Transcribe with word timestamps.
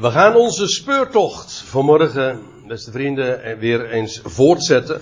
We 0.00 0.10
gaan 0.10 0.36
onze 0.36 0.68
speurtocht 0.68 1.52
vanmorgen, 1.52 2.40
beste 2.66 2.90
vrienden, 2.90 3.58
weer 3.58 3.90
eens 3.90 4.20
voortzetten 4.24 5.00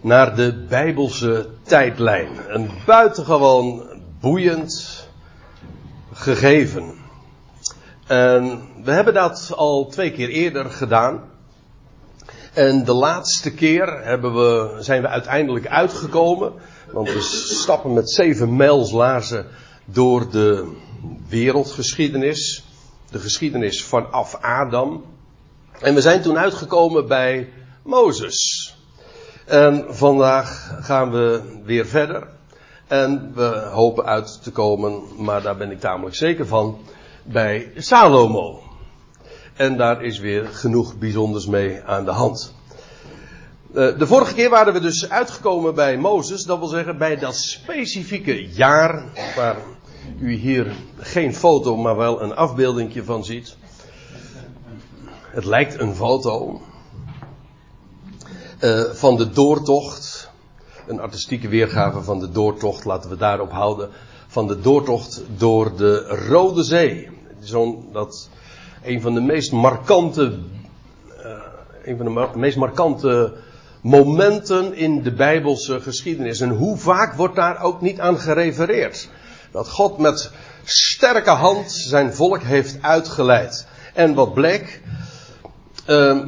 naar 0.00 0.36
de 0.36 0.64
Bijbelse 0.68 1.48
tijdlijn. 1.62 2.28
Een 2.48 2.70
buitengewoon 2.86 3.82
boeiend 4.20 5.06
gegeven. 6.12 6.94
En 8.06 8.62
we 8.84 8.90
hebben 8.90 9.14
dat 9.14 9.52
al 9.56 9.86
twee 9.86 10.12
keer 10.12 10.28
eerder 10.28 10.64
gedaan. 10.64 11.20
En 12.52 12.84
de 12.84 12.94
laatste 12.94 13.54
keer 13.54 14.04
hebben 14.04 14.34
we, 14.34 14.76
zijn 14.78 15.02
we 15.02 15.08
uiteindelijk 15.08 15.66
uitgekomen. 15.66 16.52
Want 16.90 17.12
we 17.12 17.20
stappen 17.64 17.92
met 17.92 18.10
zeven 18.10 18.56
mijls 18.56 18.90
laarzen 18.90 19.46
door 19.84 20.30
de 20.30 20.76
wereldgeschiedenis 21.28 22.64
de 23.10 23.18
geschiedenis 23.18 23.84
vanaf 23.84 24.34
Adam. 24.40 25.04
En 25.80 25.94
we 25.94 26.00
zijn 26.00 26.22
toen 26.22 26.38
uitgekomen 26.38 27.08
bij 27.08 27.52
Mozes. 27.82 28.74
En 29.46 29.86
vandaag 29.88 30.78
gaan 30.80 31.10
we 31.10 31.42
weer 31.64 31.86
verder. 31.86 32.28
En 32.86 33.32
we 33.34 33.68
hopen 33.72 34.04
uit 34.04 34.42
te 34.42 34.50
komen, 34.50 35.02
maar 35.18 35.42
daar 35.42 35.56
ben 35.56 35.70
ik 35.70 35.80
tamelijk 35.80 36.16
zeker 36.16 36.46
van, 36.46 36.78
bij 37.22 37.72
Salomo. 37.76 38.62
En 39.54 39.76
daar 39.76 40.02
is 40.02 40.18
weer 40.18 40.46
genoeg 40.46 40.98
bijzonders 40.98 41.46
mee 41.46 41.82
aan 41.82 42.04
de 42.04 42.10
hand. 42.10 42.54
Eh, 43.74 43.98
de 43.98 44.06
vorige 44.06 44.34
keer 44.34 44.50
waren 44.50 44.72
we 44.72 44.80
dus 44.80 45.10
uitgekomen 45.10 45.74
bij 45.74 45.96
Mozes, 45.96 46.42
dat 46.42 46.58
wil 46.58 46.68
zeggen 46.68 46.98
bij 46.98 47.16
dat 47.16 47.36
specifieke 47.36 48.48
jaar 48.48 49.04
waar 49.36 49.56
u 50.18 50.32
hier 50.32 50.72
geen 50.98 51.34
foto, 51.34 51.76
maar 51.76 51.96
wel 51.96 52.22
een 52.22 52.34
afbeelding 52.34 53.02
van 53.04 53.24
ziet. 53.24 53.56
Het 55.30 55.44
lijkt 55.44 55.80
een 55.80 55.94
foto 55.94 56.60
uh, 58.60 58.80
van 58.80 59.16
de 59.16 59.30
doortocht. 59.30 60.30
Een 60.86 61.00
artistieke 61.00 61.48
weergave 61.48 62.02
van 62.02 62.18
de 62.18 62.30
doortocht, 62.30 62.84
laten 62.84 63.10
we 63.10 63.16
daarop 63.16 63.50
houden. 63.50 63.88
Van 64.26 64.46
de 64.46 64.60
doortocht 64.60 65.22
door 65.36 65.76
de 65.76 65.98
Rode 66.28 66.62
Zee. 66.62 67.08
Zo'n, 67.40 67.88
dat, 67.92 68.28
een 68.82 69.00
van 69.00 69.14
de 69.14 69.20
meest 69.20 69.52
markante, 69.52 70.38
uh, 71.24 71.32
een 71.84 71.96
van 71.96 72.14
de 72.14 72.38
meest 72.38 72.56
markante 72.56 73.32
momenten 73.82 74.74
in 74.74 75.02
de 75.02 75.12
Bijbelse 75.12 75.80
geschiedenis. 75.80 76.40
En 76.40 76.50
hoe 76.50 76.76
vaak 76.76 77.14
wordt 77.14 77.36
daar 77.36 77.62
ook 77.62 77.80
niet 77.80 78.00
aan 78.00 78.18
gerefereerd? 78.18 79.08
Dat 79.50 79.68
God 79.68 79.98
met 79.98 80.30
sterke 80.64 81.30
hand 81.30 81.72
zijn 81.72 82.14
volk 82.14 82.42
heeft 82.42 82.78
uitgeleid. 82.80 83.66
En 83.94 84.14
wat 84.14 84.34
bleek, 84.34 84.80
uh, 85.86 86.20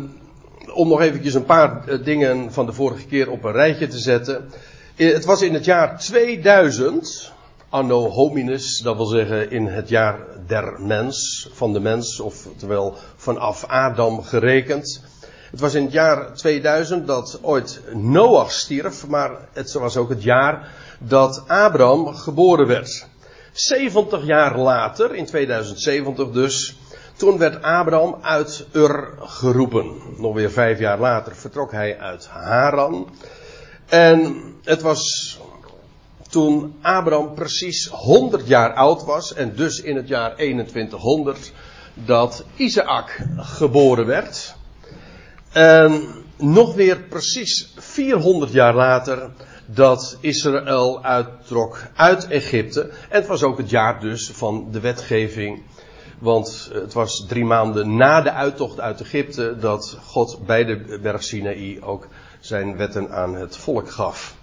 om 0.75 0.89
nog 0.89 1.01
eventjes 1.01 1.35
een 1.35 1.45
paar 1.45 1.89
eh, 1.89 2.05
dingen 2.05 2.53
van 2.53 2.67
de 2.67 2.73
vorige 2.73 3.07
keer 3.07 3.31
op 3.31 3.45
een 3.45 3.53
rijtje 3.53 3.87
te 3.87 3.99
zetten. 3.99 4.51
Eh, 4.97 5.13
het 5.13 5.25
was 5.25 5.43
in 5.43 5.55
het 5.55 5.65
jaar 5.65 5.99
2000, 5.99 7.33
anno 7.69 8.09
hominis, 8.09 8.79
dat 8.79 8.97
wil 8.97 9.07
zeggen 9.07 9.51
in 9.51 9.67
het 9.67 9.89
jaar 9.89 10.19
der 10.47 10.81
mens, 10.81 11.49
van 11.53 11.73
de 11.73 11.81
mens, 11.81 12.21
oftewel 12.21 12.95
vanaf 13.17 13.65
Adam 13.67 14.23
gerekend. 14.23 15.03
Het 15.51 15.61
was 15.61 15.75
in 15.75 15.83
het 15.83 15.93
jaar 15.93 16.35
2000 16.35 17.07
dat 17.07 17.39
ooit 17.43 17.81
Noach 17.93 18.53
stierf, 18.53 19.07
maar 19.07 19.31
het 19.53 19.73
was 19.73 19.97
ook 19.97 20.09
het 20.09 20.23
jaar 20.23 20.71
dat 20.99 21.43
Abraham 21.47 22.15
geboren 22.15 22.67
werd. 22.67 23.07
70 23.53 24.25
jaar 24.25 24.59
later, 24.59 25.15
in 25.15 25.27
2070 25.27 26.31
dus, 26.31 26.77
toen 27.17 27.39
werd 27.39 27.63
Abraham 27.63 28.19
uit 28.23 28.67
Ur 28.73 29.09
geroepen. 29.19 30.01
Nog 30.17 30.35
weer 30.35 30.51
vijf 30.51 30.79
jaar 30.79 30.99
later 30.99 31.37
vertrok 31.37 31.73
hij 31.73 31.99
uit 31.99 32.27
Haran. 32.27 33.09
En 33.89 34.43
het 34.63 34.83
was 34.83 35.39
toen 36.29 36.75
Abraham 36.81 37.35
precies 37.35 37.87
100 37.87 38.47
jaar 38.47 38.75
oud 38.75 39.05
was, 39.05 39.35
en 39.35 39.55
dus 39.55 39.81
in 39.81 39.97
het 39.97 40.09
jaar 40.09 40.35
2100, 40.35 41.53
dat 41.95 42.45
Isaac 42.57 43.19
geboren 43.37 44.07
werd. 44.07 44.55
En 45.53 46.03
nog 46.37 46.75
weer 46.75 47.01
precies 47.01 47.73
400 47.77 48.53
jaar 48.53 48.75
later 48.75 49.31
dat 49.67 50.19
Israël 50.21 51.05
uittrok 51.05 51.83
uit 51.95 52.29
Egypte. 52.29 52.81
En 52.81 52.91
het 53.09 53.27
was 53.27 53.43
ook 53.43 53.59
het 53.59 53.71
jaar 53.71 54.01
dus 54.01 54.31
van 54.31 54.69
de 54.71 54.81
wetgeving. 54.81 55.63
Want 56.19 56.71
het 56.73 56.93
was 56.93 57.25
drie 57.29 57.45
maanden 57.45 57.97
na 57.97 58.21
de 58.21 58.33
uittocht 58.33 58.81
uit 58.81 59.01
Egypte 59.01 59.57
dat 59.61 59.99
God 60.05 60.39
bij 60.47 60.65
de 60.65 60.99
berg 61.03 61.23
Sinaï 61.23 61.79
ook 61.83 62.09
zijn 62.41 62.77
wetten 62.77 63.11
aan 63.11 63.35
het 63.35 63.57
volk 63.57 63.91
gaf. 63.91 64.37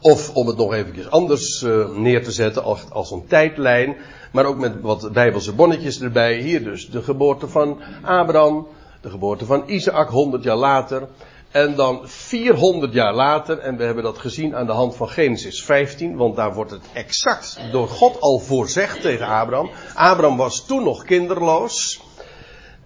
Of 0.00 0.34
om 0.34 0.46
het 0.46 0.56
nog 0.56 0.72
eventjes 0.72 1.10
anders 1.10 1.62
uh, 1.62 1.88
neer 1.88 2.24
te 2.24 2.32
zetten 2.32 2.62
als, 2.62 2.90
als 2.90 3.10
een 3.10 3.26
tijdlijn. 3.26 3.96
Maar 4.32 4.44
ook 4.44 4.58
met 4.58 4.80
wat 4.80 5.12
bijbelse 5.12 5.52
bonnetjes 5.52 6.00
erbij. 6.00 6.38
Hier 6.38 6.64
dus 6.64 6.90
de 6.90 7.02
geboorte 7.02 7.48
van 7.48 7.80
Abraham. 8.02 8.66
De 9.00 9.10
geboorte 9.10 9.44
van 9.44 9.62
Isaac 9.66 10.08
100 10.08 10.42
jaar 10.42 10.56
later. 10.56 11.08
En 11.50 11.74
dan 11.74 12.00
400 12.04 12.92
jaar 12.92 13.14
later, 13.14 13.58
en 13.58 13.76
we 13.76 13.84
hebben 13.84 14.04
dat 14.04 14.18
gezien 14.18 14.56
aan 14.56 14.66
de 14.66 14.72
hand 14.72 14.96
van 14.96 15.08
Genesis 15.08 15.62
15, 15.62 16.16
want 16.16 16.36
daar 16.36 16.54
wordt 16.54 16.70
het 16.70 16.84
exact 16.92 17.60
door 17.72 17.88
God 17.88 18.20
al 18.20 18.38
voorzegd 18.38 19.00
tegen 19.00 19.26
Abraham. 19.26 19.70
Abraham 19.94 20.36
was 20.36 20.66
toen 20.66 20.84
nog 20.84 21.04
kinderloos. 21.04 22.00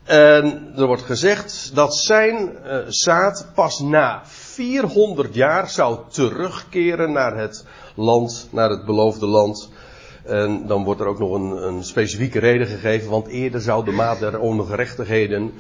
En 0.05 0.73
er 0.77 0.87
wordt 0.87 1.03
gezegd 1.03 1.71
dat 1.75 1.97
zijn 1.97 2.57
uh, 2.67 2.79
zaad 2.89 3.47
pas 3.55 3.79
na 3.79 4.23
400 4.25 5.35
jaar 5.35 5.71
zou 5.71 5.99
terugkeren 6.09 7.13
naar 7.13 7.37
het 7.37 7.65
land, 7.95 8.49
naar 8.51 8.71
het 8.71 8.85
beloofde 8.85 9.27
land. 9.27 9.71
En 10.25 10.67
dan 10.67 10.85
wordt 10.85 11.01
er 11.01 11.07
ook 11.07 11.19
nog 11.19 11.33
een, 11.33 11.67
een 11.67 11.85
specifieke 11.85 12.39
reden 12.39 12.67
gegeven, 12.67 13.11
want 13.11 13.27
eerder 13.27 13.61
zou 13.61 13.85
de 13.85 13.91
maat 13.91 14.19
der 14.19 14.39
ongerechtigheden 14.39 15.53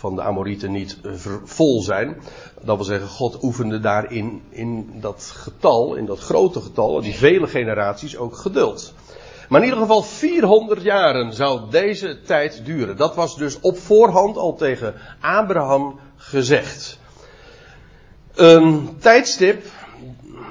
van 0.00 0.14
de 0.14 0.22
Amorieten 0.22 0.72
niet 0.72 0.98
vol 1.44 1.82
zijn. 1.82 2.16
Dat 2.62 2.76
wil 2.76 2.84
zeggen, 2.84 3.08
God 3.08 3.42
oefende 3.42 3.80
daarin, 3.80 4.42
in 4.48 4.90
dat 5.00 5.32
getal, 5.36 5.94
in 5.94 6.06
dat 6.06 6.18
grote 6.18 6.60
getal, 6.60 7.00
die 7.00 7.14
vele 7.14 7.46
generaties 7.46 8.16
ook 8.16 8.36
geduld. 8.36 8.94
Maar 9.48 9.60
in 9.60 9.66
ieder 9.66 9.80
geval 9.82 10.02
400 10.02 10.82
jaren 10.82 11.32
zou 11.32 11.70
deze 11.70 12.22
tijd 12.22 12.64
duren. 12.64 12.96
Dat 12.96 13.14
was 13.14 13.36
dus 13.36 13.60
op 13.60 13.78
voorhand 13.78 14.36
al 14.36 14.54
tegen 14.54 14.94
Abraham 15.20 15.98
gezegd. 16.16 16.98
Een 18.34 18.96
tijdstip, 18.98 19.64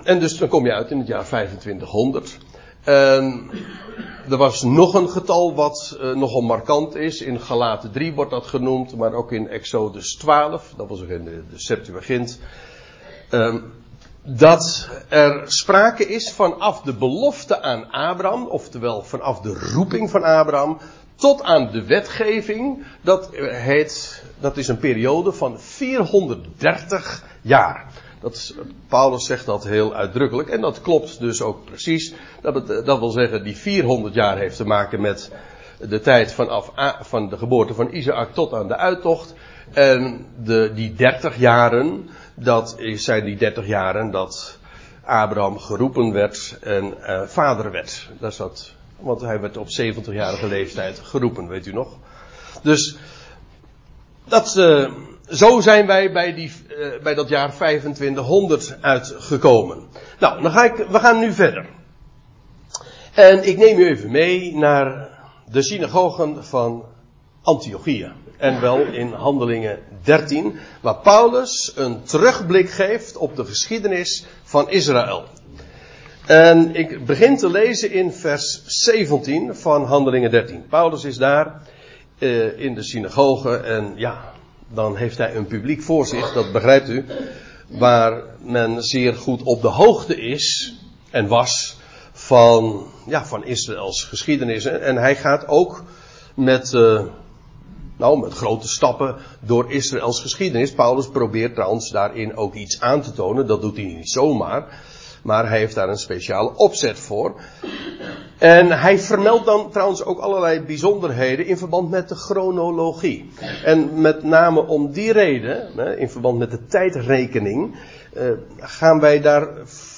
en 0.04 0.20
dus 0.20 0.38
dan 0.38 0.48
kom 0.48 0.66
je 0.66 0.74
uit 0.74 0.92
in 0.92 0.98
het 0.98 1.08
jaar 1.08 1.26
2500. 1.26 2.38
En 2.84 3.50
er 4.30 4.38
was 4.38 4.64
nog 4.64 4.94
een 4.94 5.10
getal 5.10 5.56
wat 5.56 5.98
uh, 6.02 6.16
nogal 6.16 6.42
markant 6.42 6.96
is. 6.96 7.22
In 7.22 7.40
Galaten 7.40 7.92
3 7.92 8.14
wordt 8.14 8.32
dat 8.32 8.48
genoemd, 8.48 8.96
maar 8.96 9.14
ook 9.14 9.32
in 9.32 9.48
Exodus 9.48 10.16
12, 10.16 10.74
dat 10.78 10.88
was 10.88 11.02
ook 11.02 11.10
in 11.10 11.24
de, 11.24 11.44
Septuagint. 11.56 12.40
Um, 13.32 13.74
dat 14.24 14.90
er 15.08 15.42
sprake 15.46 16.08
is 16.08 16.32
vanaf 16.32 16.82
de 16.82 16.94
belofte 16.94 17.62
aan 17.62 17.92
Abraham, 17.92 18.48
oftewel 18.48 19.04
vanaf 19.04 19.40
de 19.40 19.54
roeping 19.74 20.10
van 20.10 20.24
Abraham, 20.24 20.78
tot 21.16 21.44
aan 21.44 21.72
de 21.72 21.86
wetgeving. 21.86 22.86
Dat 23.02 23.30
heet, 23.42 24.24
dat 24.40 24.58
is 24.58 24.68
een 24.68 24.80
periode 24.80 25.32
van 25.32 25.60
430 25.60 27.24
jaar. 27.42 27.92
Dat 28.22 28.54
Paulus 28.88 29.26
zegt 29.26 29.46
dat 29.46 29.64
heel 29.64 29.96
uitdrukkelijk. 29.96 30.50
En 30.50 30.62
dat 30.62 30.82
klopt 30.82 31.20
dus 31.20 31.42
ook 31.42 31.66
precies. 31.66 32.14
Dat, 32.42 32.56
het, 32.56 32.86
dat 32.86 33.00
wil 33.00 33.10
zeggen, 33.10 33.44
die 33.44 33.58
400 33.58 34.14
jaar 34.14 34.38
heeft 34.38 34.56
te 34.56 34.66
maken 34.66 35.02
met 35.02 35.32
de 35.80 36.00
tijd 36.00 36.34
vanaf 36.34 36.72
van 37.02 37.30
de 37.30 37.38
geboorte 37.38 37.74
van 37.74 37.94
Isaac 37.94 38.34
tot 38.34 38.54
aan 38.54 38.68
de 38.68 38.78
uittocht. 38.78 39.34
En 39.74 40.26
de, 40.44 40.72
die 40.74 40.94
30 40.94 41.38
jaren, 41.38 42.10
dat 42.36 42.76
zijn 42.94 43.26
die 43.26 43.38
30 43.38 43.68
jaren 43.68 44.12
dat 44.12 44.58
Abraham 45.04 45.60
geroepen 45.60 46.12
werd 46.12 46.58
en 46.62 46.94
uh, 47.00 47.22
vader 47.22 47.72
werd. 47.72 48.10
Dat 48.20 48.32
is 48.32 48.38
dat, 48.38 48.74
want 49.00 49.22
hij 49.22 49.40
werd 49.40 49.58
op 49.58 49.68
70-jarige 49.68 50.48
leeftijd 50.48 51.00
geroepen, 51.00 51.48
weet 51.48 51.66
u 51.66 51.74
nog. 51.74 51.98
Dus 52.62 52.98
dat, 54.26 54.56
uh, 54.58 54.92
zo 55.32 55.60
zijn 55.60 55.88
wij 55.88 56.12
bij, 56.12 56.34
die, 56.34 56.52
uh, 56.70 57.02
bij 57.04 57.14
dat 57.14 57.30
jaar 57.30 57.54
2500 57.54 58.78
uitgekomen. 58.82 59.88
Nou, 60.20 60.42
dan 60.42 60.52
ga 60.52 60.64
ik, 60.64 60.86
we 60.90 61.00
gaan 61.00 61.20
nu 61.20 61.34
verder. 61.34 61.66
En 63.14 63.48
ik 63.48 63.58
neem 63.58 63.80
u 63.80 63.88
even 63.88 64.12
mee 64.12 64.56
naar 64.56 65.10
de 65.52 65.62
synagogen 65.62 66.46
van 66.46 66.86
Antiochia. 67.42 68.14
En 68.38 68.62
wel 68.62 68.80
in 68.82 69.12
Handelingen 69.12 69.80
13, 70.04 70.60
waar 70.82 70.96
Paulus 70.96 71.74
een 71.76 72.04
terugblik 72.04 72.70
geeft 72.70 73.18
op 73.18 73.36
de 73.36 73.46
geschiedenis 73.46 74.26
van 74.44 74.70
Israël. 74.70 75.24
En 76.26 76.76
ik 76.76 77.06
begin 77.06 77.38
te 77.38 77.50
lezen 77.50 77.92
in 77.92 78.12
vers 78.12 78.62
17 78.66 79.56
van 79.56 79.84
Handelingen 79.84 80.32
13. 80.32 80.66
Paulus 80.70 81.04
is 81.04 81.18
daar 81.18 81.62
uh, 82.20 82.60
in 82.60 82.76
de 82.76 82.84
synagoge. 82.84 83.58
En 83.58 83.94
ja, 83.96 84.34
dan 84.74 84.96
heeft 84.96 85.18
hij 85.18 85.36
een 85.36 85.48
publiek 85.48 85.82
voor 85.82 86.06
zich, 86.06 86.34
dat 86.34 86.52
begrijpt 86.52 86.90
u. 86.90 87.06
Waar 87.68 88.24
men 88.44 88.84
zeer 88.84 89.16
goed 89.16 89.44
op 89.44 89.62
de 89.62 89.68
hoogte 89.68 90.22
is 90.22 90.76
en 91.10 91.28
was 91.28 91.78
van, 92.12 92.88
ja, 93.06 93.26
van 93.26 93.46
Israëls 93.46 94.04
geschiedenis. 94.04 94.66
En 94.66 94.96
hij 94.96 95.16
gaat 95.16 95.48
ook 95.48 95.84
met, 96.34 96.74
uh, 96.74 97.02
nou, 97.98 98.20
met 98.20 98.34
grote 98.34 98.68
stappen 98.68 99.16
door 99.40 99.72
Israëls 99.72 100.22
geschiedenis. 100.22 100.74
Paulus 100.74 101.10
probeert 101.10 101.54
trouwens 101.54 101.92
daarin 101.92 102.36
ook 102.36 102.54
iets 102.54 102.82
aan 102.82 103.02
te 103.02 103.12
tonen. 103.12 103.48
Dat 103.48 103.62
doet 103.62 103.76
hij 103.76 103.86
niet 103.86 104.10
zomaar. 104.10 104.82
Maar 105.24 105.50
hij 105.50 105.58
heeft 105.58 105.76
daar 105.76 105.90
een 105.90 105.98
speciale 105.98 106.56
opzet 106.56 107.00
voor. 107.00 107.36
En 108.38 108.80
hij 108.80 109.00
vermeldt 109.00 109.46
dan 109.46 109.72
trouwens 109.72 110.04
ook 110.04 110.20
allerlei 110.20 110.62
bijzonderheden 110.62 111.46
in 111.46 111.58
verband 111.58 111.90
met 111.90 112.10
de 112.10 112.16
chronologie. 112.16 113.32
En 113.64 114.02
met 114.02 114.24
name 114.24 114.68
om 114.68 114.92
die 114.92 115.12
reden, 115.12 115.98
in 115.98 116.10
verband 116.10 116.38
met 116.38 116.52
de 116.52 116.66
tijdrekening, 116.66 117.76
eh, 118.14 118.32
gaan 118.58 119.00
wij 119.00 119.22
daar 119.22 119.48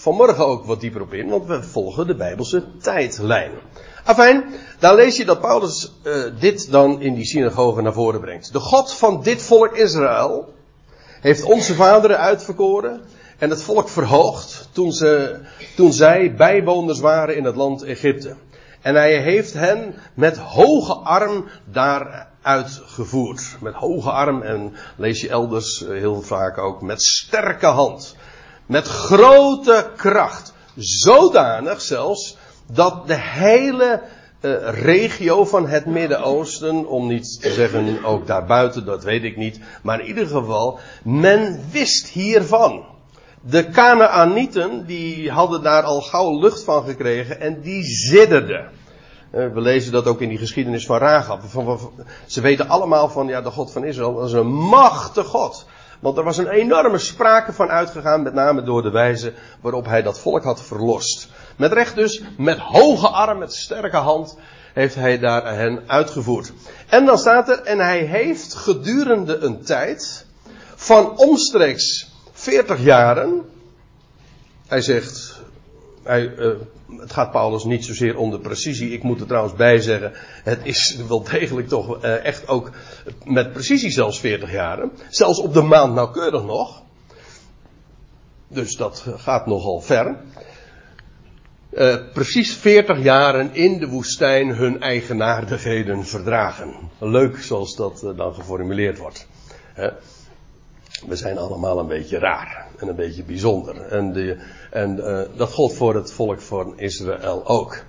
vanmorgen 0.02 0.46
ook 0.46 0.66
wat 0.66 0.82
dieper 0.82 1.02
op 1.02 1.14
in, 1.14 1.30
want 1.30 1.48
we 1.48 1.64
volgen 1.64 2.08
de 2.08 2.16
Bijbelse 2.16 2.64
tijdlijn. 2.82 3.52
Afijn, 4.04 4.44
daar 4.80 4.96
lees 4.96 5.18
je 5.18 5.26
dat 5.26 5.42
Paulus 5.42 5.92
uh, 6.04 6.24
dit 6.40 6.72
dan 6.72 7.02
in 7.02 7.14
die 7.14 7.26
synagoge 7.26 7.82
naar 7.82 7.94
voren 7.94 8.22
brengt. 8.22 8.54
De 8.54 8.60
God 8.60 8.94
van 8.94 9.24
dit 9.24 9.42
volk 9.42 9.76
Israël 9.76 10.54
heeft 11.22 11.44
onze 11.44 11.74
vaderen 11.74 12.18
uitverkoren 12.18 13.02
en 13.42 13.50
het 13.50 13.64
volk 13.64 13.90
verhoogd 13.90 14.70
toen, 14.72 14.92
ze, 14.92 15.40
toen 15.76 15.94
zij 15.94 16.36
bijwoners 16.36 17.00
waren 17.00 17.36
in 17.36 17.44
het 17.44 17.56
land 17.56 17.84
Egypte. 17.84 18.36
En 18.82 18.96
hij 18.96 19.22
heeft 19.22 19.54
hen 19.54 19.96
met 20.14 20.38
hoge 20.38 20.94
arm 20.94 21.46
daaruit 21.66 22.82
gevoerd. 22.86 23.58
Met 23.60 23.74
hoge 23.74 24.12
arm 24.12 24.42
en 24.42 24.74
lees 24.96 25.22
je 25.22 25.30
elders 25.30 25.84
eh, 25.84 25.90
heel 25.90 26.22
vaak 26.22 26.58
ook 26.58 26.82
met 26.82 27.02
sterke 27.02 27.66
hand. 27.66 28.16
Met 28.66 28.88
grote 28.88 29.92
kracht. 29.96 30.54
Zodanig 30.76 31.82
zelfs 31.82 32.38
dat 32.72 33.08
de 33.08 33.20
hele 33.20 34.02
uh, 34.42 34.54
regio 34.70 35.46
van 35.46 35.68
het 35.68 35.86
Midden-Oosten, 35.86 36.88
om 36.88 37.08
niet 37.08 37.42
te 37.42 37.52
zeggen 37.52 38.06
ook 38.06 38.28
daarbuiten, 38.28 38.86
dat 38.86 39.04
weet 39.04 39.24
ik 39.24 39.38
niet, 39.38 39.60
maar 39.82 40.00
in 40.00 40.08
ieder 40.08 40.28
geval, 40.28 40.80
men 41.04 41.62
wist 41.72 42.08
hiervan. 42.08 43.00
De 43.44 43.70
Canaanieten, 43.70 44.86
die 44.86 45.32
hadden 45.32 45.64
daar 45.64 45.84
al 45.84 46.02
gauw 46.02 46.40
lucht 46.40 46.64
van 46.64 46.84
gekregen 46.84 47.40
en 47.40 47.62
die 47.62 47.84
sidderden. 47.84 48.70
Eh, 49.32 49.48
we 49.54 49.62
lezen 49.62 49.92
dat 49.92 50.08
ook 50.08 50.22
in 50.22 50.30
die 50.30 50.38
geschiedenis 50.38 50.86
van 50.86 50.98
Rahab. 50.98 51.42
Ze 52.26 52.42
weten 52.42 52.70
allemaal 52.70 53.10
van, 53.10 53.28
ja, 53.28 53.42
de 53.42 53.52
God 53.52 53.72
van 53.72 53.84
Israël, 53.84 54.26
is 54.26 54.32
een 54.32 54.54
machtige 54.54 55.28
God. 55.28 55.66
Want 56.00 56.18
er 56.18 56.24
was 56.24 56.38
een 56.38 56.48
enorme 56.48 56.98
sprake 56.98 57.54
van 57.54 57.70
uitgegaan, 57.70 58.22
met 58.22 58.34
name 58.34 58.64
door 58.64 58.82
de 58.82 58.92
wijze 58.92 59.34
waarop 59.62 59.86
hij 59.86 60.02
dat 60.02 60.20
volk 60.20 60.44
had 60.44 60.62
verlost. 60.62 61.28
Met 61.56 61.74
recht 61.74 61.96
dus, 61.96 62.22
met 62.38 62.58
hoge 62.58 63.08
arm, 63.08 63.38
met 63.38 63.54
sterke 63.54 63.98
hand, 63.98 64.38
heeft 64.74 64.96
hij 64.96 65.20
daar 65.20 65.56
hen 65.56 65.84
uitgevoerd. 65.88 66.54
En 66.90 67.06
dan 67.06 67.18
staat 67.18 67.50
er, 67.50 67.62
en 67.62 67.80
hij 67.80 68.00
heeft 68.00 68.54
gedurende 68.54 69.38
een 69.38 69.64
tijd 69.64 70.26
van 70.76 71.18
omstreeks 71.18 72.11
40 72.42 72.84
jaren. 72.84 73.46
Hij 74.68 74.82
zegt, 74.82 75.42
hij, 76.04 76.36
uh, 76.38 76.54
het 76.98 77.14
gaat 77.14 77.32
Paulus 77.32 77.64
niet 77.64 77.86
zozeer 77.86 78.18
om 78.18 78.32
de 78.32 78.40
precisie. 78.40 78.92
Ik 78.92 79.04
moet 79.04 79.20
er 79.20 79.28
trouwens 79.28 79.56
bij 79.56 79.80
zeggen, 79.80 80.12
het 80.44 80.60
is 80.64 80.98
wel 81.08 81.24
degelijk 81.24 81.68
toch 81.68 82.04
uh, 82.04 82.26
echt 82.26 82.48
ook 82.48 82.72
met 83.24 83.54
precisie 83.54 83.92
zelfs 83.92 84.20
40 84.20 84.52
jaren. 84.52 84.92
Zelfs 85.10 85.40
op 85.40 85.54
de 85.54 85.62
maand 85.62 85.94
nauwkeurig 85.94 86.44
nog. 86.44 86.82
Dus 88.48 88.76
dat 88.76 89.06
gaat 89.16 89.46
nogal 89.46 89.82
ver. 89.82 90.18
Uh, 91.72 91.96
precies 92.14 92.56
40 92.56 93.04
jaren 93.04 93.54
in 93.54 93.80
de 93.80 93.88
woestijn 93.88 94.56
hun 94.56 94.82
eigenaardigheden 94.82 96.06
verdragen. 96.06 96.74
Leuk 96.98 97.38
zoals 97.38 97.76
dat 97.76 98.14
dan 98.16 98.34
geformuleerd 98.34 98.98
wordt. 98.98 99.28
Hè? 99.74 99.90
We 101.08 101.16
zijn 101.16 101.38
allemaal 101.38 101.80
een 101.80 101.88
beetje 101.88 102.20
raar 102.20 102.68
en 102.78 102.88
een 102.88 102.96
beetje 102.96 103.24
bijzonder. 103.24 103.82
En, 103.82 104.14
de, 104.14 104.38
en 104.72 104.98
uh, 104.98 105.22
dat 105.36 105.52
gold 105.52 105.74
voor 105.74 105.96
het 105.96 106.12
volk 106.12 106.42
van 106.42 106.80
Israël 106.80 107.48
ook. 107.48 107.84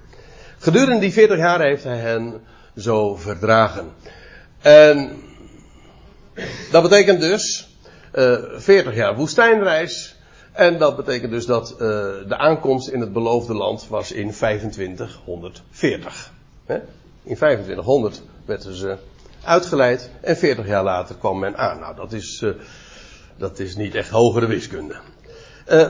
Gedurende 0.59 1.01
die 1.01 1.13
40 1.13 1.37
jaar 1.37 1.61
heeft 1.61 1.85
hij 1.85 1.99
hen 1.99 2.41
zo 2.77 3.17
verdragen. 3.17 3.93
En 4.61 5.23
dat 6.71 6.83
betekent 6.83 7.21
dus 7.21 7.69
uh, 8.15 8.35
eh, 8.35 8.61
40 8.61 8.95
jaar 8.95 9.17
woestijnreis. 9.17 10.17
En 10.53 10.79
dat 10.79 10.97
betekent 10.97 11.31
dus 11.31 11.47
dat 11.47 11.73
uh, 11.73 11.79
de 12.29 12.37
aankomst 12.37 12.89
in 12.89 13.01
het 13.01 13.13
beloofde 13.13 13.55
land 13.55 13.89
was 13.89 14.13
in 14.13 14.33
2540. 14.33 16.33
Hè? 16.67 16.75
In 17.23 17.37
2500 17.37 18.23
werden 18.45 18.75
ze 18.75 18.97
uitgeleid 19.45 20.11
en 20.21 20.37
40 20.37 20.67
jaar 20.67 20.85
later 20.85 21.15
kwam 21.15 21.39
men 21.39 21.57
aan. 21.57 21.81
Nou, 21.81 21.97
dat 21.97 22.13
is 22.13 22.45
dat 23.39 23.59
is 23.59 23.77
niet 23.77 23.95
echt 23.95 24.11
hogere 24.11 24.47
wiskunde. 24.47 24.95
Uh, 25.71 25.89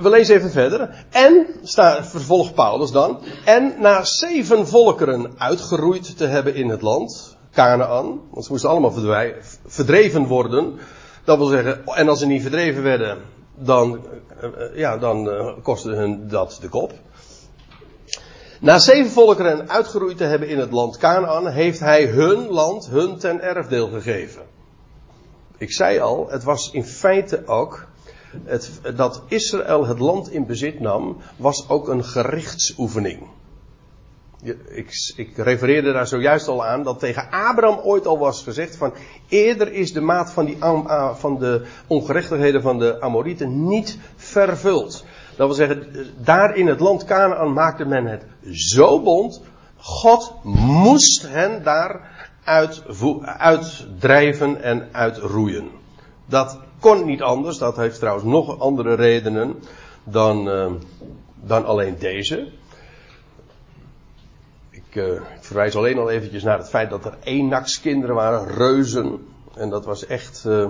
we 0.00 0.08
lezen 0.08 0.36
even 0.36 0.50
verder. 0.50 1.06
En, 1.10 1.46
staat, 1.62 2.06
vervolgt 2.06 2.54
Paulus 2.54 2.90
dan. 2.90 3.18
En 3.44 3.74
na 3.78 4.04
zeven 4.04 4.66
volkeren 4.66 5.32
uitgeroeid 5.38 6.16
te 6.16 6.26
hebben 6.26 6.54
in 6.54 6.68
het 6.68 6.82
land, 6.82 7.36
Canaan, 7.52 8.20
want 8.30 8.44
ze 8.44 8.50
moesten 8.50 8.70
allemaal 8.70 8.94
verdreven 9.66 10.26
worden. 10.26 10.78
Dat 11.24 11.38
wil 11.38 11.46
zeggen, 11.46 11.86
en 11.86 12.08
als 12.08 12.18
ze 12.18 12.26
niet 12.26 12.42
verdreven 12.42 12.82
werden, 12.82 13.18
dan, 13.56 14.00
uh, 14.42 14.76
ja, 14.76 14.98
dan 14.98 15.28
kostte 15.62 15.90
hun 15.90 16.28
dat 16.28 16.58
de 16.60 16.68
kop. 16.68 16.92
Na 18.60 18.78
zeven 18.78 19.10
volkeren 19.10 19.70
uitgeroeid 19.70 20.16
te 20.16 20.24
hebben 20.24 20.48
in 20.48 20.58
het 20.58 20.70
land 20.70 20.96
Canaan, 20.96 21.48
heeft 21.48 21.80
hij 21.80 22.06
hun 22.06 22.48
land, 22.48 22.88
hun 22.88 23.18
ten 23.18 23.40
erfdeel 23.40 23.88
gegeven. 23.88 24.42
Ik 25.58 25.72
zei 25.72 25.98
al, 25.98 26.28
het 26.30 26.44
was 26.44 26.70
in 26.70 26.84
feite 26.84 27.46
ook. 27.46 27.86
Het, 28.44 28.80
dat 28.96 29.22
Israël 29.28 29.86
het 29.86 29.98
land 29.98 30.30
in 30.30 30.46
bezit 30.46 30.80
nam, 30.80 31.16
was 31.36 31.68
ook 31.68 31.88
een 31.88 32.04
gerichtsoefening. 32.04 33.22
Ik, 34.68 35.12
ik, 35.16 35.36
refereerde 35.36 35.92
daar 35.92 36.06
zojuist 36.06 36.48
al 36.48 36.64
aan 36.64 36.82
dat 36.82 36.98
tegen 36.98 37.30
Abraham 37.30 37.78
ooit 37.78 38.06
al 38.06 38.18
was 38.18 38.42
gezegd 38.42 38.76
van 38.76 38.94
eerder 39.28 39.72
is 39.72 39.92
de 39.92 40.00
maat 40.00 40.32
van, 40.32 40.44
die, 40.44 40.58
van 41.14 41.38
de 41.38 41.66
ongerechtigheden 41.86 42.62
van 42.62 42.78
de 42.78 43.00
Amorieten 43.00 43.66
niet 43.66 43.98
vervuld. 44.16 45.04
Dat 45.36 45.46
wil 45.46 45.56
zeggen, 45.56 46.06
daar 46.24 46.56
in 46.56 46.66
het 46.66 46.80
land 46.80 47.04
Canaan 47.04 47.52
maakte 47.52 47.84
men 47.84 48.06
het 48.06 48.24
zo 48.50 49.02
bond, 49.02 49.42
God 49.76 50.34
moest 50.42 51.28
hen 51.28 51.62
daar 51.62 52.12
uitdrijven 52.44 54.62
en 54.62 54.88
uitroeien. 54.92 55.70
Dat 56.26 56.58
kon 56.78 57.04
niet 57.04 57.22
anders, 57.22 57.58
dat 57.58 57.76
heeft 57.76 57.98
trouwens 57.98 58.26
nog 58.26 58.58
andere 58.58 58.94
redenen 58.94 59.62
dan, 60.04 60.48
uh, 60.48 60.72
dan 61.34 61.64
alleen 61.64 61.96
deze. 61.98 62.48
Ik, 64.70 64.94
uh, 64.94 65.20
verwijs 65.40 65.76
alleen 65.76 65.98
al 65.98 66.10
eventjes 66.10 66.42
naar 66.42 66.58
het 66.58 66.68
feit 66.68 66.90
dat 66.90 67.04
er 67.04 67.16
kinderen 67.82 68.14
waren, 68.14 68.48
reuzen. 68.48 69.26
En 69.54 69.70
dat 69.70 69.84
was 69.84 70.06
echt, 70.06 70.44
uh, 70.46 70.68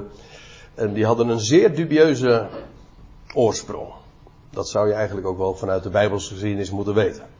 en 0.74 0.92
die 0.92 1.06
hadden 1.06 1.28
een 1.28 1.40
zeer 1.40 1.74
dubieuze 1.74 2.48
oorsprong. 3.34 3.92
Dat 4.50 4.68
zou 4.68 4.88
je 4.88 4.94
eigenlijk 4.94 5.26
ook 5.26 5.38
wel 5.38 5.54
vanuit 5.54 5.82
de 5.82 5.90
Bijbelse 5.90 6.32
geschiedenis 6.32 6.70
moeten 6.70 6.94
weten. 6.94 7.33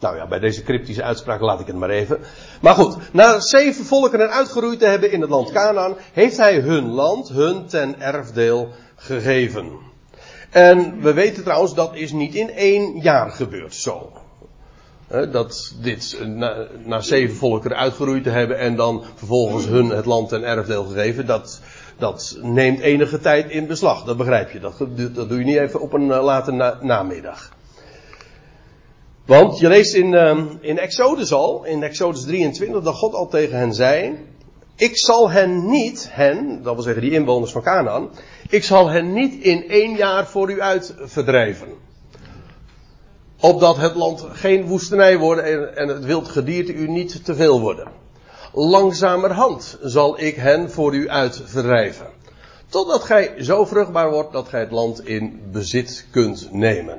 Nou 0.00 0.16
ja, 0.16 0.26
bij 0.26 0.38
deze 0.38 0.62
cryptische 0.62 1.02
uitspraak 1.02 1.40
laat 1.40 1.60
ik 1.60 1.66
het 1.66 1.76
maar 1.76 1.90
even. 1.90 2.18
Maar 2.60 2.74
goed, 2.74 2.96
na 3.12 3.40
zeven 3.40 3.84
volkeren 3.84 4.30
uitgeroeid 4.30 4.78
te 4.78 4.86
hebben 4.86 5.12
in 5.12 5.20
het 5.20 5.30
land 5.30 5.52
Canaan, 5.52 5.96
heeft 6.12 6.36
hij 6.36 6.60
hun 6.60 6.88
land, 6.88 7.28
hun 7.28 7.66
ten 7.66 8.00
erfdeel 8.00 8.68
gegeven. 8.96 9.70
En 10.50 11.00
we 11.00 11.12
weten 11.12 11.42
trouwens, 11.42 11.74
dat 11.74 11.94
is 11.94 12.12
niet 12.12 12.34
in 12.34 12.50
één 12.50 13.00
jaar 13.00 13.30
gebeurd 13.30 13.74
zo. 13.74 14.12
Dat 15.30 15.74
dit 15.82 16.18
na, 16.84 17.00
zeven 17.00 17.36
volkeren 17.36 17.76
uitgeroeid 17.76 18.22
te 18.22 18.30
hebben 18.30 18.58
en 18.58 18.76
dan 18.76 19.04
vervolgens 19.14 19.66
hun 19.66 19.88
het 19.88 20.06
land 20.06 20.28
ten 20.28 20.44
erfdeel 20.44 20.84
gegeven, 20.84 21.26
dat, 21.26 21.60
dat 21.98 22.38
neemt 22.42 22.80
enige 22.80 23.20
tijd 23.20 23.50
in 23.50 23.66
beslag. 23.66 24.04
Dat 24.04 24.16
begrijp 24.16 24.50
je. 24.50 24.60
Dat, 24.60 24.78
dat 25.14 25.28
doe 25.28 25.38
je 25.38 25.44
niet 25.44 25.56
even 25.56 25.80
op 25.80 25.92
een 25.92 26.12
eh, 26.12 26.24
late 26.24 26.52
na, 26.52 26.78
namiddag. 26.80 27.50
Want 29.26 29.58
je 29.58 29.68
leest 29.68 29.94
in, 29.94 30.12
uh, 30.12 30.38
in 30.60 30.78
Exodus 30.78 31.32
al, 31.32 31.64
in 31.64 31.82
Exodus 31.82 32.22
23, 32.22 32.82
dat 32.82 32.94
God 32.94 33.14
al 33.14 33.28
tegen 33.28 33.58
hen 33.58 33.74
zei: 33.74 34.18
Ik 34.76 34.98
zal 34.98 35.30
hen 35.30 35.70
niet, 35.70 36.08
hen, 36.10 36.62
dat 36.62 36.74
wil 36.74 36.82
zeggen 36.82 37.02
die 37.02 37.10
inwoners 37.10 37.52
van 37.52 37.62
Canaan, 37.62 38.10
ik 38.48 38.64
zal 38.64 38.88
hen 38.88 39.12
niet 39.12 39.42
in 39.42 39.68
één 39.68 39.96
jaar 39.96 40.26
voor 40.26 40.50
u 40.50 40.60
uit 40.60 40.94
verdrijven. 40.98 41.68
Opdat 43.40 43.76
het 43.76 43.94
land 43.94 44.26
geen 44.32 44.66
woestenij 44.66 45.18
worden 45.18 45.44
en, 45.44 45.76
en 45.76 45.88
het 45.88 46.04
wild 46.04 46.28
gedierte 46.28 46.72
u 46.72 46.88
niet 46.88 47.24
te 47.24 47.34
veel 47.34 47.60
worden. 47.60 47.88
Langzamerhand 48.52 49.78
zal 49.82 50.20
ik 50.20 50.36
hen 50.36 50.70
voor 50.70 50.94
u 50.94 51.08
uit 51.08 51.42
verdrijven. 51.44 52.06
Totdat 52.68 53.02
gij 53.02 53.34
zo 53.38 53.64
vruchtbaar 53.64 54.10
wordt 54.10 54.32
dat 54.32 54.48
gij 54.48 54.60
het 54.60 54.70
land 54.70 55.06
in 55.06 55.40
bezit 55.52 56.06
kunt 56.10 56.48
nemen. 56.52 56.98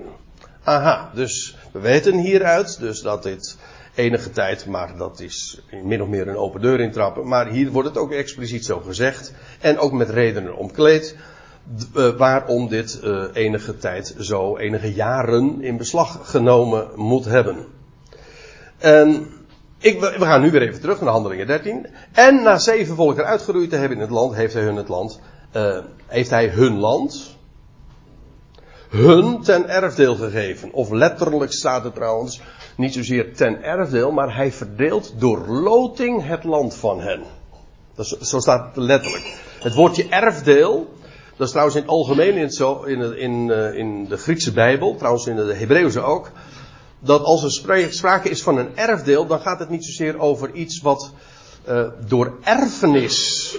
Aha, 0.63 1.11
dus 1.13 1.55
we 1.71 1.79
weten 1.79 2.19
hieruit 2.19 2.79
dus 2.79 3.01
dat 3.01 3.23
dit 3.23 3.57
enige 3.95 4.31
tijd, 4.31 4.65
maar 4.65 4.97
dat 4.97 5.19
is 5.19 5.61
min 5.83 6.01
of 6.01 6.07
meer 6.07 6.27
een 6.27 6.37
open 6.37 6.61
deur 6.61 6.79
intrappen. 6.79 7.27
Maar 7.27 7.47
hier 7.47 7.71
wordt 7.71 7.87
het 7.87 7.97
ook 7.97 8.11
expliciet 8.11 8.65
zo 8.65 8.79
gezegd. 8.79 9.33
En 9.59 9.77
ook 9.77 9.91
met 9.91 10.09
redenen 10.09 10.55
omkleed. 10.55 11.15
Uh, 11.95 12.09
waarom 12.09 12.67
dit 12.67 12.99
uh, 13.03 13.23
enige 13.33 13.77
tijd 13.77 14.15
zo, 14.19 14.57
enige 14.57 14.93
jaren 14.93 15.61
in 15.61 15.77
beslag 15.77 16.19
genomen 16.23 16.89
moet 16.95 17.25
hebben. 17.25 17.65
En 18.77 19.27
ik, 19.77 19.99
we 19.99 20.25
gaan 20.25 20.41
nu 20.41 20.51
weer 20.51 20.61
even 20.61 20.81
terug 20.81 21.01
naar 21.01 21.11
Handelingen 21.11 21.47
13. 21.47 21.87
En 22.11 22.43
na 22.43 22.57
zeven 22.57 22.95
volken 22.95 23.25
uitgeroeid 23.25 23.69
te 23.69 23.75
hebben 23.75 23.97
in 23.97 24.03
het 24.03 24.11
land, 24.11 24.35
heeft 24.35 24.53
hij 24.53 24.63
hun 24.63 24.75
het 24.75 24.89
land, 24.89 25.19
uh, 25.55 25.77
heeft 26.07 26.29
hij 26.29 26.47
hun 26.47 26.79
land, 26.79 27.37
hun 28.91 29.41
ten 29.41 29.69
erfdeel 29.69 30.15
gegeven. 30.15 30.73
Of 30.73 30.89
letterlijk 30.89 31.51
staat 31.51 31.83
het 31.83 31.95
trouwens, 31.95 32.41
niet 32.77 32.93
zozeer 32.93 33.33
ten 33.35 33.63
erfdeel, 33.63 34.11
maar 34.11 34.35
hij 34.35 34.51
verdeelt 34.51 35.13
door 35.17 35.47
loting 35.47 36.27
het 36.27 36.43
land 36.43 36.75
van 36.75 37.01
hen. 37.01 37.21
Dat 37.95 38.17
zo 38.21 38.39
staat 38.39 38.75
het 38.75 38.83
letterlijk. 38.83 39.35
Het 39.59 39.73
woordje 39.73 40.07
erfdeel, 40.09 40.93
dat 41.35 41.45
is 41.45 41.49
trouwens 41.49 41.75
in 41.75 41.81
het 41.81 41.91
algemeen 41.91 42.35
in, 42.35 42.51
zo, 42.51 42.83
in, 42.83 43.17
in, 43.17 43.51
eh, 43.51 43.73
in 43.73 44.05
de 44.05 44.17
Griekse 44.17 44.51
Bijbel, 44.51 44.95
trouwens 44.95 45.25
in 45.25 45.35
de 45.35 45.53
Hebreeuwse 45.53 46.01
ook, 46.01 46.31
dat 46.99 47.23
als 47.23 47.43
er 47.43 47.51
sprake 47.91 48.29
is 48.29 48.43
van 48.43 48.57
een 48.57 48.77
erfdeel, 48.77 49.27
dan 49.27 49.39
gaat 49.39 49.59
het 49.59 49.69
niet 49.69 49.85
zozeer 49.85 50.19
over 50.19 50.53
iets 50.53 50.81
wat 50.81 51.11
uh, 51.69 51.87
door 52.07 52.37
erfenis 52.43 53.57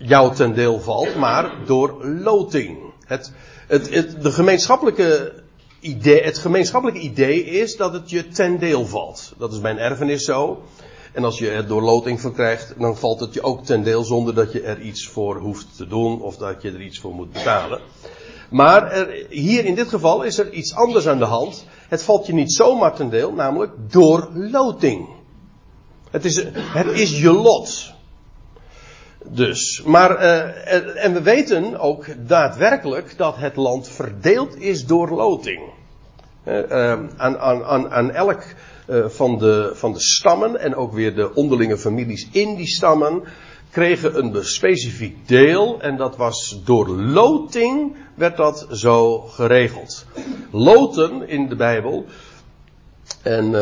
jou 0.00 0.34
ten 0.34 0.54
deel 0.54 0.80
valt, 0.80 1.16
maar 1.16 1.52
door 1.66 2.04
loting. 2.06 2.78
Het, 3.06 3.32
het, 3.66 3.94
het, 3.94 4.22
de 4.22 4.32
gemeenschappelijke 4.32 5.32
idee, 5.80 6.22
het 6.22 6.38
gemeenschappelijke 6.38 7.00
idee 7.00 7.44
is 7.44 7.76
dat 7.76 7.92
het 7.92 8.10
je 8.10 8.28
ten 8.28 8.58
deel 8.58 8.86
valt. 8.86 9.32
Dat 9.38 9.52
is 9.52 9.60
bij 9.60 9.70
een 9.70 9.78
erfenis 9.78 10.24
zo. 10.24 10.62
En 11.12 11.24
als 11.24 11.38
je 11.38 11.48
het 11.48 11.68
door 11.68 11.82
loting 11.82 12.20
verkrijgt, 12.20 12.74
dan 12.78 12.96
valt 12.96 13.20
het 13.20 13.34
je 13.34 13.42
ook 13.42 13.64
ten 13.64 13.82
deel 13.82 14.04
zonder 14.04 14.34
dat 14.34 14.52
je 14.52 14.62
er 14.62 14.80
iets 14.80 15.06
voor 15.06 15.36
hoeft 15.36 15.76
te 15.76 15.86
doen 15.86 16.22
of 16.22 16.36
dat 16.36 16.62
je 16.62 16.70
er 16.70 16.80
iets 16.80 16.98
voor 16.98 17.14
moet 17.14 17.32
betalen. 17.32 17.80
Maar 18.50 18.92
er, 18.92 19.26
hier 19.28 19.64
in 19.64 19.74
dit 19.74 19.88
geval 19.88 20.22
is 20.22 20.38
er 20.38 20.52
iets 20.52 20.74
anders 20.74 21.08
aan 21.08 21.18
de 21.18 21.24
hand. 21.24 21.66
Het 21.88 22.02
valt 22.02 22.26
je 22.26 22.32
niet 22.32 22.52
zomaar 22.52 22.94
ten 22.94 23.10
deel, 23.10 23.32
namelijk 23.32 23.72
door 23.92 24.30
loting. 24.34 25.08
Het 26.10 26.24
is, 26.24 26.44
het 26.54 26.86
is 26.86 27.20
je 27.20 27.32
lot. 27.32 27.98
Dus, 29.24 29.82
maar, 29.86 30.22
uh, 30.22 31.04
en 31.04 31.12
we 31.12 31.22
weten 31.22 31.78
ook 31.78 32.06
daadwerkelijk 32.26 33.16
dat 33.16 33.36
het 33.36 33.56
land 33.56 33.88
verdeeld 33.88 34.60
is 34.60 34.86
door 34.86 35.10
loting. 35.10 35.60
Uh, 36.44 36.92
aan, 37.16 37.38
aan, 37.38 37.90
aan 37.90 38.10
elk 38.10 38.42
uh, 38.88 39.08
van, 39.08 39.38
de, 39.38 39.70
van 39.74 39.92
de 39.92 40.00
stammen 40.00 40.60
en 40.60 40.74
ook 40.74 40.92
weer 40.92 41.14
de 41.14 41.34
onderlinge 41.34 41.78
families 41.78 42.28
in 42.32 42.56
die 42.56 42.66
stammen 42.66 43.22
kregen 43.70 44.18
een 44.18 44.44
specifiek 44.44 45.28
deel 45.28 45.80
en 45.80 45.96
dat 45.96 46.16
was 46.16 46.60
door 46.64 46.88
loting 46.88 47.96
werd 48.14 48.36
dat 48.36 48.66
zo 48.70 49.18
geregeld. 49.18 50.06
Loten 50.50 51.28
in 51.28 51.48
de 51.48 51.56
Bijbel 51.56 52.04
en 53.22 53.54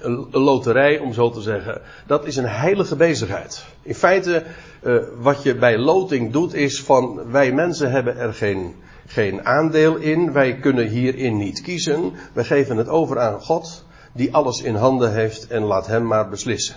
een 0.00 0.26
loterij, 0.30 0.98
om 0.98 1.12
zo 1.12 1.30
te 1.30 1.40
zeggen, 1.40 1.80
dat 2.06 2.26
is 2.26 2.36
een 2.36 2.48
heilige 2.48 2.96
bezigheid. 2.96 3.64
In 3.82 3.94
feite, 3.94 4.44
uh, 4.82 5.02
wat 5.18 5.42
je 5.42 5.54
bij 5.54 5.78
loting 5.78 6.32
doet, 6.32 6.54
is 6.54 6.82
van 6.82 7.30
wij 7.30 7.52
mensen 7.52 7.90
hebben 7.90 8.16
er 8.16 8.34
geen, 8.34 8.74
geen 9.06 9.44
aandeel 9.44 9.96
in, 9.96 10.32
wij 10.32 10.58
kunnen 10.58 10.88
hierin 10.88 11.36
niet 11.36 11.60
kiezen, 11.60 12.12
wij 12.32 12.44
geven 12.44 12.76
het 12.76 12.88
over 12.88 13.18
aan 13.18 13.40
God, 13.40 13.84
die 14.12 14.34
alles 14.34 14.62
in 14.62 14.74
handen 14.74 15.12
heeft 15.12 15.46
en 15.46 15.62
laat 15.62 15.86
hem 15.86 16.06
maar 16.06 16.28
beslissen. 16.28 16.76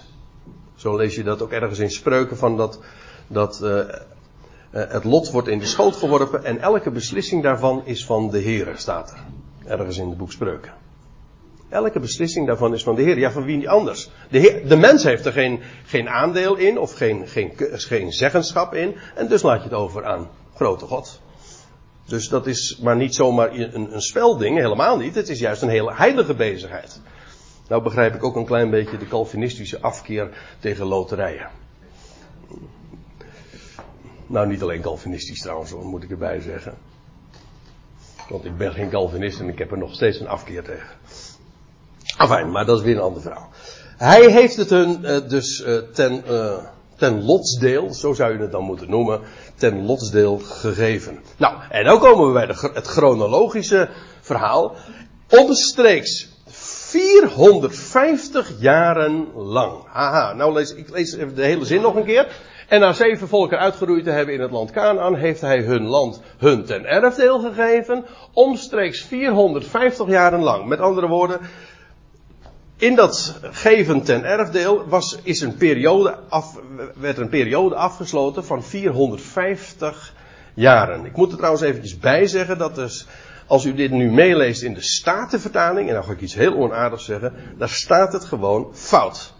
Zo 0.75 0.97
lees 0.97 1.15
je 1.15 1.23
dat 1.23 1.41
ook 1.41 1.51
ergens 1.51 1.79
in 1.79 1.91
spreuken 1.91 2.37
van 2.37 2.57
dat, 2.57 2.79
dat 3.27 3.59
uh, 3.63 3.79
het 4.69 5.03
lot 5.03 5.31
wordt 5.31 5.47
in 5.47 5.59
de 5.59 5.65
schoot 5.65 5.95
geworpen 5.95 6.43
en 6.43 6.59
elke 6.59 6.91
beslissing 6.91 7.43
daarvan 7.43 7.81
is 7.85 8.05
van 8.05 8.29
de 8.29 8.39
Heer, 8.39 8.73
staat 8.75 9.11
er. 9.11 9.19
Ergens 9.65 9.97
in 9.97 10.09
het 10.09 10.17
boek 10.17 10.31
Spreuken. 10.31 10.82
Elke 11.73 11.99
beslissing 11.99 12.47
daarvan 12.47 12.73
is 12.73 12.83
van 12.83 12.95
de 12.95 13.01
Heer. 13.01 13.17
Ja, 13.17 13.31
van 13.31 13.43
wie 13.43 13.69
anders? 13.69 14.09
De, 14.29 14.39
heer, 14.39 14.67
de 14.67 14.75
mens 14.75 15.03
heeft 15.03 15.25
er 15.25 15.31
geen, 15.31 15.59
geen 15.85 16.09
aandeel 16.09 16.55
in 16.55 16.77
of 16.77 16.93
geen, 16.93 17.27
geen, 17.27 17.51
geen 17.71 18.11
zeggenschap 18.11 18.73
in. 18.73 18.95
En 19.15 19.27
dus 19.27 19.41
laat 19.41 19.57
je 19.57 19.69
het 19.69 19.77
over 19.77 20.05
aan 20.05 20.29
grote 20.55 20.85
God. 20.85 21.21
Dus 22.05 22.29
dat 22.29 22.47
is 22.47 22.79
maar 22.81 22.95
niet 22.95 23.15
zomaar 23.15 23.51
een, 23.51 23.93
een 23.93 24.01
spelding, 24.01 24.57
helemaal 24.57 24.97
niet. 24.97 25.15
Het 25.15 25.29
is 25.29 25.39
juist 25.39 25.61
een 25.61 25.69
hele 25.69 25.93
heilige 25.93 26.33
bezigheid. 26.33 27.01
Nou 27.67 27.83
begrijp 27.83 28.15
ik 28.15 28.23
ook 28.23 28.35
een 28.35 28.45
klein 28.45 28.69
beetje 28.69 28.97
de 28.97 29.07
Calvinistische 29.07 29.79
afkeer 29.79 30.29
tegen 30.59 30.85
loterijen. 30.85 31.49
Nou, 34.27 34.47
niet 34.47 34.61
alleen 34.61 34.81
Calvinistisch 34.81 35.41
trouwens, 35.41 35.73
moet 35.73 36.03
ik 36.03 36.11
erbij 36.11 36.39
zeggen. 36.39 36.77
Want 38.29 38.45
ik 38.45 38.57
ben 38.57 38.73
geen 38.73 38.89
Calvinist 38.89 39.39
en 39.39 39.49
ik 39.49 39.57
heb 39.57 39.71
er 39.71 39.77
nog 39.77 39.93
steeds 39.93 40.19
een 40.19 40.27
afkeer 40.27 40.63
tegen. 40.63 40.97
Enfin, 42.23 42.51
maar 42.51 42.65
dat 42.65 42.77
is 42.77 42.83
weer 42.83 42.95
een 42.95 43.01
ander 43.01 43.21
verhaal. 43.21 43.49
Hij 43.97 44.31
heeft 44.31 44.55
het 44.55 44.69
hun 44.69 44.99
uh, 45.01 45.17
dus 45.27 45.65
uh, 45.65 45.77
ten, 45.93 46.23
uh, 46.29 46.53
ten 46.97 47.23
lotsdeel, 47.23 47.93
zo 47.93 48.13
zou 48.13 48.33
je 48.33 48.39
het 48.39 48.51
dan 48.51 48.63
moeten 48.63 48.89
noemen, 48.89 49.21
ten 49.55 49.85
lotsdeel 49.85 50.37
gegeven. 50.37 51.19
Nou, 51.37 51.55
en 51.69 51.83
dan 51.83 51.99
komen 51.99 52.27
we 52.27 52.33
bij 52.33 52.45
de, 52.45 52.69
het 52.73 52.87
chronologische 52.87 53.89
verhaal. 54.21 54.75
Omstreeks 55.29 56.27
450 56.47 58.51
jaren 58.59 59.27
lang. 59.35 59.83
Haha, 59.87 60.33
nou 60.33 60.53
lees 60.53 60.73
ik 60.73 60.89
lees 60.89 61.13
even 61.13 61.35
de 61.35 61.43
hele 61.43 61.65
zin 61.65 61.81
nog 61.81 61.95
een 61.95 62.05
keer. 62.05 62.27
En 62.67 62.79
na 62.79 62.93
zeven 62.93 63.27
volken 63.27 63.59
uitgeroeid 63.59 64.03
te 64.03 64.09
hebben 64.09 64.33
in 64.33 64.41
het 64.41 64.51
land 64.51 64.71
Canaan, 64.71 65.15
heeft 65.15 65.41
hij 65.41 65.61
hun 65.61 65.85
land 65.85 66.21
hun 66.37 66.65
ten 66.65 66.85
erfdeel 66.85 67.39
gegeven, 67.39 68.05
omstreeks 68.33 69.01
450 69.01 70.07
jaren 70.07 70.43
lang. 70.43 70.65
Met 70.65 70.79
andere 70.79 71.07
woorden, 71.07 71.39
in 72.83 72.95
dat 72.95 73.39
geven 73.41 74.03
ten 74.03 74.23
erfdeel 74.23 74.87
was, 74.87 75.19
is 75.23 75.41
een 75.41 75.55
periode 75.55 76.19
af, 76.29 76.59
werd 76.95 77.17
een 77.17 77.29
periode 77.29 77.75
afgesloten 77.75 78.45
van 78.45 78.63
450 78.63 80.13
jaren. 80.53 81.05
Ik 81.05 81.15
moet 81.15 81.31
er 81.31 81.37
trouwens 81.37 81.63
eventjes 81.63 81.99
bij 81.99 82.27
zeggen 82.27 82.57
dat 82.57 82.75
dus, 82.75 83.07
als 83.47 83.65
u 83.65 83.73
dit 83.73 83.91
nu 83.91 84.11
meeleest 84.11 84.61
in 84.61 84.73
de 84.73 84.81
Statenvertaling, 84.81 85.87
en 85.87 85.93
dan 85.93 86.03
ga 86.03 86.11
ik 86.11 86.21
iets 86.21 86.33
heel 86.33 86.55
onaardigs 86.55 87.05
zeggen, 87.05 87.33
daar 87.57 87.69
staat 87.69 88.13
het 88.13 88.25
gewoon 88.25 88.69
fout. 88.73 89.33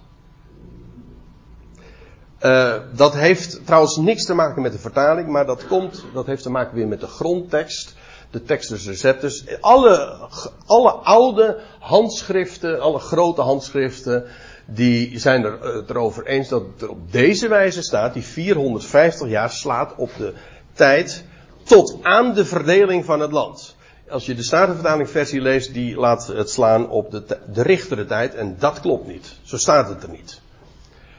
Uh, 2.42 2.76
dat 2.96 3.14
heeft 3.14 3.66
trouwens 3.66 3.98
niks 3.98 4.26
te 4.26 4.34
maken 4.34 4.62
met 4.62 4.72
de 4.72 4.80
vertaling, 4.80 5.28
maar 5.28 5.46
dat 5.46 5.68
komt, 5.68 6.06
dat 6.14 6.26
heeft 6.26 6.44
te 6.44 6.52
maken 6.52 6.76
weer 6.76 6.88
met 6.88 7.00
de 7.00 7.08
grondtekst 7.08 7.96
de 8.34 8.44
Textus 8.44 8.86
Receptus. 8.86 9.46
Alle, 9.60 10.18
alle 10.66 10.92
oude 10.92 11.60
handschriften, 11.80 12.80
alle 12.80 13.00
grote 13.00 13.42
handschriften, 13.42 14.26
die 14.66 15.20
zijn 15.20 15.44
er 15.44 15.76
het 15.76 15.90
erover 15.90 16.26
eens 16.26 16.50
dat 16.50 16.64
het 16.74 16.82
er 16.82 16.90
op 16.90 17.12
deze 17.12 17.48
wijze 17.48 17.82
staat, 17.82 18.14
die 18.14 18.24
450 18.24 19.28
jaar 19.28 19.50
slaat 19.50 19.94
op 19.96 20.10
de 20.18 20.34
tijd 20.74 21.24
tot 21.64 21.98
aan 22.02 22.34
de 22.34 22.46
verdeling 22.46 23.06
van 23.06 23.20
het 23.20 23.32
land. 23.32 23.76
Als 24.10 24.26
je 24.26 24.36
de 24.36 24.44
Statenvertaling 24.44 25.10
versie 25.10 25.42
leest, 25.42 25.74
die 25.74 25.96
laat 25.96 26.28
het 26.28 26.50
slaan 26.50 26.90
op 26.90 27.12
de, 27.12 27.24
de 27.54 27.62
richtere 27.62 28.06
tijd 28.06 28.36
en 28.36 28.56
dat 28.60 28.80
klopt 28.80 29.08
niet. 29.08 29.36
Zo 29.44 29.58
staat 29.58 29.90
het 29.90 30.04
er 30.04 30.10
niet. 30.10 30.42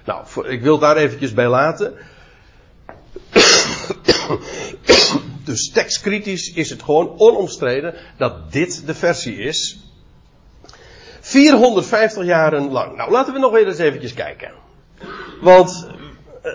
Nou, 0.04 0.48
ik 0.48 0.62
wil 0.62 0.78
daar 0.78 0.96
eventjes 0.96 1.32
bij 1.32 1.48
laten. 1.48 1.94
Dus 5.44 5.70
tekstkritisch 5.70 6.52
is 6.52 6.70
het 6.70 6.82
gewoon 6.82 7.18
onomstreden 7.18 7.94
dat 8.16 8.52
dit 8.52 8.86
de 8.86 8.94
versie 8.94 9.36
is. 9.36 9.78
450 11.20 12.24
jaren 12.24 12.70
lang. 12.70 12.96
Nou, 12.96 13.10
laten 13.10 13.32
we 13.32 13.38
nog 13.38 13.52
weer 13.52 13.66
eens 13.66 13.78
eventjes 13.78 14.14
kijken. 14.14 14.52
Want 15.40 15.86
uh, 16.44 16.52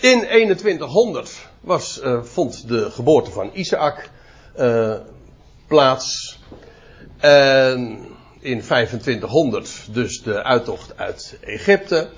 in 0.00 0.20
2100 0.20 1.48
was, 1.60 2.00
uh, 2.02 2.22
vond 2.22 2.68
de 2.68 2.90
geboorte 2.90 3.30
van 3.30 3.50
Isaac 3.52 4.10
uh, 4.58 4.94
plaats. 5.66 6.38
En 7.18 8.06
in 8.40 8.60
2500 8.60 9.88
dus 9.90 10.22
de 10.22 10.42
uittocht 10.42 10.96
uit 10.96 11.38
Egypte 11.40 12.08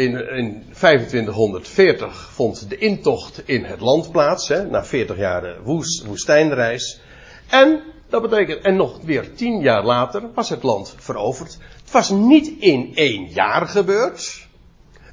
in, 0.00 0.28
in 0.28 0.64
2540 0.72 2.30
vond 2.32 2.68
de 2.68 2.78
intocht 2.78 3.42
in 3.44 3.64
het 3.64 3.80
land 3.80 4.10
plaats, 4.10 4.48
hè, 4.48 4.64
na 4.64 4.84
40 4.84 5.16
jaar 5.16 5.62
woest, 5.62 6.04
woestijnreis. 6.04 7.00
En 7.48 7.82
Dat 8.10 8.22
betekent, 8.22 8.64
en 8.64 8.76
nog 8.76 8.98
weer 9.02 9.34
tien 9.34 9.60
jaar 9.60 9.84
later 9.84 10.22
was 10.34 10.48
het 10.48 10.62
land 10.62 10.94
veroverd. 10.98 11.58
Het 11.82 11.90
was 11.90 12.10
niet 12.10 12.52
in 12.58 12.92
één 12.94 13.28
jaar 13.28 13.66
gebeurd 13.66 14.46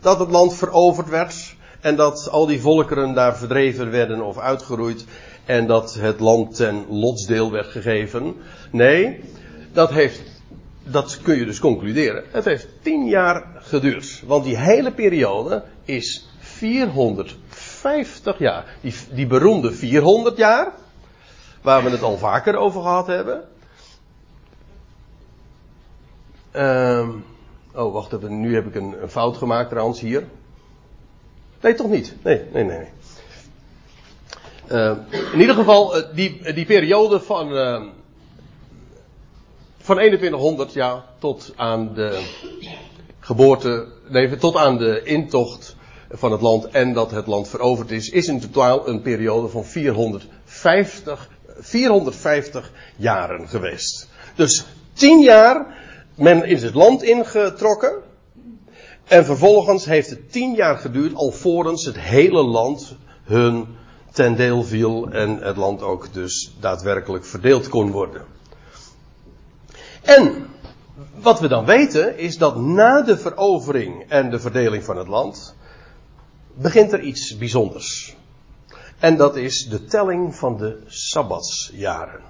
dat 0.02 0.20
het 0.20 0.30
land 0.30 0.54
veroverd 0.56 1.10
werd 1.10 1.56
en 1.82 1.96
dat 1.96 2.30
al 2.30 2.46
die 2.46 2.62
volkeren 2.62 3.14
daar 3.14 3.38
verdreven 3.38 3.92
werden 3.92 4.22
of 4.22 4.38
uitgeroeid 4.38 5.06
en 5.46 5.68
dat 5.68 5.94
het 5.94 6.20
land 6.20 6.56
ten 6.56 6.86
lotsdeel 6.90 7.52
werd 7.52 7.68
gegeven. 7.68 8.36
Nee, 8.72 9.20
dat 9.74 9.90
heeft, 9.90 10.22
dat 10.92 11.22
kun 11.22 11.38
je 11.38 11.46
dus 11.46 11.60
concluderen. 11.60 12.24
Het 12.32 12.46
heeft 12.46 12.68
tien 12.82 13.06
jaar 13.06 13.48
geduurd. 13.56 14.24
Want 14.26 14.44
die 14.44 14.58
hele 14.58 14.92
periode 14.92 15.64
is 15.86 16.30
450 16.40 18.38
jaar. 18.38 18.66
Die, 18.82 18.94
die 19.12 19.28
beroemde 19.28 19.72
400 19.72 20.38
jaar, 20.38 20.72
waar 21.62 21.84
we 21.84 21.90
het 21.90 22.02
al 22.02 22.18
vaker 22.18 22.56
over 22.56 22.82
gehad 22.82 23.08
hebben. 23.08 23.44
Uh, 26.56 27.10
oh, 27.74 27.94
wacht 27.94 28.14
even, 28.14 28.40
nu 28.40 28.56
heb 28.56 28.68
ik 28.68 28.76
een, 28.76 28.96
fout 29.08 29.38
gemaakt 29.38 29.70
trouwens 29.70 30.00
hier. 30.00 30.24
Nee, 31.62 31.74
toch 31.74 31.90
niet. 31.90 32.16
Nee, 32.24 32.42
nee, 32.54 32.64
nee. 32.64 32.88
Uh, 34.72 34.98
in 35.34 35.40
ieder 35.40 35.56
geval, 35.56 35.98
uh, 35.98 36.04
die, 36.14 36.54
die 36.54 36.66
periode 36.66 37.20
van, 37.20 37.52
uh, 37.52 37.84
van 39.88 39.96
2100 39.96 40.74
jaar 40.74 41.04
tot 41.20 41.54
aan 41.56 41.94
de 41.94 42.24
geboorte, 43.20 43.88
nee, 44.08 44.38
tot 44.38 44.56
aan 44.56 44.78
de 44.78 45.02
intocht 45.04 45.76
van 46.10 46.32
het 46.32 46.42
land 46.42 46.68
en 46.68 46.94
dat 46.94 47.12
het 47.12 47.28
land 47.28 47.48
veroverd 47.48 47.92
is, 47.92 48.10
is 48.10 48.28
in 48.28 48.40
totaal 48.40 48.88
een 48.88 49.02
periode 49.02 49.48
van 49.48 49.66
450, 49.66 51.30
450 51.60 52.72
jaren 52.98 53.48
geweest. 53.48 54.10
Dus 54.36 54.66
10 54.94 55.22
jaar, 55.22 55.78
men 56.16 56.44
is 56.44 56.64
het 56.64 56.74
land 56.74 57.04
ingetrokken. 57.04 57.94
En 59.04 59.26
vervolgens 59.26 59.86
heeft 59.86 60.10
het 60.10 60.32
10 60.32 60.54
jaar 60.54 60.78
geduurd 60.78 61.16
alvorens 61.16 61.86
het 61.86 62.00
hele 62.00 62.44
land 62.44 62.96
hun 63.24 63.66
ten 64.12 64.36
deel 64.36 64.64
viel 64.64 65.10
en 65.10 65.38
het 65.42 65.58
land 65.58 65.82
ook 65.82 66.14
dus 66.14 66.52
daadwerkelijk 66.60 67.26
verdeeld 67.26 67.70
kon 67.70 67.92
worden. 67.92 68.37
En 70.08 70.48
wat 71.22 71.40
we 71.40 71.48
dan 71.48 71.66
weten 71.66 72.18
is 72.18 72.38
dat 72.38 72.56
na 72.56 73.02
de 73.02 73.18
verovering 73.18 74.10
en 74.10 74.30
de 74.30 74.40
verdeling 74.40 74.84
van 74.84 74.98
het 74.98 75.08
land 75.08 75.56
begint 76.54 76.94
er 76.94 77.02
iets 77.02 77.38
bijzonders. 77.38 78.16
En 79.00 79.18
dat 79.18 79.36
is 79.36 79.68
de 79.70 79.86
telling 79.86 80.36
van 80.36 80.58
de 80.58 80.84
sabbatsjaren. 80.86 82.22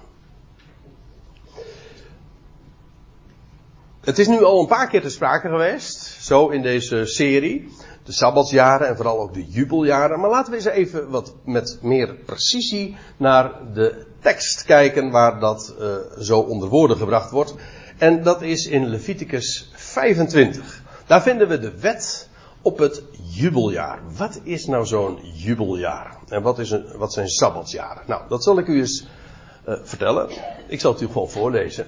Het 4.00 4.18
is 4.18 4.26
nu 4.26 4.44
al 4.44 4.60
een 4.60 4.66
paar 4.66 4.88
keer 4.88 5.00
te 5.02 5.10
sprake 5.10 5.48
geweest, 5.48 5.98
zo 6.24 6.48
in 6.48 6.62
deze 6.62 7.06
serie. 7.06 7.72
De 8.02 8.12
sabbatsjaren 8.12 8.88
en 8.88 8.96
vooral 8.96 9.20
ook 9.20 9.34
de 9.34 9.44
jubeljaren. 9.44 10.20
Maar 10.20 10.30
laten 10.30 10.50
we 10.50 10.56
eens 10.56 10.66
even 10.66 11.10
wat 11.10 11.34
met 11.44 11.78
meer 11.82 12.14
precisie 12.14 12.96
naar 13.16 13.72
de 13.74 14.06
tekst 14.20 14.64
kijken 14.64 15.10
waar 15.10 15.40
dat 15.40 15.74
uh, 15.80 15.94
zo 16.18 16.38
onder 16.38 16.68
woorden 16.68 16.96
gebracht 16.96 17.30
wordt. 17.30 17.54
En 17.98 18.22
dat 18.22 18.42
is 18.42 18.66
in 18.66 18.86
Leviticus 18.86 19.70
25. 19.74 20.82
Daar 21.06 21.22
vinden 21.22 21.48
we 21.48 21.58
de 21.58 21.78
wet 21.78 22.28
op 22.62 22.78
het 22.78 23.02
jubeljaar. 23.30 24.00
Wat 24.16 24.40
is 24.42 24.66
nou 24.66 24.86
zo'n 24.86 25.18
jubeljaar? 25.34 26.16
En 26.28 26.42
wat, 26.42 26.58
is 26.58 26.70
een, 26.70 26.86
wat 26.96 27.12
zijn 27.12 27.28
sabbatsjaren? 27.28 28.02
Nou, 28.06 28.22
dat 28.28 28.42
zal 28.42 28.58
ik 28.58 28.66
u 28.66 28.78
eens 28.78 29.06
uh, 29.68 29.74
vertellen. 29.82 30.28
Ik 30.68 30.80
zal 30.80 30.92
het 30.92 31.00
u 31.00 31.06
gewoon 31.06 31.30
voorlezen. 31.30 31.86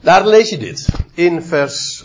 Daar 0.00 0.26
lees 0.26 0.50
je 0.50 0.58
dit. 0.58 0.88
In 1.14 1.42
vers 1.42 2.04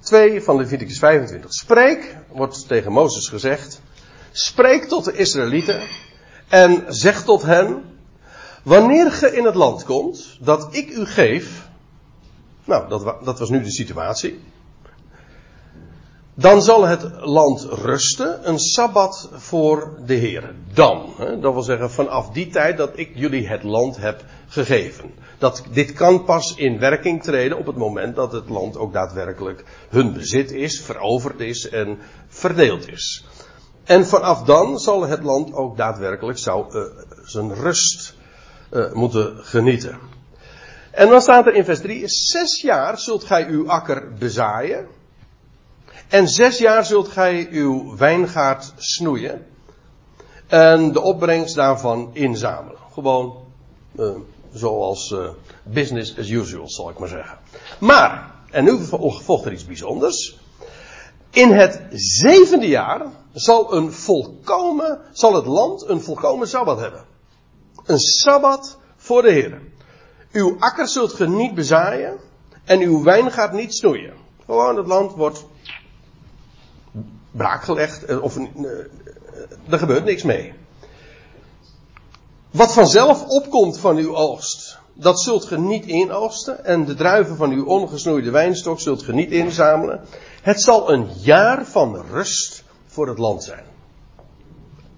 2 0.00 0.42
van 0.42 0.56
Leviticus 0.56 0.98
25. 0.98 1.52
Spreek, 1.52 2.16
wordt 2.32 2.68
tegen 2.68 2.92
Mozes 2.92 3.28
gezegd. 3.28 3.80
Spreek 4.32 4.84
tot 4.84 5.04
de 5.04 5.12
Israëlieten. 5.12 5.80
En 6.48 6.84
zeg 6.88 7.24
tot 7.24 7.42
hen. 7.42 7.95
Wanneer 8.66 9.12
ge 9.12 9.36
in 9.36 9.44
het 9.44 9.54
land 9.54 9.84
komt 9.84 10.38
dat 10.40 10.68
ik 10.70 10.90
u 10.90 11.04
geef. 11.04 11.68
Nou, 12.64 12.88
dat, 12.88 13.24
dat 13.24 13.38
was 13.38 13.48
nu 13.48 13.62
de 13.62 13.70
situatie. 13.70 14.40
Dan 16.34 16.62
zal 16.62 16.86
het 16.86 17.10
land 17.20 17.62
rusten, 17.70 18.48
een 18.48 18.58
sabbat 18.58 19.28
voor 19.32 19.98
de 20.06 20.14
Heer. 20.14 20.54
Dan, 20.72 21.12
hè, 21.16 21.38
dat 21.38 21.52
wil 21.52 21.62
zeggen 21.62 21.90
vanaf 21.90 22.30
die 22.30 22.48
tijd 22.48 22.76
dat 22.76 22.90
ik 22.94 23.10
jullie 23.14 23.48
het 23.48 23.62
land 23.62 23.96
heb 23.96 24.24
gegeven. 24.48 25.10
Dat, 25.38 25.62
dit 25.72 25.92
kan 25.92 26.24
pas 26.24 26.54
in 26.54 26.78
werking 26.78 27.22
treden 27.22 27.58
op 27.58 27.66
het 27.66 27.76
moment 27.76 28.16
dat 28.16 28.32
het 28.32 28.48
land 28.48 28.76
ook 28.76 28.92
daadwerkelijk 28.92 29.64
hun 29.88 30.12
bezit 30.12 30.50
is, 30.50 30.80
veroverd 30.80 31.40
is 31.40 31.68
en 31.68 31.98
verdeeld 32.28 32.88
is. 32.88 33.24
En 33.84 34.06
vanaf 34.06 34.42
dan 34.42 34.78
zal 34.78 35.06
het 35.06 35.22
land 35.22 35.52
ook 35.52 35.76
daadwerkelijk 35.76 36.38
zou, 36.38 36.74
uh, 36.74 36.82
zijn 37.24 37.54
rust 37.54 38.15
uh, 38.76 38.92
moeten 38.92 39.36
genieten. 39.36 39.98
En 40.90 41.08
dan 41.08 41.20
staat 41.20 41.46
er 41.46 41.54
in 41.54 41.64
vers 41.64 41.80
3, 41.80 42.08
zes 42.08 42.60
jaar 42.60 42.98
zult 42.98 43.24
gij 43.24 43.46
uw 43.48 43.68
akker 43.68 44.14
bezaaien. 44.18 44.86
En 46.08 46.28
zes 46.28 46.58
jaar 46.58 46.84
zult 46.84 47.08
gij 47.08 47.48
uw 47.50 47.96
wijngaard 47.96 48.72
snoeien. 48.76 49.46
En 50.46 50.92
de 50.92 51.00
opbrengst 51.00 51.54
daarvan 51.54 52.10
inzamelen. 52.12 52.78
Gewoon 52.92 53.36
uh, 53.98 54.10
zoals 54.52 55.10
uh, 55.10 55.28
business 55.62 56.18
as 56.18 56.28
usual, 56.28 56.68
zal 56.68 56.90
ik 56.90 56.98
maar 56.98 57.08
zeggen. 57.08 57.38
Maar, 57.78 58.34
en 58.50 58.64
nu 58.64 58.78
volgt 59.22 59.44
er 59.44 59.52
iets 59.52 59.66
bijzonders. 59.66 60.38
In 61.30 61.52
het 61.52 61.82
zevende 61.92 62.68
jaar 62.68 63.06
zal 63.32 63.74
een 63.74 63.92
volkomen, 63.92 65.00
zal 65.12 65.34
het 65.34 65.46
land 65.46 65.88
een 65.88 66.00
volkomen 66.00 66.48
sabbat 66.48 66.80
hebben. 66.80 67.04
Een 67.84 67.98
sabbat 67.98 68.78
voor 68.96 69.22
de 69.22 69.30
Heer. 69.30 69.60
Uw 70.32 70.56
akker 70.58 70.88
zult 70.88 71.12
ge 71.12 71.28
niet 71.28 71.54
bezaaien 71.54 72.16
en 72.64 72.80
uw 72.80 73.02
wijn 73.02 73.32
gaat 73.32 73.52
niet 73.52 73.74
snoeien. 73.74 74.12
Gewoon 74.44 74.76
het 74.76 74.86
land 74.86 75.12
wordt 75.12 75.44
braakgelegd 77.30 78.04
eh, 78.04 78.22
of 78.22 78.36
uh, 78.36 78.70
er 79.68 79.78
gebeurt 79.78 80.04
niks 80.04 80.22
mee. 80.22 80.52
Wat 82.50 82.72
vanzelf 82.72 83.24
opkomt 83.24 83.78
van 83.78 83.96
uw 83.96 84.16
oogst, 84.16 84.78
dat 84.92 85.20
zult 85.20 85.44
ge 85.44 85.58
niet 85.58 85.84
inoogsten. 85.84 86.64
En 86.64 86.84
de 86.84 86.94
druiven 86.94 87.36
van 87.36 87.50
uw 87.50 87.64
ongesnoeide 87.64 88.30
wijnstok 88.30 88.80
zult 88.80 89.02
ge 89.02 89.12
niet 89.12 89.30
inzamelen. 89.30 90.00
Het 90.42 90.62
zal 90.62 90.92
een 90.92 91.08
jaar 91.20 91.66
van 91.66 92.04
rust 92.10 92.64
voor 92.86 93.08
het 93.08 93.18
land 93.18 93.44
zijn. 93.44 93.64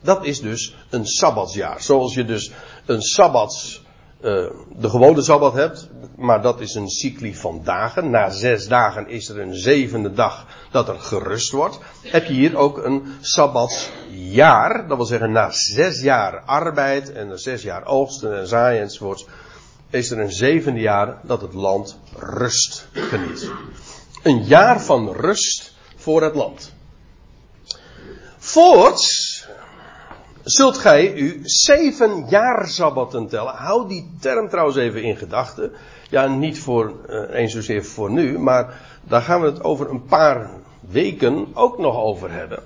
Dat 0.00 0.24
is 0.24 0.40
dus 0.40 0.76
een 0.90 1.06
sabbatsjaar. 1.06 1.82
Zoals 1.82 2.14
je 2.14 2.24
dus 2.24 2.52
een 2.86 3.02
sabbats, 3.02 3.82
uh, 4.20 4.50
de 4.76 4.88
gewone 4.88 5.22
sabbat 5.22 5.52
hebt, 5.52 5.88
maar 6.16 6.42
dat 6.42 6.60
is 6.60 6.74
een 6.74 6.88
cycli 6.88 7.34
van 7.34 7.60
dagen. 7.64 8.10
Na 8.10 8.30
zes 8.30 8.68
dagen 8.68 9.08
is 9.08 9.28
er 9.28 9.40
een 9.40 9.54
zevende 9.54 10.12
dag 10.12 10.46
dat 10.70 10.88
er 10.88 11.00
gerust 11.00 11.52
wordt. 11.52 11.78
Heb 12.02 12.24
je 12.24 12.32
hier 12.32 12.56
ook 12.56 12.84
een 12.84 13.02
sabbatsjaar, 13.20 14.88
dat 14.88 14.96
wil 14.96 15.06
zeggen 15.06 15.32
na 15.32 15.50
zes 15.50 16.00
jaar 16.00 16.40
arbeid 16.40 17.12
en 17.12 17.28
na 17.28 17.36
zes 17.36 17.62
jaar 17.62 17.84
oogsten 17.84 18.38
en 18.38 18.46
zaaien 18.46 18.82
enzovoorts, 18.82 19.26
is 19.90 20.10
er 20.10 20.18
een 20.18 20.32
zevende 20.32 20.80
jaar 20.80 21.20
dat 21.22 21.40
het 21.40 21.54
land 21.54 21.98
rust 22.16 22.88
geniet. 22.92 23.50
Een 24.22 24.44
jaar 24.44 24.80
van 24.80 25.12
rust 25.12 25.74
voor 25.96 26.22
het 26.22 26.34
land. 26.34 26.72
Voorts 28.38 29.27
zult 30.50 30.78
gij 30.78 31.14
u 31.14 31.40
zeven 31.42 32.24
jaar 32.28 32.68
sabbatten 32.68 33.28
tellen. 33.28 33.54
Hou 33.54 33.88
die 33.88 34.10
term 34.20 34.48
trouwens 34.48 34.76
even 34.76 35.02
in 35.02 35.16
gedachten. 35.16 35.72
Ja, 36.10 36.26
niet 36.26 36.60
voor 36.60 36.92
uh, 37.08 37.38
eens 37.38 37.52
zozeer 37.52 37.84
voor 37.84 38.10
nu, 38.10 38.38
maar 38.38 38.80
daar 39.02 39.22
gaan 39.22 39.40
we 39.40 39.46
het 39.46 39.64
over 39.64 39.90
een 39.90 40.04
paar 40.04 40.50
weken 40.80 41.46
ook 41.54 41.78
nog 41.78 41.96
over 41.96 42.32
hebben. 42.32 42.62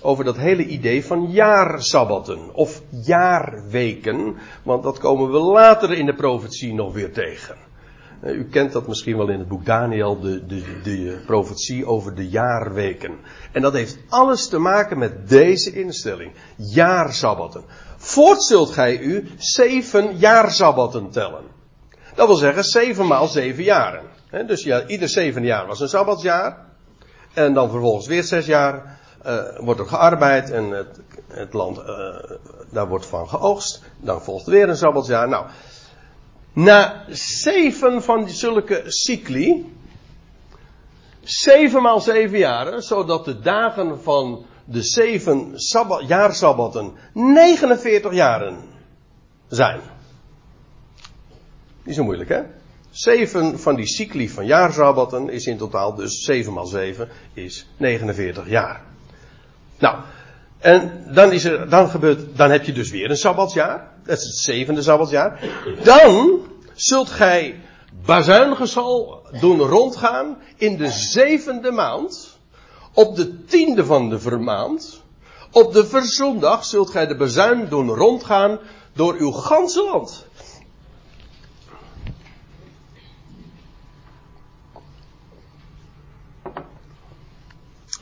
Over 0.00 0.24
dat 0.24 0.36
hele 0.36 0.66
idee 0.66 1.04
van 1.04 1.30
jaarsabbatten 1.30 2.54
of 2.54 2.82
jaarweken, 2.90 4.36
want 4.62 4.82
dat 4.82 4.98
komen 4.98 5.30
we 5.30 5.38
later 5.38 5.92
in 5.92 6.06
de 6.06 6.14
profetie 6.14 6.74
nog 6.74 6.92
weer 6.92 7.12
tegen. 7.12 7.56
U 8.26 8.44
kent 8.44 8.72
dat 8.72 8.86
misschien 8.86 9.16
wel 9.16 9.28
in 9.28 9.38
het 9.38 9.48
boek 9.48 9.64
Daniel, 9.64 10.20
de, 10.20 10.46
de, 10.46 10.62
de 10.82 11.22
profetie 11.26 11.86
over 11.86 12.14
de 12.14 12.28
jaarweken. 12.28 13.18
En 13.52 13.62
dat 13.62 13.72
heeft 13.72 13.98
alles 14.08 14.48
te 14.48 14.58
maken 14.58 14.98
met 14.98 15.28
deze 15.28 15.72
instelling. 15.72 16.32
Jaarsabbatten. 16.56 17.64
Voort 17.96 18.44
zult 18.44 18.70
gij 18.70 18.98
u 18.98 19.28
zeven 19.36 20.16
jaarsabbatten 20.16 21.10
tellen. 21.10 21.44
Dat 22.14 22.26
wil 22.26 22.36
zeggen 22.36 22.64
zeven 22.64 23.06
maal 23.06 23.26
zeven 23.26 23.64
jaren. 23.64 24.04
dus 24.46 24.62
ja, 24.62 24.86
ieder 24.86 25.08
zeven 25.08 25.44
jaar 25.44 25.66
was 25.66 25.80
een 25.80 25.88
sabbatsjaar. 25.88 26.66
En 27.34 27.54
dan 27.54 27.70
vervolgens 27.70 28.06
weer 28.06 28.22
zes 28.22 28.46
jaar 28.46 28.98
uh, 29.26 29.42
wordt 29.58 29.80
er 29.80 29.86
gearbeid 29.86 30.50
en 30.50 30.70
het, 30.70 31.00
het 31.28 31.52
land, 31.52 31.78
uh, 31.78 31.84
daar 32.70 32.88
wordt 32.88 33.06
van 33.06 33.28
geoogst. 33.28 33.82
Dan 34.00 34.22
volgt 34.22 34.46
weer 34.46 34.68
een 34.68 34.76
sabbatsjaar. 34.76 35.28
Nou, 35.28 35.46
Na 36.54 37.04
zeven 37.08 38.02
van 38.02 38.28
zulke 38.28 38.82
cycli, 38.86 39.72
zeven 41.20 41.82
maal 41.82 42.00
zeven 42.00 42.38
jaren, 42.38 42.82
zodat 42.82 43.24
de 43.24 43.40
dagen 43.40 44.02
van 44.02 44.46
de 44.64 44.82
zeven 44.82 45.52
sabbat, 45.54 46.08
jaarsabbatten 46.08 46.92
49 47.12 48.12
jaren 48.12 48.58
zijn. 49.48 49.80
Niet 51.82 51.94
zo 51.94 52.04
moeilijk, 52.04 52.28
hè? 52.28 52.42
Zeven 52.90 53.58
van 53.58 53.74
die 53.74 53.86
cycli 53.86 54.28
van 54.28 54.46
jaarsabbatten 54.46 55.28
is 55.28 55.46
in 55.46 55.56
totaal 55.56 55.94
dus 55.94 56.24
7 56.24 56.52
maal 56.52 56.66
7 56.66 57.08
is 57.32 57.66
49 57.76 58.48
jaar. 58.48 58.93
En 60.64 61.04
dan, 61.06 61.32
is 61.32 61.44
er, 61.44 61.68
dan, 61.68 61.88
gebeurt, 61.88 62.36
dan 62.36 62.50
heb 62.50 62.64
je 62.64 62.72
dus 62.72 62.90
weer 62.90 63.10
een 63.10 63.16
sabbatsjaar. 63.16 63.88
Dat 64.04 64.18
is 64.18 64.24
het 64.24 64.36
zevende 64.36 64.82
sabbatsjaar. 64.82 65.40
Dan 65.82 66.40
zult 66.74 67.08
gij 67.08 67.60
bazuingesal 68.04 69.22
doen 69.40 69.60
rondgaan 69.60 70.38
in 70.56 70.76
de 70.76 70.90
zevende 70.90 71.70
maand. 71.70 72.38
Op 72.94 73.16
de 73.16 73.44
tiende 73.44 73.84
van 73.84 74.08
de 74.08 74.18
vermaand. 74.18 75.02
Op 75.50 75.72
de 75.72 75.86
verzondag 75.86 76.64
zult 76.64 76.90
gij 76.90 77.06
de 77.06 77.16
bazuin 77.16 77.68
doen 77.68 77.88
rondgaan 77.88 78.58
door 78.92 79.14
uw 79.18 79.30
ganse 79.30 79.84
land. 79.84 80.26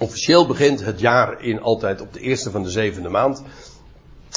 Officieel 0.03 0.47
begint 0.47 0.85
het 0.85 1.01
jaar 1.01 1.43
in 1.43 1.61
altijd 1.61 2.01
op 2.01 2.13
de 2.13 2.21
eerste 2.21 2.51
van 2.51 2.63
de 2.63 2.71
zevende 2.71 3.09
maand. 3.09 3.43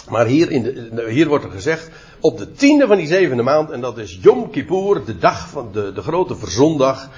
Maar 0.10 0.26
hier, 0.26 0.52
in 0.52 0.64
de, 0.64 1.06
hier 1.10 1.28
wordt 1.28 1.44
er 1.44 1.52
gezegd, 1.52 1.90
op 2.20 2.38
de 2.38 2.52
tiende 2.52 2.88
van 2.88 2.98
die 2.98 3.08
zevende 3.08 3.44
maand, 3.44 3.70
en 3.70 3.82
dat 3.82 3.98
is 3.98 4.20
Yom 4.22 4.50
Kippur, 4.52 5.06
de 5.06 5.18
dag 5.18 5.50
van 5.50 5.70
de, 5.72 5.92
de 5.94 6.02
grote 6.02 6.36
verzondag, 6.36 7.10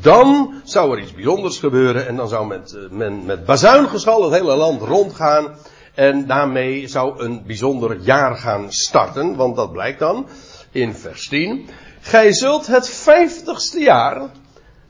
dan 0.00 0.54
zou 0.64 0.96
er 0.96 1.02
iets 1.02 1.14
bijzonders 1.14 1.58
gebeuren 1.58 2.06
en 2.06 2.16
dan 2.16 2.28
zou 2.28 2.46
met, 2.46 2.72
eh, 2.72 2.90
men 2.90 3.24
met 3.24 3.44
bazuingeschal 3.44 4.22
het 4.22 4.32
hele 4.32 4.56
land 4.56 4.82
rondgaan 4.82 5.56
en 5.94 6.26
daarmee 6.26 6.88
zou 6.88 7.22
een 7.24 7.42
bijzonder 7.46 8.00
jaar 8.00 8.36
gaan 8.36 8.72
starten, 8.72 9.36
want 9.36 9.56
dat 9.56 9.72
blijkt 9.72 9.98
dan 9.98 10.26
in 10.70 10.94
vers 10.94 11.28
10. 11.28 11.68
Gij 12.00 12.32
zult 12.32 12.66
het 12.66 12.88
vijftigste 12.88 13.80
jaar 13.80 14.30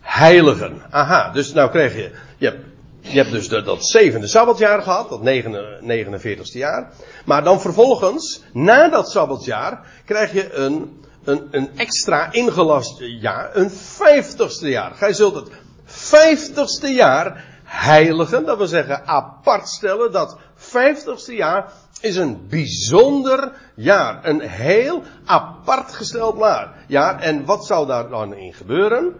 heiligen. 0.01 0.83
Aha, 0.91 1.33
dus 1.33 1.53
nou 1.53 1.71
krijg 1.71 1.95
je, 1.95 2.11
je 2.39 2.66
je 3.09 3.19
hebt 3.19 3.31
dus 3.31 3.49
dat, 3.49 3.87
zevende 3.87 4.27
sabbatjaar 4.27 4.83
gehad, 4.83 5.09
dat 5.09 5.21
49ste 5.83 6.53
jaar. 6.53 6.93
Maar 7.25 7.45
dan 7.45 7.61
vervolgens, 7.61 8.43
na 8.53 8.89
dat 8.89 9.11
sabbatjaar, 9.11 9.81
krijg 10.05 10.33
je 10.33 10.53
een, 10.53 11.03
een, 11.25 11.49
een 11.51 11.71
extra 11.77 12.33
ingelast 12.33 12.99
jaar, 12.99 13.57
een 13.57 13.71
vijftigste 13.71 14.69
jaar. 14.69 14.95
Gij 14.95 15.13
zult 15.13 15.35
het 15.35 15.49
vijftigste 15.85 16.89
jaar 16.89 17.45
heiligen, 17.65 18.45
dat 18.45 18.57
wil 18.57 18.67
zeggen 18.67 19.07
apart 19.07 19.69
stellen. 19.69 20.13
Dat 20.13 20.37
vijftigste 20.55 21.35
jaar 21.35 21.73
is 22.01 22.17
een 22.17 22.47
bijzonder 22.49 23.53
jaar. 23.75 24.25
Een 24.25 24.41
heel 24.41 25.03
apart 25.25 25.93
gesteld 25.93 26.45
jaar. 26.87 27.21
En 27.21 27.45
wat 27.45 27.67
zou 27.67 27.87
daar 27.87 28.09
dan 28.09 28.35
in 28.35 28.53
gebeuren? 28.53 29.15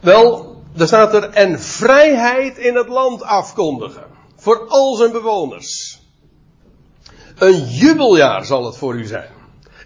Wel, 0.00 0.49
daar 0.72 0.86
staat 0.86 1.14
er, 1.14 1.30
en 1.30 1.60
vrijheid 1.60 2.58
in 2.58 2.76
het 2.76 2.88
land 2.88 3.22
afkondigen. 3.22 4.04
Voor 4.36 4.66
al 4.68 4.94
zijn 4.94 5.12
bewoners. 5.12 6.00
Een 7.38 7.64
jubeljaar 7.64 8.44
zal 8.44 8.64
het 8.64 8.76
voor 8.76 8.94
u 8.94 9.06
zijn. 9.06 9.30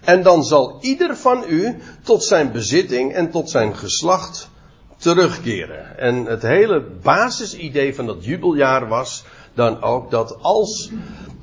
En 0.04 0.22
dan 0.22 0.44
zal 0.44 0.78
ieder 0.80 1.16
van 1.16 1.44
u 1.48 1.82
tot 2.02 2.24
zijn 2.24 2.52
bezitting 2.52 3.12
en 3.12 3.30
tot 3.30 3.50
zijn 3.50 3.76
geslacht 3.76 4.48
terugkeren. 4.96 5.98
En 5.98 6.24
het 6.24 6.42
hele 6.42 6.82
basisidee 7.02 7.94
van 7.94 8.06
dat 8.06 8.24
jubeljaar 8.24 8.88
was 8.88 9.24
dan 9.54 9.82
ook 9.82 10.10
dat 10.10 10.42
als 10.42 10.90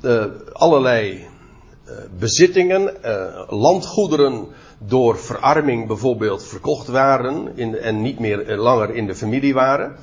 uh, 0.02 0.24
allerlei 0.52 1.12
uh, 1.12 1.92
bezittingen, 2.18 2.96
uh, 3.04 3.42
landgoederen 3.48 4.46
door 4.86 5.18
verarming 5.18 5.86
bijvoorbeeld 5.86 6.44
verkocht 6.44 6.86
waren 6.86 7.56
in, 7.56 7.78
en 7.78 8.02
niet 8.02 8.18
meer 8.18 8.46
eh, 8.46 8.58
langer 8.58 8.94
in 8.94 9.06
de 9.06 9.14
familie 9.14 9.54
waren, 9.54 9.96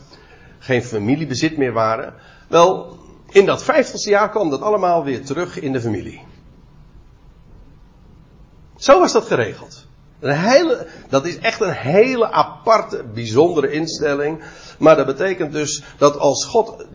geen 0.59 0.83
familiebezit 0.83 1.57
meer 1.57 1.73
waren, 1.73 2.13
wel, 2.47 2.97
in 3.29 3.45
dat 3.45 3.63
vijftigste 3.63 4.09
jaar 4.09 4.29
kwam 4.29 4.49
dat 4.49 4.61
allemaal 4.61 5.03
weer 5.03 5.25
terug 5.25 5.59
in 5.59 5.71
de 5.71 5.81
familie. 5.81 6.21
Zo 8.75 8.99
was 8.99 9.11
dat 9.11 9.25
geregeld. 9.25 9.87
Een 10.19 10.37
hele, 10.37 10.87
dat 11.09 11.25
is 11.25 11.37
echt 11.37 11.61
een 11.61 11.73
hele 11.73 12.31
aparte, 12.31 13.03
bijzondere 13.13 13.71
instelling. 13.71 14.43
Maar 14.77 14.95
dat 14.95 15.05
betekent 15.05 15.51
dus 15.51 15.83
dat 15.97 16.17
als 16.17 16.45
God 16.45 16.85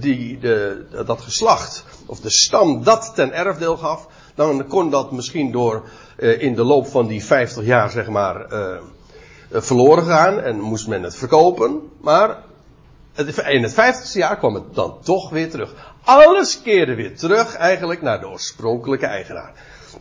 die, 0.00 0.38
de, 0.38 0.86
dat 1.06 1.20
geslacht, 1.20 1.84
of 2.06 2.20
de 2.20 2.30
stam 2.30 2.84
dat 2.84 3.12
ten 3.14 3.32
erfdeel 3.32 3.76
gaf, 3.76 4.08
dan 4.34 4.66
kon 4.66 4.90
dat 4.90 5.12
misschien 5.12 5.52
door 5.52 5.82
uh, 6.18 6.42
in 6.42 6.54
de 6.54 6.64
loop 6.64 6.86
van 6.86 7.06
die 7.06 7.24
50 7.24 7.64
jaar, 7.64 7.90
zeg 7.90 8.08
maar, 8.08 8.52
uh, 8.52 8.76
verloren 9.50 10.04
gaan 10.04 10.40
en 10.40 10.60
moest 10.60 10.88
men 10.88 11.02
het 11.02 11.16
verkopen. 11.16 11.80
Maar 12.00 12.36
in 13.46 13.62
het 13.62 13.72
50ste 13.72 14.12
jaar 14.12 14.38
kwam 14.38 14.54
het 14.54 14.74
dan 14.74 14.98
toch 15.02 15.30
weer 15.30 15.50
terug. 15.50 15.74
Alles 16.04 16.62
keerde 16.62 16.94
weer 16.94 17.16
terug 17.16 17.54
eigenlijk 17.54 18.02
naar 18.02 18.20
de 18.20 18.28
oorspronkelijke 18.28 19.06
eigenaar. 19.06 19.52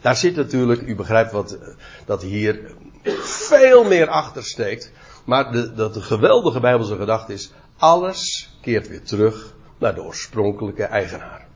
Daar 0.02 0.16
zit 0.16 0.36
natuurlijk, 0.36 0.82
u 0.82 0.96
begrijpt 0.96 1.32
wat, 1.32 1.58
dat 2.06 2.22
hier 2.22 2.76
veel 3.22 3.84
meer 3.84 4.08
achter 4.08 4.44
steekt. 4.44 4.92
Maar 5.26 5.52
de, 5.52 5.74
dat 5.74 5.94
de 5.94 6.02
geweldige 6.02 6.60
Bijbelse 6.60 6.96
gedachte 6.96 7.34
is, 7.34 7.52
alles 7.78 8.50
keert 8.62 8.88
weer 8.88 9.04
terug 9.04 9.54
naar 9.78 9.96
de 9.96 10.04
oorspronkelijke 10.04 10.84
eigenaar. 10.84 11.48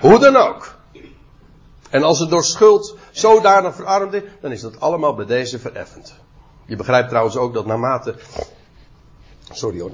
Hoe 0.00 0.18
dan 0.18 0.36
ook. 0.36 0.80
En 1.92 2.02
als 2.02 2.18
het 2.18 2.30
door 2.30 2.44
schuld 2.44 2.96
zodanig 3.10 3.74
verarmd 3.74 4.12
is, 4.12 4.22
dan 4.40 4.52
is 4.52 4.60
dat 4.60 4.80
allemaal 4.80 5.14
bij 5.14 5.26
deze 5.26 5.58
vereffend. 5.58 6.14
Je 6.64 6.76
begrijpt 6.76 7.08
trouwens 7.08 7.36
ook 7.36 7.54
dat 7.54 7.66
naarmate. 7.66 8.14
Sorry 9.50 9.80
hoor. 9.80 9.92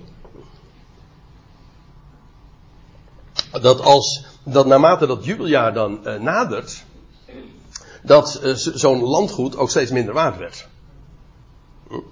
Dat 3.51 3.81
als. 3.81 4.27
Dat 4.43 4.67
naarmate 4.67 5.07
dat 5.07 5.25
jubeljaar 5.25 5.75
dan 5.75 6.01
uh, 6.05 6.21
nadert. 6.21 6.85
Dat 8.03 8.41
uh, 8.43 8.55
zo'n 8.55 9.03
landgoed 9.03 9.57
ook 9.57 9.71
steeds 9.71 9.91
minder 9.91 10.15
waard 10.15 10.39
werd. 10.39 10.69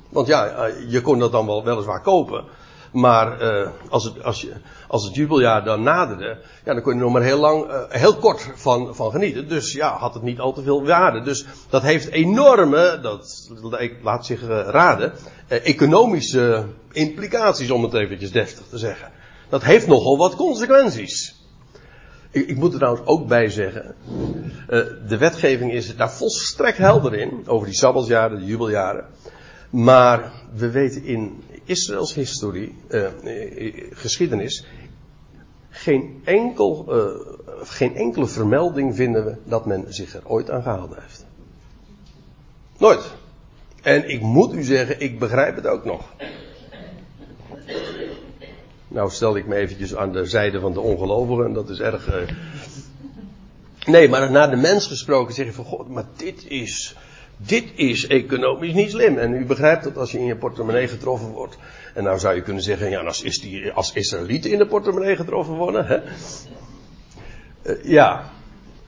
Want 0.08 0.26
ja, 0.26 0.68
uh, 0.68 0.90
je 0.90 1.00
kon 1.00 1.18
dat 1.18 1.32
dan 1.32 1.46
wel 1.46 1.64
weliswaar 1.64 2.02
kopen. 2.02 2.44
Maar 2.92 3.42
uh, 3.42 3.68
als, 3.88 4.04
het, 4.04 4.22
als, 4.24 4.40
je, 4.40 4.52
als 4.88 5.04
het 5.04 5.14
jubeljaar 5.14 5.64
dan 5.64 5.82
naderde, 5.82 6.38
ja, 6.64 6.72
dan 6.74 6.82
kon 6.82 6.92
je 6.92 6.98
er 6.98 7.04
nog 7.04 7.12
maar 7.12 7.22
heel 7.22 7.38
lang, 7.38 7.70
uh, 7.70 7.80
heel 7.88 8.16
kort 8.16 8.50
van, 8.54 8.94
van 8.94 9.10
genieten. 9.10 9.48
Dus 9.48 9.72
ja, 9.72 9.96
had 9.96 10.14
het 10.14 10.22
niet 10.22 10.40
al 10.40 10.52
te 10.52 10.62
veel 10.62 10.86
waarde. 10.86 11.22
Dus 11.22 11.44
dat 11.68 11.82
heeft 11.82 12.08
enorme, 12.08 12.98
dat 13.02 13.50
laat 14.02 14.26
zich 14.26 14.42
uh, 14.42 14.48
raden, 14.48 15.12
economische 15.48 16.64
implicaties 16.92 17.70
om 17.70 17.82
het 17.82 17.94
eventjes 17.94 18.32
deftig 18.32 18.66
te 18.66 18.78
zeggen. 18.78 19.10
Dat 19.48 19.62
heeft 19.62 19.86
nogal 19.86 20.16
wat 20.16 20.36
consequenties. 20.36 21.34
Ik, 22.30 22.48
ik 22.48 22.56
moet 22.56 22.72
er 22.72 22.78
trouwens 22.78 23.06
ook 23.06 23.26
bij 23.26 23.48
zeggen, 23.48 23.94
de 25.08 25.16
wetgeving 25.18 25.72
is 25.72 25.96
daar 25.96 26.12
volstrekt 26.12 26.78
helder 26.78 27.14
in, 27.14 27.42
over 27.46 27.66
die 27.66 27.76
sabbatsjaren, 27.76 28.38
de 28.38 28.44
jubeljaren. 28.44 29.04
Maar 29.76 30.32
we 30.52 30.70
weten 30.70 31.04
in 31.04 31.42
Israëls 31.64 32.14
historie, 32.14 32.74
uh, 32.88 33.08
geschiedenis, 33.90 34.66
geen, 35.70 36.20
enkel, 36.24 36.86
uh, 36.88 37.36
geen 37.62 37.96
enkele 37.96 38.26
vermelding 38.26 38.94
vinden 38.94 39.24
we 39.24 39.36
dat 39.44 39.66
men 39.66 39.84
zich 39.88 40.14
er 40.14 40.22
ooit 40.24 40.50
aan 40.50 40.62
gehouden 40.62 40.98
heeft. 41.00 41.26
Nooit. 42.78 43.14
En 43.82 44.08
ik 44.08 44.20
moet 44.20 44.52
u 44.54 44.62
zeggen, 44.62 45.00
ik 45.00 45.18
begrijp 45.18 45.56
het 45.56 45.66
ook 45.66 45.84
nog. 45.84 46.12
Nou 48.88 49.10
stel 49.10 49.36
ik 49.36 49.46
me 49.46 49.54
eventjes 49.54 49.96
aan 49.96 50.12
de 50.12 50.24
zijde 50.26 50.60
van 50.60 50.72
de 50.72 50.80
ongelovigen, 50.80 51.52
dat 51.52 51.68
is 51.68 51.80
erg. 51.80 52.08
Nee, 53.86 54.08
maar 54.08 54.30
naar 54.30 54.50
de 54.50 54.56
mens 54.56 54.86
gesproken 54.86 55.34
zeg 55.34 55.46
je 55.46 55.52
van 55.52 55.64
God, 55.64 55.88
maar 55.88 56.06
dit 56.16 56.46
is 56.48 56.96
dit 57.36 57.64
is 57.74 58.06
economisch 58.06 58.72
niet 58.72 58.90
slim. 58.90 59.18
En 59.18 59.32
u 59.32 59.44
begrijpt 59.44 59.84
dat 59.84 59.96
als 59.96 60.12
je 60.12 60.18
in 60.18 60.24
je 60.24 60.36
portemonnee 60.36 60.88
getroffen 60.88 61.28
wordt. 61.28 61.58
En 61.94 62.04
nou 62.04 62.18
zou 62.18 62.34
je 62.34 62.42
kunnen 62.42 62.62
zeggen, 62.62 62.90
ja, 62.90 63.00
als, 63.00 63.22
is 63.22 63.40
die, 63.40 63.72
als 63.72 63.92
Israëlieten 63.92 64.50
in 64.50 64.58
de 64.58 64.66
portemonnee 64.66 65.16
getroffen 65.16 65.54
worden. 65.54 65.86
Hè? 65.86 65.98
Uh, 67.62 67.84
ja. 67.84 68.30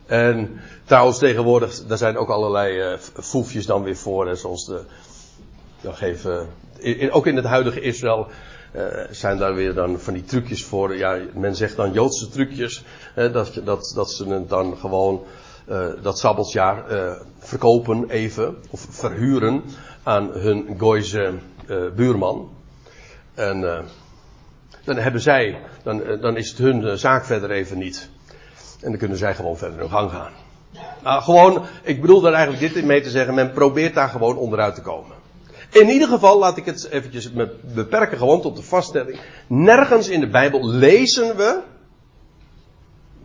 En 0.06 0.60
trouwens 0.84 1.18
tegenwoordig, 1.18 1.86
daar 1.86 1.98
zijn 1.98 2.16
ook 2.16 2.28
allerlei 2.28 2.92
uh, 2.92 2.98
foefjes 2.98 3.66
dan 3.66 3.82
weer 3.82 3.96
voor. 3.96 4.26
Hè, 4.26 4.34
zoals 4.34 4.66
de, 4.66 4.82
nog 5.80 6.00
even, 6.00 6.48
in, 6.78 7.12
ook 7.12 7.26
in 7.26 7.36
het 7.36 7.44
huidige 7.44 7.80
Israël 7.80 8.26
zijn 9.10 9.38
daar 9.38 9.54
weer 9.54 9.74
dan 9.74 10.00
van 10.00 10.14
die 10.14 10.24
trucjes 10.24 10.64
voor. 10.64 10.96
Ja, 10.96 11.18
men 11.34 11.56
zegt 11.56 11.76
dan 11.76 11.92
Joodse 11.92 12.28
trucjes. 12.28 12.84
Hè, 13.14 13.30
dat, 13.30 13.60
dat, 13.64 13.92
dat 13.94 14.10
ze 14.10 14.44
dan 14.46 14.76
gewoon 14.76 15.24
dat 16.02 16.18
sabbatsjaar 16.18 16.84
verkopen 17.48 18.10
even, 18.10 18.56
of 18.70 18.86
verhuren 18.90 19.62
aan 20.02 20.30
hun 20.32 20.74
Gooise 20.78 21.34
buurman. 21.96 22.50
En 23.34 23.60
dan 24.84 24.96
hebben 24.96 25.20
zij, 25.20 25.60
dan, 25.82 26.02
dan 26.20 26.36
is 26.36 26.48
het 26.48 26.58
hun 26.58 26.98
zaak 26.98 27.24
verder 27.24 27.50
even 27.50 27.78
niet. 27.78 28.08
En 28.80 28.90
dan 28.90 28.98
kunnen 28.98 29.18
zij 29.18 29.34
gewoon 29.34 29.56
verder 29.56 29.78
hun 29.78 29.90
gang 29.90 30.10
gaan. 30.10 30.32
Uh, 31.04 31.22
gewoon, 31.22 31.66
ik 31.82 32.00
bedoel 32.00 32.20
daar 32.20 32.32
eigenlijk 32.32 32.74
dit 32.74 32.84
mee 32.84 33.00
te 33.00 33.10
zeggen, 33.10 33.34
men 33.34 33.52
probeert 33.52 33.94
daar 33.94 34.08
gewoon 34.08 34.36
onderuit 34.36 34.74
te 34.74 34.80
komen. 34.80 35.16
In 35.70 35.88
ieder 35.88 36.08
geval 36.08 36.38
laat 36.38 36.56
ik 36.56 36.64
het 36.64 36.88
eventjes 36.90 37.32
beperken 37.74 38.18
gewoon 38.18 38.40
tot 38.40 38.56
de 38.56 38.62
vaststelling. 38.62 39.20
Nergens 39.46 40.08
in 40.08 40.20
de 40.20 40.28
Bijbel 40.28 40.68
lezen 40.68 41.36
we, 41.36 41.60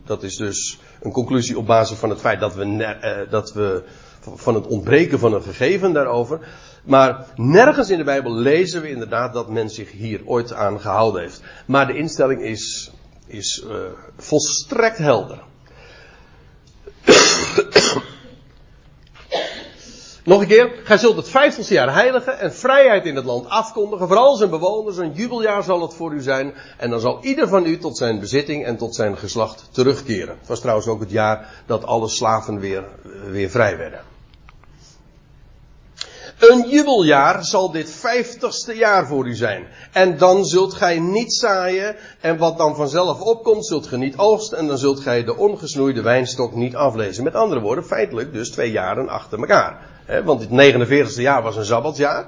dat 0.04 0.22
is 0.22 0.36
dus 0.36 0.78
een 1.00 1.12
conclusie 1.12 1.58
op 1.58 1.66
basis 1.66 1.98
van 1.98 2.10
het 2.10 2.20
feit 2.20 2.40
dat 2.40 2.54
we, 2.54 3.26
dat 3.30 3.52
we 3.52 3.82
van 4.34 4.54
het 4.54 4.66
ontbreken 4.66 5.18
van 5.18 5.34
een 5.34 5.42
gegeven 5.42 5.92
daarover. 5.92 6.40
Maar 6.84 7.26
nergens 7.36 7.90
in 7.90 7.98
de 7.98 8.04
Bijbel 8.04 8.32
lezen 8.32 8.82
we 8.82 8.90
inderdaad 8.90 9.32
dat 9.32 9.48
men 9.48 9.70
zich 9.70 9.92
hier 9.92 10.20
ooit 10.24 10.52
aan 10.52 10.80
gehouden 10.80 11.22
heeft. 11.22 11.42
Maar 11.66 11.86
de 11.86 11.96
instelling 11.96 12.42
is, 12.42 12.90
is 13.26 13.64
uh, 13.66 13.76
volstrekt 14.16 14.98
helder. 14.98 15.42
Nog 20.24 20.40
een 20.40 20.46
keer. 20.46 20.72
Gij 20.84 20.98
zult 20.98 21.16
het 21.16 21.28
vijftigste 21.28 21.74
jaar 21.74 21.94
heiligen 21.94 22.38
en 22.38 22.54
vrijheid 22.54 23.06
in 23.06 23.16
het 23.16 23.24
land 23.24 23.48
afkondigen. 23.48 24.08
Voor 24.08 24.16
al 24.16 24.36
zijn 24.36 24.50
bewoners. 24.50 24.96
Een 24.96 25.12
jubeljaar 25.12 25.62
zal 25.62 25.82
het 25.82 25.94
voor 25.94 26.12
u 26.12 26.20
zijn. 26.20 26.54
En 26.78 26.90
dan 26.90 27.00
zal 27.00 27.18
ieder 27.22 27.48
van 27.48 27.66
u 27.66 27.78
tot 27.78 27.96
zijn 27.96 28.20
bezitting 28.20 28.64
en 28.64 28.76
tot 28.76 28.94
zijn 28.94 29.18
geslacht 29.18 29.68
terugkeren. 29.70 30.36
Het 30.38 30.48
was 30.48 30.60
trouwens 30.60 30.86
ook 30.86 31.00
het 31.00 31.10
jaar 31.10 31.62
dat 31.66 31.84
alle 31.84 32.08
slaven 32.08 32.58
weer, 32.58 32.84
weer 33.30 33.50
vrij 33.50 33.76
werden. 33.76 34.13
Een 36.38 36.68
jubeljaar 36.68 37.44
zal 37.44 37.70
dit 37.70 37.90
vijftigste 37.90 38.74
jaar 38.74 39.06
voor 39.06 39.26
u 39.26 39.34
zijn. 39.34 39.66
En 39.92 40.18
dan 40.18 40.44
zult 40.44 40.74
gij 40.74 40.98
niet 40.98 41.34
zaaien. 41.34 41.96
En 42.20 42.38
wat 42.38 42.58
dan 42.58 42.76
vanzelf 42.76 43.20
opkomt, 43.20 43.66
zult 43.66 43.86
gij 43.86 43.98
niet 43.98 44.16
oogsten. 44.16 44.58
En 44.58 44.66
dan 44.66 44.78
zult 44.78 45.00
gij 45.00 45.24
de 45.24 45.36
ongesnoeide 45.36 46.02
wijnstok 46.02 46.54
niet 46.54 46.74
aflezen. 46.74 47.24
Met 47.24 47.34
andere 47.34 47.60
woorden, 47.60 47.84
feitelijk 47.84 48.32
dus 48.32 48.50
twee 48.50 48.70
jaren 48.70 49.08
achter 49.08 49.38
elkaar. 49.38 49.78
want 50.24 50.40
het 50.40 50.50
49ste 50.50 51.20
jaar 51.20 51.42
was 51.42 51.56
een 51.56 51.64
sabbatsjaar. 51.64 52.26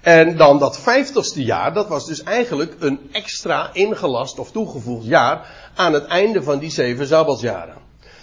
En 0.00 0.36
dan 0.36 0.58
dat 0.58 0.78
vijftigste 0.78 1.44
jaar, 1.44 1.74
dat 1.74 1.88
was 1.88 2.06
dus 2.06 2.22
eigenlijk 2.22 2.76
een 2.78 3.08
extra 3.12 3.70
ingelast 3.72 4.38
of 4.38 4.50
toegevoegd 4.50 5.06
jaar 5.06 5.70
aan 5.74 5.92
het 5.92 6.04
einde 6.04 6.42
van 6.42 6.58
die 6.58 6.70
zeven 6.70 7.06
sabbatsjaren. 7.06 7.79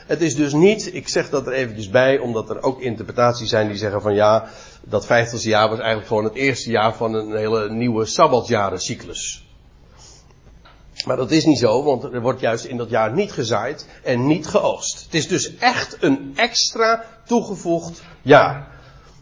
Het 0.07 0.21
is 0.21 0.35
dus 0.35 0.53
niet, 0.53 0.93
ik 0.93 1.07
zeg 1.07 1.29
dat 1.29 1.47
er 1.47 1.53
eventjes 1.53 1.89
bij, 1.89 2.19
omdat 2.19 2.49
er 2.49 2.63
ook 2.63 2.81
interpretaties 2.81 3.49
zijn 3.49 3.67
die 3.67 3.77
zeggen 3.77 4.01
van 4.01 4.13
ja, 4.13 4.49
dat 4.83 5.05
vijftigste 5.05 5.49
jaar 5.49 5.69
was 5.69 5.77
eigenlijk 5.77 6.07
gewoon 6.07 6.23
het 6.23 6.33
eerste 6.33 6.69
jaar 6.69 6.95
van 6.95 7.13
een 7.13 7.35
hele 7.35 7.69
nieuwe 7.69 8.05
sabbatjarencyclus. 8.05 9.45
Maar 11.05 11.17
dat 11.17 11.31
is 11.31 11.45
niet 11.45 11.59
zo, 11.59 11.83
want 11.83 12.03
er 12.03 12.21
wordt 12.21 12.39
juist 12.39 12.65
in 12.65 12.77
dat 12.77 12.89
jaar 12.89 13.13
niet 13.13 13.31
gezaaid 13.31 13.87
en 14.03 14.27
niet 14.27 14.47
geoogst. 14.47 15.03
Het 15.03 15.13
is 15.13 15.27
dus 15.27 15.55
echt 15.55 15.97
een 15.99 16.33
extra 16.35 17.05
toegevoegd 17.25 18.01
jaar. 18.21 18.67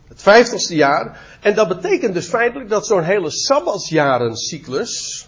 Het 0.08 0.22
vijftigste 0.22 0.76
jaar. 0.76 1.20
En 1.42 1.56
dat 1.56 1.68
betekent 1.68 2.14
dus 2.14 2.28
feitelijk 2.28 2.70
dat 2.70 2.88
zo'n 2.88 3.04
hele 3.04 3.32
sabbatsjarencyclus 3.32 5.28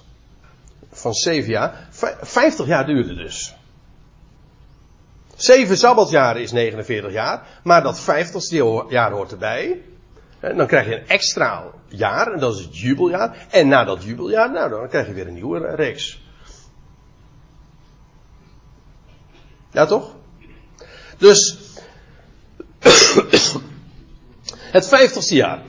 van 0.91 1.13
zeven 1.13 1.51
jaar, 1.51 1.87
vijftig 2.21 2.67
jaar 2.67 2.85
duurde 2.85 3.15
dus. 3.15 3.56
Zeven 5.37 5.77
sabbatjaren 5.77 6.41
is 6.41 6.51
49 6.51 7.11
jaar, 7.11 7.47
maar 7.63 7.83
dat 7.83 7.99
vijftigste 7.99 8.85
jaar 8.89 9.11
hoort 9.11 9.31
erbij. 9.31 9.81
En 10.39 10.57
dan 10.57 10.67
krijg 10.67 10.87
je 10.87 10.95
een 10.95 11.07
extra 11.07 11.63
jaar, 11.87 12.31
en 12.31 12.39
dat 12.39 12.55
is 12.55 12.61
het 12.61 12.77
jubeljaar. 12.77 13.47
En 13.49 13.67
na 13.67 13.83
dat 13.83 14.03
jubeljaar, 14.03 14.51
nou, 14.51 14.69
dan 14.69 14.87
krijg 14.87 15.07
je 15.07 15.13
weer 15.13 15.27
een 15.27 15.33
nieuwe 15.33 15.75
reeks. 15.75 16.21
Ja, 19.71 19.85
toch? 19.85 20.15
Dus, 21.17 21.57
het 24.77 24.87
vijftigste 24.87 25.35
jaar. 25.35 25.61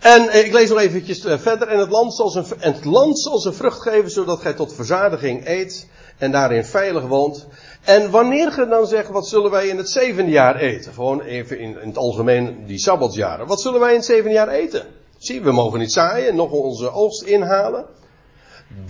En 0.00 0.28
eh, 0.28 0.44
ik 0.44 0.52
lees 0.52 0.68
nog 0.68 0.78
eventjes 0.78 1.24
eh, 1.24 1.38
verder. 1.38 1.68
En 1.68 1.78
het 1.78 1.90
land, 1.90 2.14
zal 2.14 2.28
zijn, 2.28 2.44
en 2.58 2.72
het 2.72 2.84
land 2.84 3.20
zal 3.20 3.38
zijn 3.38 3.54
vrucht 3.54 3.82
geven, 3.82 4.10
zodat 4.10 4.40
gij 4.40 4.52
tot 4.52 4.74
verzadiging 4.74 5.46
eet 5.46 5.88
en 6.22 6.30
daarin 6.30 6.64
veilig 6.64 7.06
woont. 7.06 7.46
En 7.84 8.10
wanneer 8.10 8.52
ge 8.52 8.68
dan 8.68 8.86
zegt, 8.86 9.08
wat 9.08 9.28
zullen 9.28 9.50
wij 9.50 9.68
in 9.68 9.76
het 9.76 9.90
zevende 9.90 10.30
jaar 10.30 10.56
eten? 10.56 10.92
Gewoon 10.92 11.20
even 11.20 11.58
in, 11.58 11.80
in 11.80 11.88
het 11.88 11.96
algemeen 11.96 12.66
die 12.66 12.78
sabbatsjaren. 12.78 13.46
Wat 13.46 13.60
zullen 13.60 13.80
wij 13.80 13.90
in 13.90 13.96
het 13.96 14.04
zevende 14.04 14.32
jaar 14.32 14.48
eten? 14.48 14.86
Zie, 15.18 15.42
we 15.42 15.52
mogen 15.52 15.78
niet 15.78 15.92
zaaien, 15.92 16.36
nog 16.36 16.50
onze 16.50 16.90
oogst 16.90 17.22
inhalen. 17.22 17.86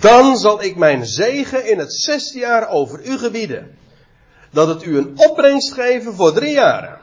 Dan 0.01 0.37
zal 0.37 0.63
ik 0.63 0.77
mijn 0.77 1.07
zegen 1.07 1.71
in 1.71 1.79
het 1.79 1.95
zesde 1.95 2.39
jaar 2.39 2.69
over 2.69 3.05
u 3.05 3.19
gebieden. 3.19 3.79
Dat 4.51 4.69
het 4.69 4.85
u 4.85 4.97
een 4.97 5.13
opbrengst 5.17 5.73
geven 5.73 6.15
voor 6.15 6.33
drie 6.33 6.53
jaren. 6.55 6.99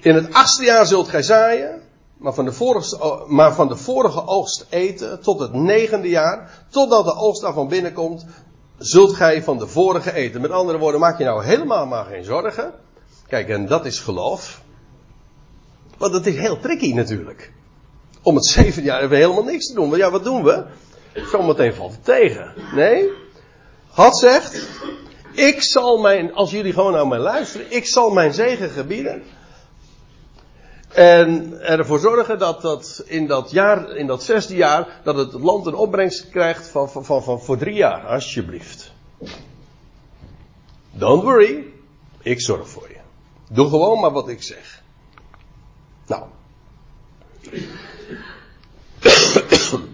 In 0.00 0.14
het 0.14 0.32
achtste 0.32 0.64
jaar 0.64 0.86
zult 0.86 1.08
gij 1.08 1.22
zaaien, 1.22 1.82
maar 2.18 2.34
van, 2.34 2.44
de 2.44 2.52
vorige, 2.52 3.24
maar 3.26 3.54
van 3.54 3.68
de 3.68 3.76
vorige 3.76 4.26
oogst 4.26 4.66
eten 4.68 5.20
tot 5.22 5.40
het 5.40 5.52
negende 5.52 6.08
jaar, 6.08 6.64
totdat 6.68 7.04
de 7.04 7.14
oogst 7.16 7.42
daarvan 7.42 7.68
binnenkomt, 7.68 8.26
zult 8.78 9.14
gij 9.14 9.42
van 9.42 9.58
de 9.58 9.66
vorige 9.66 10.12
eten. 10.12 10.40
Met 10.40 10.50
andere 10.50 10.78
woorden, 10.78 11.00
maak 11.00 11.18
je 11.18 11.24
nou 11.24 11.44
helemaal 11.44 11.86
maar 11.86 12.04
geen 12.04 12.24
zorgen. 12.24 12.72
Kijk, 13.26 13.48
en 13.48 13.66
dat 13.66 13.84
is 13.84 13.98
geloof. 13.98 14.62
Want 15.98 16.14
het 16.14 16.26
is 16.26 16.36
heel 16.36 16.60
tricky 16.60 16.92
natuurlijk. 16.92 17.52
Om 18.22 18.34
het 18.34 18.46
zeven 18.58 18.82
jaar 18.82 19.00
hebben 19.00 19.18
we 19.18 19.24
helemaal 19.24 19.52
niks 19.52 19.66
te 19.66 19.74
doen. 19.74 19.88
Maar 19.88 19.98
ja, 19.98 20.10
wat 20.10 20.24
doen 20.24 20.44
we? 20.44 20.64
Zometeen 21.30 21.74
valt 21.74 21.92
het 21.92 22.04
tegen. 22.04 22.52
Nee. 22.74 23.08
God 23.88 24.18
zegt, 24.18 24.68
ik 25.32 25.62
zal 25.62 25.98
mijn, 25.98 26.34
als 26.34 26.50
jullie 26.50 26.72
gewoon 26.72 26.92
naar 26.92 27.06
mij 27.06 27.18
luisteren, 27.18 27.66
ik 27.72 27.86
zal 27.86 28.10
mijn 28.10 28.34
zegen 28.34 28.70
gebieden. 28.70 29.22
En 30.94 31.60
ervoor 31.60 31.98
zorgen 31.98 32.38
dat 32.38 32.62
dat 32.62 33.02
in 33.06 33.26
dat 33.26 33.50
jaar, 33.50 33.96
in 33.96 34.06
dat 34.06 34.22
zesde 34.22 34.54
jaar, 34.54 35.00
dat 35.04 35.16
het 35.16 35.32
land 35.32 35.66
een 35.66 35.74
opbrengst 35.74 36.30
krijgt 36.30 36.68
van, 36.68 36.90
van, 36.90 37.04
van, 37.04 37.22
van 37.22 37.40
voor 37.40 37.56
drie 37.56 37.74
jaar, 37.74 38.06
alsjeblieft. 38.06 38.92
Don't 40.90 41.22
worry, 41.22 41.64
ik 42.22 42.40
zorg 42.40 42.68
voor 42.68 42.88
je. 42.88 42.98
Doe 43.50 43.68
gewoon 43.68 44.00
maar 44.00 44.12
wat 44.12 44.28
ik 44.28 44.42
zeg. 44.42 44.82
Nou. 46.06 46.24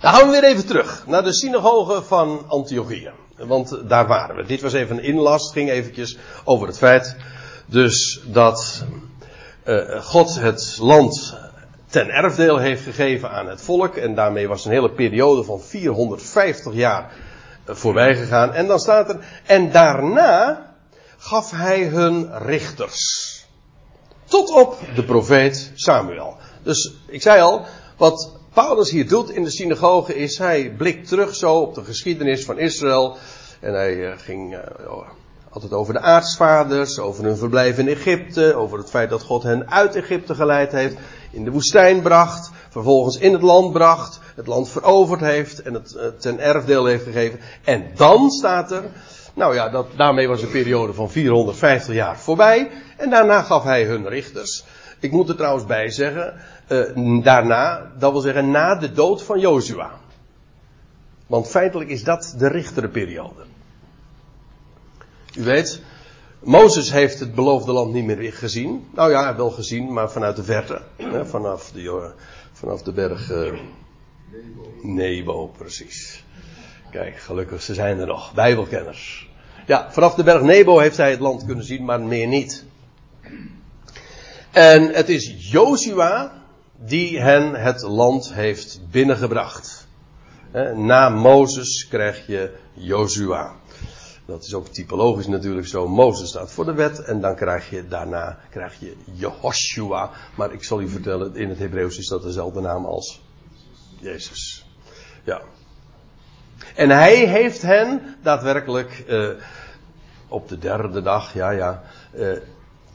Dan 0.00 0.12
gaan 0.12 0.26
we 0.26 0.30
weer 0.30 0.44
even 0.44 0.66
terug 0.66 1.06
naar 1.06 1.22
de 1.22 1.32
synagoge 1.32 2.02
van 2.02 2.44
Antiochië. 2.48 3.10
Want 3.36 3.88
daar 3.88 4.06
waren 4.06 4.36
we. 4.36 4.44
Dit 4.44 4.60
was 4.60 4.72
even 4.72 4.96
een 4.96 5.04
inlast, 5.04 5.52
ging 5.52 5.70
eventjes 5.70 6.18
over 6.44 6.66
het 6.66 6.78
feit. 6.78 7.16
Dus 7.66 8.22
dat 8.26 8.84
uh, 9.64 10.02
God 10.02 10.34
het 10.34 10.76
land 10.80 11.36
ten 11.86 12.10
erfdeel 12.10 12.58
heeft 12.58 12.82
gegeven 12.82 13.30
aan 13.30 13.48
het 13.48 13.60
volk. 13.60 13.96
En 13.96 14.14
daarmee 14.14 14.48
was 14.48 14.64
een 14.64 14.72
hele 14.72 14.90
periode 14.90 15.44
van 15.44 15.60
450 15.60 16.74
jaar 16.74 17.12
uh, 17.68 17.74
voorbij 17.74 18.16
gegaan. 18.16 18.52
En 18.52 18.66
dan 18.66 18.78
staat 18.78 19.08
er, 19.08 19.18
en 19.46 19.70
daarna 19.72 20.66
gaf 21.16 21.50
hij 21.50 21.84
hun 21.84 22.38
richters. 22.38 23.32
Tot 24.24 24.50
op 24.50 24.78
de 24.94 25.04
profeet 25.04 25.72
Samuel. 25.74 26.36
Dus 26.62 26.94
ik 27.06 27.22
zei 27.22 27.40
al, 27.40 27.64
wat 27.96 28.32
Paulus 28.52 28.90
hier 28.90 29.08
doet 29.08 29.30
in 29.30 29.44
de 29.44 29.50
synagoge 29.50 30.14
is, 30.14 30.38
hij 30.38 30.74
blikt 30.76 31.08
terug 31.08 31.34
zo 31.34 31.54
op 31.58 31.74
de 31.74 31.84
geschiedenis 31.84 32.44
van 32.44 32.58
Israël. 32.58 33.16
En 33.60 33.74
hij 33.74 33.94
uh, 33.94 34.18
ging 35.54 35.72
altijd 35.72 35.80
over 35.80 35.94
de 35.94 36.00
aartsvaders, 36.00 36.98
over 36.98 37.24
hun 37.24 37.36
verblijf 37.36 37.78
in 37.78 37.88
Egypte, 37.88 38.54
over 38.54 38.78
het 38.78 38.90
feit 38.90 39.10
dat 39.10 39.22
God 39.22 39.42
hen 39.42 39.70
uit 39.70 39.96
Egypte 39.96 40.34
geleid 40.34 40.72
heeft, 40.72 40.96
in 41.30 41.44
de 41.44 41.50
woestijn 41.50 42.02
bracht, 42.02 42.50
vervolgens 42.68 43.18
in 43.18 43.32
het 43.32 43.42
land 43.42 43.72
bracht, 43.72 44.20
het 44.34 44.46
land 44.46 44.68
veroverd 44.68 45.20
heeft 45.20 45.62
en 45.62 45.74
het 45.74 45.94
eh, 45.94 46.06
ten 46.18 46.40
erfdeel 46.40 46.84
heeft 46.84 47.04
gegeven. 47.04 47.38
En 47.64 47.90
dan 47.94 48.30
staat 48.30 48.72
er, 48.72 48.84
nou 49.34 49.54
ja, 49.54 49.68
dat, 49.68 49.86
daarmee 49.96 50.28
was 50.28 50.42
een 50.42 50.50
periode 50.50 50.92
van 50.92 51.10
450 51.10 51.94
jaar 51.94 52.18
voorbij. 52.18 52.70
En 52.96 53.10
daarna 53.10 53.42
gaf 53.42 53.64
hij 53.64 53.84
hun 53.84 54.08
richters. 54.08 54.64
Ik 55.00 55.10
moet 55.10 55.28
er 55.28 55.36
trouwens 55.36 55.66
bij 55.66 55.90
zeggen, 55.90 56.34
uh, 56.68 57.22
daarna, 57.22 57.92
dat 57.98 58.12
wil 58.12 58.20
zeggen 58.20 58.50
na 58.50 58.74
de 58.74 58.92
dood 58.92 59.22
van 59.22 59.40
Jozua. 59.40 59.90
Want 61.26 61.48
feitelijk 61.48 61.90
is 61.90 62.04
dat 62.04 62.34
de 62.38 62.48
richterperiode. 62.48 63.53
U 65.36 65.42
weet, 65.42 65.80
Mozes 66.42 66.92
heeft 66.92 67.20
het 67.20 67.34
beloofde 67.34 67.72
land 67.72 67.92
niet 67.92 68.04
meer 68.04 68.32
gezien. 68.32 68.86
Nou 68.94 69.10
ja, 69.10 69.36
wel 69.36 69.50
gezien, 69.50 69.92
maar 69.92 70.10
vanuit 70.10 70.36
de 70.36 70.44
verte. 70.44 70.82
Hè, 70.96 71.26
vanaf, 71.26 71.70
de, 71.70 72.12
vanaf 72.52 72.82
de 72.82 72.92
berg 72.92 73.28
Nebo. 73.28 74.72
Nebo, 74.82 75.46
precies. 75.46 76.24
Kijk, 76.90 77.16
gelukkig, 77.16 77.62
ze 77.62 77.74
zijn 77.74 77.98
er 77.98 78.06
nog. 78.06 78.34
Bijbelkenners. 78.34 79.28
Ja, 79.66 79.92
vanaf 79.92 80.14
de 80.14 80.22
berg 80.22 80.42
Nebo 80.42 80.78
heeft 80.78 80.96
hij 80.96 81.10
het 81.10 81.20
land 81.20 81.44
kunnen 81.44 81.64
zien, 81.64 81.84
maar 81.84 82.00
meer 82.00 82.26
niet. 82.26 82.64
En 84.50 84.94
het 84.94 85.08
is 85.08 85.50
Joshua 85.50 86.42
die 86.78 87.20
hen 87.20 87.54
het 87.54 87.82
land 87.82 88.34
heeft 88.34 88.80
binnengebracht. 88.90 89.86
Na 90.74 91.08
Mozes 91.08 91.88
krijg 91.88 92.26
je 92.26 92.54
Joshua. 92.72 93.52
Dat 94.26 94.44
is 94.44 94.54
ook 94.54 94.68
typologisch 94.68 95.26
natuurlijk 95.26 95.66
zo. 95.66 95.88
Mozes 95.88 96.28
staat 96.28 96.52
voor 96.52 96.64
de 96.64 96.72
wet 96.72 97.02
en 97.02 97.20
dan 97.20 97.34
krijg 97.34 97.70
je 97.70 97.88
daarna 97.88 98.38
krijg 98.50 98.80
je 98.80 98.96
Jehoshua. 99.12 100.10
Maar 100.34 100.52
ik 100.52 100.64
zal 100.64 100.80
u 100.80 100.88
vertellen, 100.88 101.36
in 101.36 101.48
het 101.48 101.58
Hebreeuws 101.58 101.98
is 101.98 102.08
dat 102.08 102.22
dezelfde 102.22 102.60
naam 102.60 102.84
als 102.84 103.22
Jezus. 104.00 104.66
Ja. 105.24 105.42
En 106.74 106.90
hij 106.90 107.16
heeft 107.16 107.62
hen 107.62 108.16
daadwerkelijk 108.22 109.04
uh, 109.08 109.28
op 110.28 110.48
de 110.48 110.58
derde 110.58 111.02
dag, 111.02 111.34
ja 111.34 111.50
ja, 111.50 111.82
uh, 112.14 112.36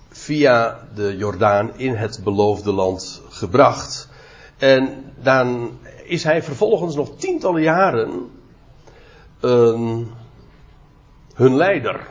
via 0.10 0.88
de 0.96 1.18
Jordaan 1.18 1.78
in 1.78 1.96
het 1.96 2.20
beloofde 2.24 2.72
land 2.72 3.22
gebracht. 3.30 4.10
En 4.58 5.14
dan 5.22 5.78
is 6.04 6.24
hij 6.24 6.44
vervolgens 6.44 6.96
nog 6.96 7.18
tientallen 7.18 7.62
jaren 7.62 8.30
uh, 9.42 10.00
hun 11.40 11.56
leider. 11.56 12.08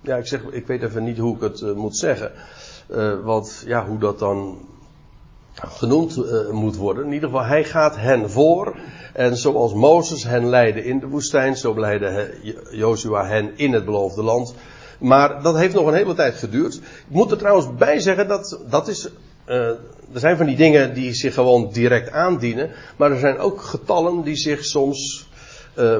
Ja, 0.00 0.16
ik, 0.16 0.26
zeg, 0.26 0.40
ik 0.50 0.66
weet 0.66 0.82
even 0.82 1.04
niet 1.04 1.18
hoe 1.18 1.34
ik 1.34 1.40
het 1.40 1.60
uh, 1.60 1.72
moet 1.72 1.96
zeggen. 1.96 2.32
Uh, 2.90 3.42
ja, 3.66 3.86
hoe 3.86 3.98
dat 3.98 4.18
dan 4.18 4.58
genoemd 5.54 6.16
uh, 6.16 6.50
moet 6.50 6.76
worden. 6.76 7.04
In 7.04 7.12
ieder 7.12 7.28
geval, 7.28 7.44
hij 7.44 7.64
gaat 7.64 7.96
hen 7.96 8.30
voor. 8.30 8.76
En 9.12 9.36
zoals 9.36 9.74
Mozes 9.74 10.24
hen 10.24 10.48
leidde 10.48 10.84
in 10.84 10.98
de 10.98 11.06
woestijn, 11.06 11.56
zo 11.56 11.80
leidde 11.80 12.34
Joshua 12.70 13.26
hen 13.26 13.50
in 13.56 13.72
het 13.72 13.84
beloofde 13.84 14.22
land. 14.22 14.54
Maar 14.98 15.42
dat 15.42 15.56
heeft 15.56 15.74
nog 15.74 15.86
een 15.86 15.94
hele 15.94 16.14
tijd 16.14 16.34
geduurd. 16.34 16.74
Ik 16.74 16.82
moet 17.08 17.30
er 17.30 17.38
trouwens 17.38 17.74
bij 17.74 18.00
zeggen 18.00 18.28
dat 18.28 18.60
dat 18.68 18.88
is. 18.88 19.08
Er 19.44 19.78
zijn 20.20 20.36
van 20.36 20.46
die 20.46 20.56
dingen 20.56 20.94
die 20.94 21.14
zich 21.14 21.34
gewoon 21.34 21.70
direct 21.72 22.10
aandienen. 22.10 22.70
Maar 22.96 23.10
er 23.10 23.18
zijn 23.18 23.38
ook 23.38 23.60
getallen 23.60 24.22
die 24.22 24.36
zich 24.36 24.64
soms. 24.64 25.30
Uh, 25.78 25.96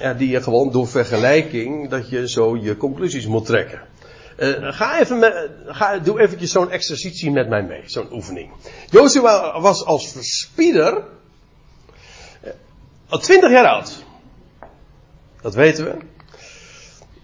ja, 0.00 0.14
die 0.14 0.28
je 0.28 0.42
gewoon 0.42 0.72
door 0.72 0.88
vergelijking. 0.88 1.88
dat 1.88 2.10
je 2.10 2.28
zo 2.28 2.56
je 2.56 2.76
conclusies 2.76 3.26
moet 3.26 3.46
trekken. 3.46 3.80
Uh, 4.38 4.72
ga 4.72 5.00
even 5.00 5.18
met, 5.18 5.50
ga, 5.66 5.98
doe 5.98 6.20
eventjes 6.20 6.50
zo'n 6.50 6.70
exercitie 6.70 7.30
met 7.30 7.48
mij 7.48 7.62
mee, 7.62 7.82
zo'n 7.84 8.12
oefening. 8.12 8.50
Joshua 8.90 9.60
was 9.60 9.84
als 9.84 10.12
verspieder 10.12 11.04
al 13.08 13.18
twintig 13.18 13.50
jaar 13.50 13.66
oud. 13.66 14.04
Dat 15.40 15.54
weten 15.54 15.84
we. 15.84 15.96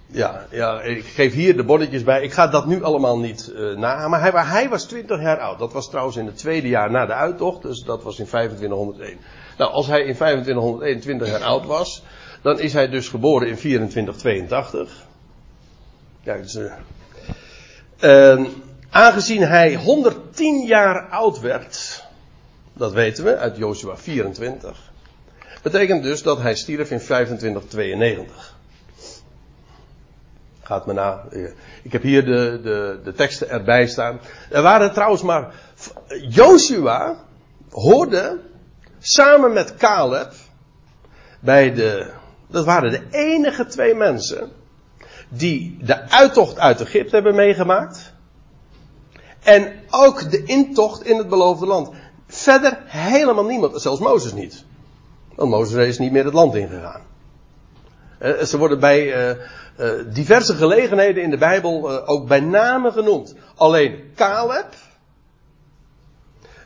Ja, 0.07 0.47
ja, 0.51 0.83
ik 0.83 1.05
geef 1.05 1.33
hier 1.33 1.57
de 1.57 1.65
bonnetjes 1.65 2.05
bij. 2.05 2.23
Ik 2.23 2.33
ga 2.33 2.47
dat 2.47 2.67
nu 2.67 2.83
allemaal 2.83 3.19
niet 3.19 3.53
uh, 3.55 3.77
na. 3.77 4.09
Maar 4.09 4.21
hij, 4.21 4.45
hij, 4.45 4.69
was 4.69 4.85
20 4.85 5.21
jaar 5.21 5.39
oud. 5.39 5.59
Dat 5.59 5.73
was 5.73 5.91
trouwens 5.91 6.17
in 6.17 6.27
het 6.27 6.37
tweede 6.37 6.69
jaar 6.69 6.91
na 6.91 7.07
de 7.07 7.13
uittocht. 7.13 7.63
Dus 7.63 7.83
dat 7.83 8.03
was 8.03 8.19
in 8.19 8.27
2501. 8.27 9.19
Nou, 9.59 9.71
als 9.73 9.87
hij 9.87 10.01
in 10.01 10.15
2521 10.15 11.29
jaar 11.29 11.43
oud 11.43 11.67
was. 11.67 12.03
Dan 12.43 12.61
is 12.61 12.73
hij 12.73 12.89
dus 12.89 13.09
geboren 13.09 13.49
in 13.49 13.57
2482. 13.57 15.07
Ja, 16.23 16.37
dus, 16.37 16.55
uh, 16.55 16.73
uh, 18.01 18.45
aangezien 18.91 19.43
hij 19.43 19.75
110 19.75 20.67
jaar 20.67 21.09
oud 21.09 21.41
werd. 21.41 22.05
Dat 22.73 22.93
weten 22.93 23.25
we 23.25 23.37
uit 23.37 23.57
Joshua 23.57 23.97
24. 23.97 24.93
Betekent 25.63 26.03
dus 26.03 26.23
dat 26.23 26.41
hij 26.41 26.55
stierf 26.55 26.91
in 26.91 26.99
2592. 26.99 28.54
Gaat 30.65 30.87
me 30.87 30.93
na. 30.93 31.25
Ik 31.83 31.93
heb 31.93 32.03
hier 32.03 32.25
de, 32.25 32.61
de, 32.63 33.01
de 33.05 33.13
teksten 33.13 33.49
erbij 33.49 33.87
staan. 33.87 34.21
Er 34.51 34.63
waren 34.63 34.93
trouwens 34.93 35.23
maar. 35.23 35.55
Joshua 36.29 37.17
hoorde 37.71 38.41
samen 38.99 39.53
met 39.53 39.75
Caleb 39.77 40.33
bij 41.41 41.75
de. 41.75 42.11
Dat 42.49 42.65
waren 42.65 42.91
de 42.91 43.03
enige 43.11 43.67
twee 43.67 43.95
mensen 43.95 44.51
die 45.29 45.79
de 45.81 46.09
uittocht 46.09 46.59
uit 46.59 46.81
Egypte 46.81 47.15
hebben 47.15 47.35
meegemaakt. 47.35 48.13
En 49.43 49.73
ook 49.91 50.31
de 50.31 50.45
intocht 50.45 51.05
in 51.05 51.19
het 51.19 51.29
beloofde 51.29 51.67
land. 51.67 51.91
Verder 52.27 52.79
helemaal 52.87 53.45
niemand, 53.45 53.83
zelfs 53.83 54.01
Mozes 54.01 54.33
niet. 54.33 54.65
Want 55.35 55.51
Mozes 55.51 55.87
is 55.87 55.99
niet 55.99 56.13
meer 56.13 56.25
het 56.25 56.35
land 56.35 56.55
ingegaan. 56.55 57.03
Eh, 58.19 58.43
ze 58.43 58.59
worden 58.59 58.81
bij 58.81 59.13
uh, 59.79 59.91
diverse 60.13 60.55
gelegenheden 60.55 61.23
in 61.23 61.31
de 61.31 61.37
Bijbel 61.37 61.91
uh, 61.93 62.09
ook 62.09 62.29
bij 62.29 62.41
name 62.41 62.93
genoemd. 62.93 63.35
Alleen 63.55 64.13
Caleb, 64.15 64.67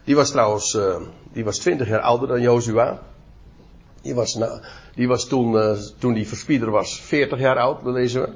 die 0.04 0.16
was 0.16 0.30
trouwens, 0.30 0.74
uh, 0.74 0.96
die 1.32 1.44
was 1.44 1.58
20 1.58 1.88
jaar 1.88 2.00
ouder 2.00 2.28
dan 2.28 2.40
Jozua. 2.40 3.02
Die 4.02 4.14
was, 4.14 4.34
nou, 4.34 4.60
die 4.94 5.08
was 5.08 5.26
toen, 5.26 5.76
toen 5.98 6.12
die 6.12 6.28
verspieder 6.28 6.70
was, 6.70 7.00
40 7.00 7.38
jaar 7.38 7.58
oud, 7.58 7.84
dat 7.84 7.94
lezen 7.94 8.22
we. 8.22 8.32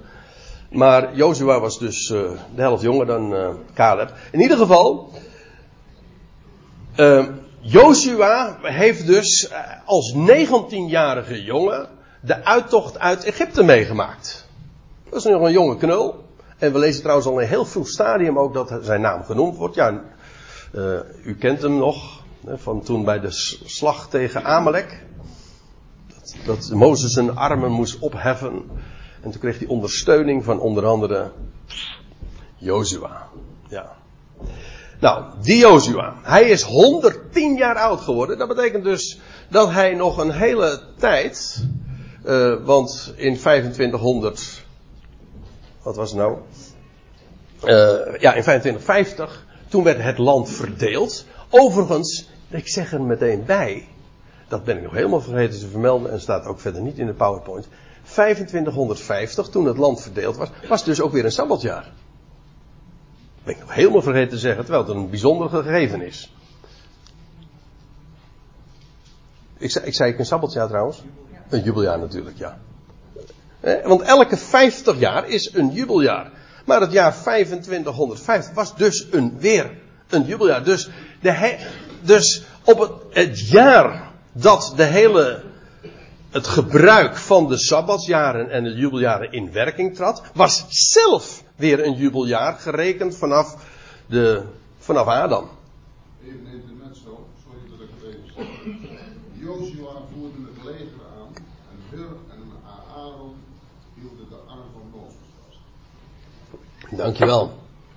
Maar 0.77 1.15
Jozua 1.15 1.61
was 1.61 1.79
dus 1.79 2.07
de 2.07 2.37
helft 2.55 2.83
jonger 2.83 3.07
dan 3.07 3.57
Caleb. 3.75 4.13
In 4.31 4.41
ieder 4.41 4.57
geval, 4.57 5.11
Joshua 7.61 8.59
heeft 8.63 9.07
dus 9.07 9.53
als 9.85 10.15
19-jarige 10.17 11.43
jongen 11.43 11.89
de 12.21 12.45
uittocht 12.45 12.99
uit 12.99 13.25
Egypte 13.25 13.63
meegemaakt. 13.63 14.42
Dat 15.13 15.25
is 15.25 15.31
nog 15.31 15.43
een 15.43 15.53
jonge 15.53 15.77
knul. 15.77 16.25
En 16.59 16.73
we 16.73 16.79
lezen 16.79 17.01
trouwens 17.01 17.27
al 17.29 17.33
in 17.33 17.43
een 17.43 17.49
heel 17.49 17.65
vroeg 17.65 17.89
stadium 17.89 18.39
ook 18.39 18.55
dat 18.55 18.79
zijn 18.83 19.01
naam 19.01 19.25
genoemd 19.25 19.57
wordt. 19.57 19.75
Ja, 19.75 20.03
uh, 20.75 20.99
u 21.25 21.37
kent 21.37 21.63
hem 21.63 21.77
nog. 21.77 22.23
Van 22.47 22.83
toen 22.83 23.05
bij 23.05 23.21
de 23.21 23.31
slag 23.65 24.09
tegen 24.09 24.45
Amalek. 24.45 25.05
Dat, 26.07 26.37
dat 26.45 26.71
Mozes 26.73 27.13
zijn 27.13 27.37
armen 27.37 27.71
moest 27.71 27.99
opheffen. 27.99 28.63
En 29.21 29.31
toen 29.31 29.41
kreeg 29.41 29.59
hij 29.59 29.67
ondersteuning 29.67 30.45
van 30.45 30.61
onder 30.61 30.87
andere 30.87 31.31
Jozua. 32.57 33.29
Ja. 33.69 33.97
Nou, 35.01 35.25
die 35.43 35.59
Jozua. 35.59 36.15
Hij 36.23 36.49
is 36.49 36.63
110 36.63 37.57
jaar 37.57 37.77
oud 37.77 38.01
geworden. 38.01 38.39
Dat 38.39 38.49
betekent 38.49 38.85
dus 38.85 39.21
dat 39.49 39.71
hij 39.71 39.95
nog 39.95 40.19
een 40.19 40.33
hele 40.33 40.81
tijd. 40.99 41.67
Uh, 42.25 42.65
want 42.65 43.13
in 43.17 43.37
2500 43.37 44.62
wat 45.83 45.97
was 45.97 46.11
het 46.11 46.19
nou? 46.19 46.39
Uh, 47.65 48.21
ja, 48.21 48.35
in 48.35 48.43
2550. 48.43 49.47
Toen 49.69 49.85
werd 49.85 50.03
het 50.03 50.19
land 50.19 50.51
verdeeld. 50.51 51.27
Overigens, 51.51 52.31
ik 52.49 52.69
zeg 52.69 52.93
er 52.93 53.03
meteen 53.03 53.45
bij. 53.45 53.89
Dat 54.49 54.65
ben 54.65 54.77
ik 54.77 54.83
nog 54.83 54.93
helemaal 54.93 55.21
vergeten 55.21 55.59
te 55.61 55.69
vermelden 55.69 56.11
en 56.11 56.21
staat 56.21 56.47
ook 56.47 56.61
verder 56.61 56.83
niet 56.83 56.99
in 56.99 57.07
de 57.07 57.13
PowerPoint. 57.13 57.69
2550, 58.03 59.49
toen 59.49 59.65
het 59.65 59.77
land 59.77 60.03
verdeeld 60.03 60.37
was, 60.37 60.49
was 60.69 60.85
dus 60.85 61.01
ook 61.01 61.13
weer 61.13 61.25
een 61.25 61.33
sabbatjaar. 61.33 61.83
Dat 61.83 63.45
ben 63.45 63.55
ik 63.55 63.61
nog 63.61 63.75
helemaal 63.75 64.03
vergeten 64.03 64.29
te 64.29 64.39
zeggen, 64.39 64.65
terwijl 64.65 64.87
het 64.87 64.97
een 64.97 65.11
bijzonder 65.11 65.49
gegeven 65.49 66.03
is. 66.03 66.35
Ik 69.59 69.71
zei, 69.71 69.87
ik 69.87 69.95
zei 69.95 70.15
een 70.19 70.27
sabbatjaar 70.27 70.69
trouwens? 70.69 71.03
Een 71.49 71.63
jubeljaar 71.63 71.99
natuurlijk, 71.99 72.39
ja. 72.39 72.59
Want 73.85 74.03
elke 74.03 74.37
50 74.37 74.99
jaar 74.99 75.29
is 75.29 75.55
een 75.55 75.71
jubeljaar. 75.71 76.31
Maar 76.65 76.81
het 76.81 76.93
jaar 76.93 77.13
2550 77.23 78.55
was 78.55 78.77
dus 78.77 79.07
een, 79.11 79.39
weer 79.39 79.71
een 80.09 80.23
jubeljaar. 80.23 80.65
Dus, 80.65 80.91
de 81.21 81.59
dus 82.01 82.45
op 82.65 83.07
het, 83.11 83.49
jaar 83.49 84.11
dat 84.33 84.73
de 84.77 84.85
hele, 84.85 85.43
het 86.31 86.47
gebruik 86.47 87.17
van 87.17 87.49
de 87.49 87.57
sabbatsjaren 87.57 88.51
en 88.51 88.65
de 88.65 88.75
jubeljaren 88.75 89.33
in 89.33 89.53
werking 89.53 89.95
trad, 89.95 90.23
was 90.35 90.65
zelf 90.69 91.43
weer 91.57 91.85
een 91.85 91.95
jubeljaar 91.95 92.55
gerekend 92.55 93.17
vanaf, 93.17 93.57
de, 94.07 94.43
vanaf 94.79 95.07
Adam. 95.07 95.49
Even 96.25 96.79
net 96.83 96.97
zo, 97.05 97.27
sorry 97.45 97.61
dat 97.71 97.81
ik 97.81 97.89
het 97.95 98.15
even 98.15 98.79
zeg. 98.83 98.99
Joshua 99.33 99.93
voerde 100.13 100.39
het 100.55 100.65
leger 100.65 101.03
aan 101.19 101.35
en 101.71 101.97
Hur 101.97 102.09
en 102.31 102.53
Aaron 102.97 103.35
hielden 103.95 104.29
de 104.29 104.37
arm 104.47 104.61
van. 104.73 104.83
Dankjewel. 106.97 107.53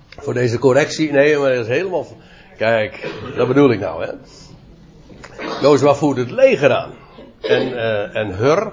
Voor 0.08 0.34
deze 0.34 0.58
correctie. 0.58 1.12
Nee, 1.12 1.38
maar 1.38 1.54
dat 1.54 1.64
is 1.64 1.68
helemaal. 1.68 2.06
Kijk, 2.56 3.12
dat 3.36 3.48
bedoel 3.48 3.70
ik 3.70 3.80
nou, 3.80 4.04
hè. 4.04 4.12
Jozua 5.60 5.94
voerde 5.94 6.20
het 6.20 6.30
leger 6.30 6.74
aan. 6.74 6.92
En, 7.40 7.68
uh, 7.68 8.16
en 8.16 8.36
Hur. 8.36 8.72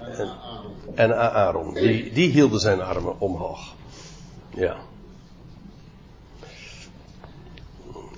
En, 0.00 0.28
en 0.94 1.32
Aaron. 1.32 1.74
Die, 1.74 2.12
die 2.12 2.30
hielden 2.30 2.60
zijn 2.60 2.82
armen 2.82 3.20
omhoog. 3.20 3.74
Ja. 4.54 4.76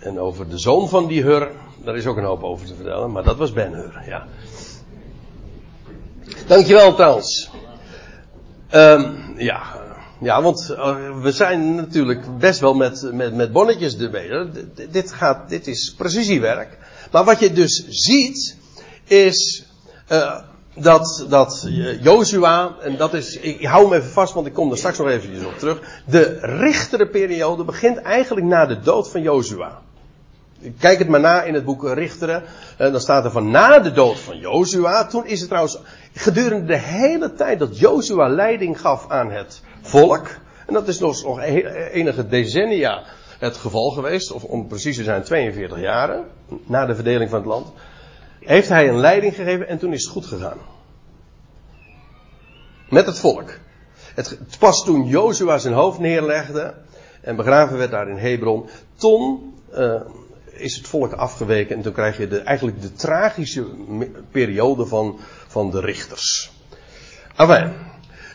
En 0.01 0.21
over 0.21 0.49
de 0.49 0.59
zoon 0.59 0.89
van 0.89 1.07
die 1.07 1.23
Hur, 1.23 1.51
daar 1.85 1.97
is 1.97 2.07
ook 2.07 2.17
een 2.17 2.25
hoop 2.25 2.43
over 2.43 2.67
te 2.67 2.75
vertellen, 2.75 3.13
maar 3.13 3.25
dat 3.25 3.37
was 3.37 3.53
Ben 3.53 3.73
Hur, 3.73 4.03
ja. 4.07 4.27
Dankjewel 6.49 6.95
trouwens. 6.95 7.51
Um, 8.75 9.35
ja, 9.37 9.63
ja, 10.21 10.43
want 10.43 10.69
uh, 10.71 11.21
we 11.23 11.33
zijn 11.33 11.75
natuurlijk 11.75 12.39
best 12.39 12.61
wel 12.61 12.75
met, 12.75 13.13
met, 13.13 13.35
met 13.35 13.53
bonnetjes 13.53 13.99
erbij. 13.99 14.49
Dit, 14.91 15.13
gaat, 15.13 15.49
dit 15.49 15.67
is 15.67 15.95
precisiewerk. 15.97 16.79
Maar 17.11 17.25
wat 17.25 17.39
je 17.39 17.53
dus 17.53 17.85
ziet, 17.89 18.57
is 19.05 19.65
uh, 20.13 20.39
dat, 20.75 21.27
dat 21.29 21.69
Joshua, 22.01 22.77
en 22.81 22.97
dat 22.97 23.15
is, 23.15 23.37
ik 23.37 23.65
hou 23.65 23.85
hem 23.85 23.93
even 23.93 24.11
vast, 24.11 24.35
want 24.35 24.47
ik 24.47 24.53
kom 24.53 24.71
er 24.71 24.79
straks 24.79 24.99
nog 24.99 25.09
eventjes 25.09 25.45
op 25.45 25.59
terug. 25.59 25.81
De 26.07 26.39
richterenperiode 26.41 27.65
begint 27.65 27.99
eigenlijk 27.99 28.47
na 28.47 28.67
de 28.67 28.81
dood 28.81 29.11
van 29.11 29.23
Joshua. 29.23 29.83
Kijk 30.79 30.99
het 30.99 31.09
maar 31.09 31.21
na 31.21 31.43
in 31.43 31.55
het 31.55 31.65
boek 31.65 31.89
Richteren. 31.89 32.43
En 32.77 32.93
dan 32.93 33.01
staat 33.01 33.25
er 33.25 33.31
van 33.31 33.51
na 33.51 33.79
de 33.79 33.93
dood 33.93 34.19
van 34.19 34.39
Jozua. 34.39 35.07
Toen 35.07 35.27
is 35.27 35.39
het 35.39 35.49
trouwens 35.49 35.79
gedurende 36.15 36.67
de 36.67 36.79
hele 36.79 37.35
tijd 37.35 37.59
dat 37.59 37.79
Jozua 37.79 38.29
leiding 38.29 38.81
gaf 38.81 39.11
aan 39.11 39.31
het 39.31 39.63
volk. 39.83 40.29
En 40.67 40.75
dat 40.75 40.89
is 40.89 40.99
nog 40.99 41.41
enige 41.93 42.29
decennia 42.29 43.05
het 43.39 43.57
geval 43.57 43.91
geweest. 43.91 44.33
Of 44.33 44.45
om 44.45 44.67
precies 44.67 44.97
te 44.97 45.03
zijn 45.03 45.23
42 45.23 45.81
jaren. 45.81 46.25
Na 46.65 46.87
de 46.87 46.95
verdeling 46.95 47.31
van 47.31 47.39
het 47.39 47.49
land. 47.49 47.73
Heeft 48.41 48.69
hij 48.69 48.89
een 48.89 48.99
leiding 48.99 49.35
gegeven 49.35 49.69
en 49.69 49.79
toen 49.79 49.93
is 49.93 50.03
het 50.03 50.13
goed 50.13 50.27
gegaan. 50.27 50.59
Met 52.89 53.07
het 53.07 53.19
volk. 53.19 53.51
Het, 54.15 54.39
pas 54.59 54.85
toen 54.85 55.07
Jozua 55.07 55.59
zijn 55.59 55.75
hoofd 55.75 55.99
neerlegde. 55.99 56.75
En 57.21 57.37
begraven 57.37 57.79
werd 57.79 57.91
daar 57.91 58.09
in 58.09 58.17
Hebron. 58.17 58.69
Toen 58.97 59.55
uh, 59.75 60.01
is 60.59 60.77
het 60.77 60.89
volk 60.89 61.13
afgeweken 61.13 61.77
en 61.77 61.83
toen 61.83 61.93
krijg 61.93 62.17
je 62.17 62.29
de, 62.29 62.39
eigenlijk 62.39 62.83
de 62.83 62.93
tragische 62.93 63.67
periode 64.31 64.87
van, 64.87 65.19
van 65.47 65.71
de 65.71 65.81
richters. 65.81 66.51
Enfin, 67.37 67.73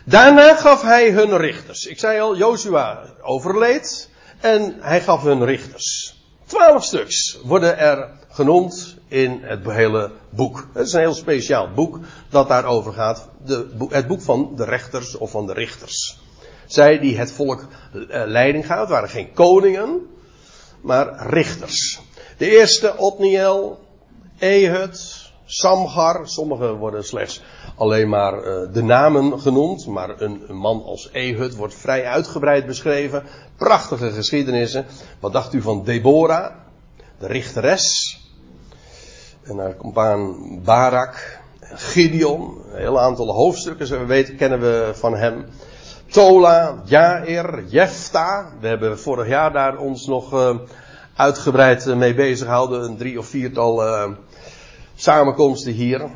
daarna 0.05 0.55
gaf 0.55 0.81
hij 0.81 1.11
hun 1.11 1.37
richters. 1.37 1.85
Ik 1.85 1.99
zei 1.99 2.19
al, 2.19 2.37
Joshua 2.37 3.05
overleed 3.21 4.09
en 4.39 4.75
hij 4.79 5.01
gaf 5.01 5.23
hun 5.23 5.45
richters. 5.45 6.17
Twaalf 6.45 6.83
stuks 6.83 7.39
worden 7.43 7.77
er 7.77 8.09
genoemd 8.29 8.97
in 9.07 9.39
het 9.41 9.65
hele 9.65 10.11
boek. 10.29 10.67
Het 10.73 10.87
is 10.87 10.93
een 10.93 10.99
heel 10.99 11.13
speciaal 11.13 11.71
boek 11.73 11.99
dat 12.29 12.47
daarover 12.47 12.93
gaat. 12.93 13.29
De, 13.45 13.87
het 13.89 14.07
boek 14.07 14.21
van 14.21 14.55
de 14.55 14.63
rechters 14.63 15.17
of 15.17 15.31
van 15.31 15.47
de 15.47 15.53
richters. 15.53 16.21
Zij 16.65 16.99
die 16.99 17.17
het 17.17 17.31
volk 17.31 17.67
eh, 17.93 18.23
leiding 18.25 18.65
gaven, 18.65 18.89
waren 18.89 19.09
geen 19.09 19.33
koningen, 19.33 20.07
maar 20.81 21.27
richters. 21.27 22.01
De 22.37 22.49
eerste, 22.49 22.97
Otniel, 22.97 23.79
Ehud, 24.39 25.31
Samgar. 25.45 26.27
Sommige 26.27 26.73
worden 26.73 27.03
slechts 27.03 27.41
alleen 27.75 28.09
maar 28.09 28.33
uh, 28.33 28.73
de 28.73 28.83
namen 28.83 29.39
genoemd. 29.39 29.87
Maar 29.87 30.21
een, 30.21 30.43
man 30.49 30.83
als 30.83 31.09
Ehud 31.11 31.55
wordt 31.55 31.73
vrij 31.73 32.05
uitgebreid 32.05 32.65
beschreven. 32.65 33.23
Prachtige 33.57 34.11
geschiedenissen. 34.11 34.85
Wat 35.19 35.33
dacht 35.33 35.53
u 35.53 35.61
van 35.61 35.83
Deborah, 35.83 36.51
de 37.19 37.27
richteres? 37.27 38.17
En 39.43 39.57
haar 39.57 39.77
compaan 39.77 40.35
Barak, 40.63 41.39
Gideon. 41.61 42.61
Een 42.71 42.79
heel 42.79 42.99
aantal 42.99 43.33
hoofdstukken, 43.33 43.99
we 43.99 44.05
weten, 44.05 44.35
kennen 44.35 44.59
we 44.59 44.91
van 44.93 45.15
hem. 45.15 45.45
Tola, 46.11 46.81
Jair, 46.85 47.63
Jefta. 47.67 48.51
We 48.59 48.67
hebben 48.67 48.99
vorig 48.99 49.27
jaar 49.27 49.53
daar 49.53 49.77
ons 49.77 50.07
nog 50.07 50.33
uh, 50.33 50.55
uitgebreid 51.15 51.87
eh, 51.87 51.95
mee 51.95 52.13
bezighouden. 52.13 52.83
Een 52.83 52.97
drie 52.97 53.19
of 53.19 53.25
viertal 53.25 53.87
uh, 53.87 54.11
samenkomsten 54.95 55.71
hier. 55.71 56.09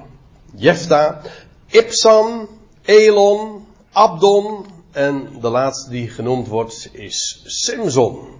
Jefta, 0.56 1.22
Ipsam, 1.68 2.48
Elon, 2.82 3.66
Abdon 3.91 4.66
en 4.91 5.28
de 5.41 5.50
laatste 5.50 5.89
die 5.89 6.10
genoemd 6.10 6.48
wordt 6.48 6.89
is 6.91 7.43
Simson. 7.45 8.36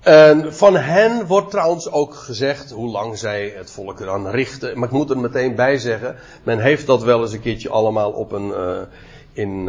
En 0.00 0.54
van 0.54 0.76
hen 0.76 1.26
wordt 1.26 1.50
trouwens 1.50 1.90
ook 1.90 2.14
gezegd 2.14 2.70
hoe 2.70 2.90
lang 2.90 3.18
zij 3.18 3.52
het 3.56 3.70
volk 3.70 4.00
eraan 4.00 4.28
richten. 4.28 4.78
Maar 4.78 4.88
ik 4.88 4.94
moet 4.94 5.10
er 5.10 5.18
meteen 5.18 5.54
bij 5.54 5.78
zeggen, 5.78 6.16
men 6.42 6.58
heeft 6.58 6.86
dat 6.86 7.02
wel 7.02 7.20
eens 7.20 7.32
een 7.32 7.40
keertje 7.40 7.70
allemaal 7.70 8.10
op 8.10 8.32
een, 8.32 8.48
uh, 8.48 8.80
in, 9.32 9.68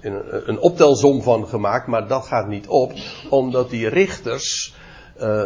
een, 0.00 0.48
een 0.48 0.58
optelsom 0.58 1.22
van 1.22 1.48
gemaakt, 1.48 1.86
maar 1.86 2.08
dat 2.08 2.26
gaat 2.26 2.48
niet 2.48 2.66
op, 2.66 2.92
omdat 3.30 3.70
die 3.70 3.88
richters 3.88 4.74
uh, 5.20 5.42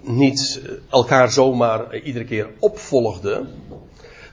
niet 0.00 0.62
elkaar 0.90 1.30
zomaar 1.30 1.96
iedere 1.96 2.24
keer 2.24 2.48
opvolgden, 2.58 3.48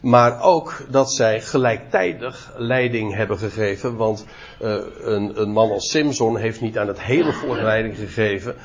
maar 0.02 0.42
ook 0.42 0.86
dat 0.90 1.12
zij 1.12 1.42
gelijktijdig 1.42 2.54
leiding 2.58 3.16
hebben 3.16 3.38
gegeven, 3.38 3.96
want 3.96 4.26
een, 4.60 5.42
een, 5.42 5.52
man 5.52 5.72
als 5.72 5.90
Simson 5.90 6.38
heeft 6.38 6.62
niet 6.62 6.78
aan 6.78 6.88
het 6.88 7.02
hele 7.02 7.34
volk 7.34 7.62
leiding 7.62 7.98
gegeven, 7.98 8.56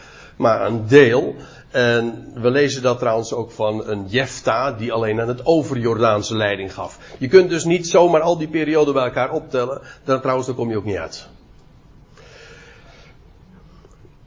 maar 0.41 0.67
een 0.67 0.87
deel. 0.87 1.35
En 1.71 2.33
we 2.35 2.51
lezen 2.51 2.83
dat 2.83 2.99
trouwens 2.99 3.33
ook 3.33 3.51
van 3.51 3.89
een 3.89 4.07
Jefta 4.07 4.73
die 4.73 4.93
alleen 4.93 5.21
aan 5.21 5.29
het 5.29 5.47
overjordaanse 5.47 6.37
leiding 6.37 6.75
gaf. 6.75 6.99
Je 7.19 7.29
kunt 7.29 7.51
dus 7.51 7.65
niet 7.65 7.89
zomaar 7.89 8.21
al 8.21 8.39
die 8.39 8.49
perioden 8.49 8.95
bij 8.95 9.05
elkaar 9.05 9.33
optellen. 9.33 9.81
Dan 10.05 10.21
trouwens, 10.21 10.47
dan 10.47 10.57
kom 10.57 10.71
je 10.71 10.77
ook 10.77 10.85
niet 10.85 10.97
uit. 10.97 11.29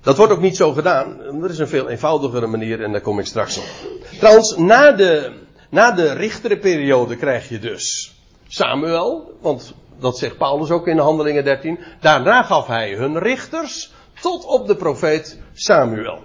Dat 0.01 0.17
wordt 0.17 0.33
ook 0.33 0.41
niet 0.41 0.57
zo 0.57 0.71
gedaan. 0.71 1.19
Er 1.43 1.49
is 1.49 1.59
een 1.59 1.67
veel 1.67 1.89
eenvoudigere 1.89 2.47
manier 2.47 2.83
en 2.83 2.91
daar 2.91 3.01
kom 3.01 3.19
ik 3.19 3.25
straks 3.25 3.57
op. 3.57 3.65
Trouwens, 4.19 4.57
na 4.57 4.91
de, 4.91 5.33
na 5.69 5.91
de 5.91 6.13
richterenperiode 6.13 7.15
krijg 7.15 7.49
je 7.49 7.59
dus 7.59 8.15
Samuel. 8.47 9.37
Want 9.41 9.73
dat 9.99 10.17
zegt 10.17 10.37
Paulus 10.37 10.69
ook 10.69 10.87
in 10.87 10.97
Handelingen 10.97 11.43
13. 11.43 11.79
Daarna 11.99 12.43
gaf 12.43 12.67
hij 12.67 12.95
hun 12.95 13.19
richters 13.19 13.91
tot 14.23 14.45
op 14.45 14.67
de 14.67 14.75
profeet 14.75 15.39
Samuel. 15.53 16.19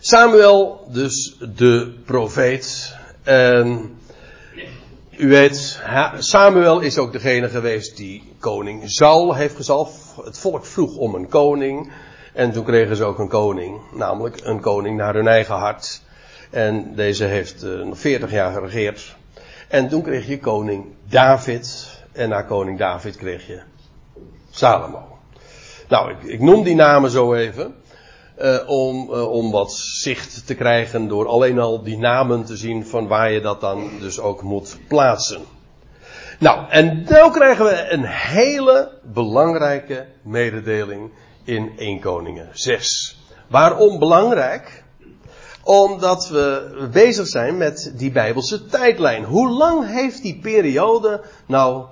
Samuel, 0.00 0.86
dus 0.92 1.36
de 1.54 1.94
profeet. 2.04 2.96
En 3.22 3.98
u 5.16 5.28
weet, 5.28 5.82
Samuel 6.18 6.80
is 6.80 6.98
ook 6.98 7.12
degene 7.12 7.48
geweest 7.48 7.96
die 7.96 8.22
koning 8.38 8.90
Saul 8.90 9.34
heeft 9.34 9.56
gezalfd. 9.56 10.16
Het 10.24 10.38
volk 10.38 10.64
vroeg 10.64 10.96
om 10.96 11.14
een 11.14 11.28
koning. 11.28 11.92
En 12.32 12.52
toen 12.52 12.64
kregen 12.64 12.96
ze 12.96 13.04
ook 13.04 13.18
een 13.18 13.28
koning. 13.28 13.80
Namelijk 13.92 14.40
een 14.42 14.60
koning 14.60 14.96
naar 14.96 15.14
hun 15.14 15.28
eigen 15.28 15.54
hart. 15.54 16.02
En 16.50 16.94
deze 16.94 17.24
heeft 17.24 17.64
uh, 17.64 17.84
nog 17.84 17.98
40 17.98 18.30
jaar 18.30 18.52
geregeerd. 18.52 19.16
En 19.68 19.88
toen 19.88 20.02
kreeg 20.02 20.26
je 20.26 20.38
koning 20.38 20.84
David. 21.08 21.88
En 22.12 22.28
na 22.28 22.42
koning 22.42 22.78
David 22.78 23.16
kreeg 23.16 23.46
je 23.46 23.60
Salomo. 24.50 25.13
Nou, 25.88 26.10
ik, 26.10 26.22
ik 26.22 26.40
noem 26.40 26.62
die 26.62 26.74
namen 26.74 27.10
zo 27.10 27.34
even. 27.34 27.74
Uh, 28.42 28.58
om, 28.66 29.10
uh, 29.10 29.30
om 29.30 29.50
wat 29.50 29.72
zicht 29.72 30.46
te 30.46 30.54
krijgen 30.54 31.08
door 31.08 31.28
alleen 31.28 31.58
al 31.58 31.82
die 31.82 31.98
namen 31.98 32.44
te 32.44 32.56
zien 32.56 32.86
van 32.86 33.06
waar 33.06 33.32
je 33.32 33.40
dat 33.40 33.60
dan 33.60 33.90
dus 34.00 34.20
ook 34.20 34.42
moet 34.42 34.76
plaatsen. 34.88 35.42
Nou, 36.38 36.68
en 36.68 37.04
dan 37.04 37.32
krijgen 37.32 37.64
we 37.64 37.90
een 37.90 38.04
hele 38.06 38.90
belangrijke 39.02 40.06
mededeling 40.22 41.10
in 41.44 41.72
1 41.76 42.00
Koningen 42.00 42.48
6. 42.52 43.18
Waarom 43.48 43.98
belangrijk? 43.98 44.82
Omdat 45.62 46.28
we 46.28 46.88
bezig 46.92 47.26
zijn 47.26 47.56
met 47.56 47.92
die 47.96 48.12
Bijbelse 48.12 48.66
tijdlijn. 48.66 49.24
Hoe 49.24 49.50
lang 49.50 49.86
heeft 49.88 50.22
die 50.22 50.38
periode 50.42 51.24
nou 51.46 51.84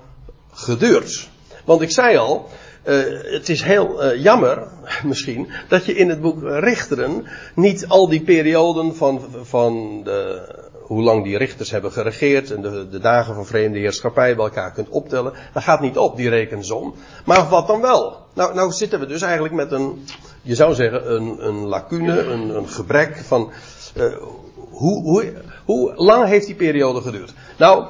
geduurd? 0.52 1.28
Want 1.64 1.80
ik 1.80 1.90
zei 1.90 2.16
al, 2.16 2.48
uh, 2.84 3.32
het 3.32 3.48
is 3.48 3.62
heel 3.62 4.04
uh, 4.04 4.22
jammer, 4.22 4.68
misschien, 5.04 5.50
dat 5.68 5.84
je 5.84 5.94
in 5.94 6.08
het 6.08 6.20
boek 6.20 6.42
Richteren 6.42 7.26
niet 7.54 7.88
al 7.88 8.08
die 8.08 8.22
perioden 8.22 8.96
van, 8.96 9.20
van 9.42 10.02
de, 10.04 10.48
hoe 10.82 11.02
lang 11.02 11.24
die 11.24 11.38
richters 11.38 11.70
hebben 11.70 11.92
geregeerd 11.92 12.50
en 12.50 12.62
de, 12.62 12.88
de 12.88 12.98
dagen 12.98 13.34
van 13.34 13.46
vreemde 13.46 13.78
heerschappij 13.78 14.36
bij 14.36 14.44
elkaar 14.44 14.72
kunt 14.72 14.88
optellen. 14.88 15.32
Dat 15.52 15.62
gaat 15.62 15.80
niet 15.80 15.98
op, 15.98 16.16
die 16.16 16.28
rekensom. 16.28 16.94
Maar 17.24 17.48
wat 17.48 17.66
dan 17.66 17.80
wel? 17.80 18.16
Nou, 18.34 18.54
nou 18.54 18.72
zitten 18.72 19.00
we 19.00 19.06
dus 19.06 19.22
eigenlijk 19.22 19.54
met 19.54 19.72
een, 19.72 20.06
je 20.42 20.54
zou 20.54 20.74
zeggen, 20.74 21.14
een, 21.14 21.46
een 21.46 21.66
lacune, 21.66 22.20
een, 22.20 22.56
een 22.56 22.68
gebrek 22.68 23.16
van, 23.16 23.50
uh, 23.96 24.16
hoe, 24.70 25.02
hoe, 25.02 25.32
hoe 25.64 25.94
lang 25.94 26.26
heeft 26.26 26.46
die 26.46 26.54
periode 26.54 27.00
geduurd? 27.00 27.34
Nou, 27.58 27.86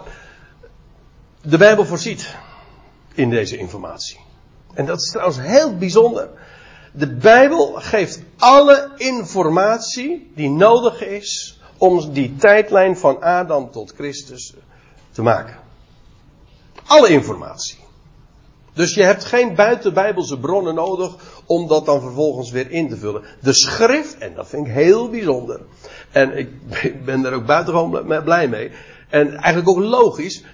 de 1.43 1.59
Bijbel 1.59 1.85
voorziet 1.85 2.37
in 3.15 3.31
deze 3.31 3.57
informatie. 3.57 4.22
En 4.75 4.87
dat 4.87 5.01
is 5.01 5.11
trouwens 5.11 5.41
heel 5.41 5.77
bijzonder. 5.77 6.29
De 6.93 7.15
Bijbel 7.15 7.73
geeft 7.77 8.21
alle 8.37 8.91
informatie 8.97 10.33
die 10.35 10.51
nodig 10.51 11.05
is 11.05 11.61
om 11.79 12.13
die 12.13 12.37
tijdlijn 12.37 12.97
van 12.97 13.23
Adam 13.23 13.71
tot 13.71 13.93
Christus 13.97 14.55
te 15.11 15.23
maken. 15.23 15.57
Alle 16.87 17.09
informatie. 17.09 17.79
Dus 18.75 18.95
je 18.95 19.03
hebt 19.03 19.25
geen 19.25 19.55
buitenbijbelse 19.55 20.39
bronnen 20.39 20.75
nodig 20.75 21.15
om 21.47 21.69
dat 21.69 21.87
dan 21.87 22.01
vervolgens 22.01 22.51
weer 22.51 22.71
in 22.71 22.89
te 22.89 22.97
vullen. 22.97 23.23
De 23.41 23.53
schrift, 23.53 24.19
en 24.19 24.35
dat 24.35 24.49
vind 24.49 24.67
ik 24.67 24.73
heel 24.73 25.09
bijzonder. 25.09 25.61
En 26.11 26.39
ik 26.39 26.49
ben 27.05 27.25
er 27.25 27.33
ook 27.33 27.47
buitengewoon 27.47 28.23
blij 28.25 28.49
mee. 28.49 28.71
En 29.09 29.35
eigenlijk 29.35 29.69
ook 29.69 29.85
logisch. 29.85 30.45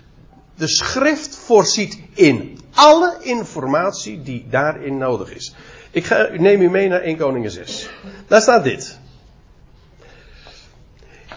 De 0.58 0.68
schrift 0.68 1.36
voorziet 1.36 1.98
in 2.14 2.58
alle 2.74 3.16
informatie 3.20 4.22
die 4.22 4.46
daarin 4.50 4.98
nodig 4.98 5.34
is. 5.34 5.54
Ik, 5.90 6.04
ga, 6.04 6.28
neem 6.32 6.60
u 6.60 6.70
mee 6.70 6.88
naar 6.88 7.00
1 7.00 7.16
Koningen 7.16 7.50
6. 7.50 7.88
Daar 8.26 8.40
staat 8.40 8.64
dit. 8.64 8.98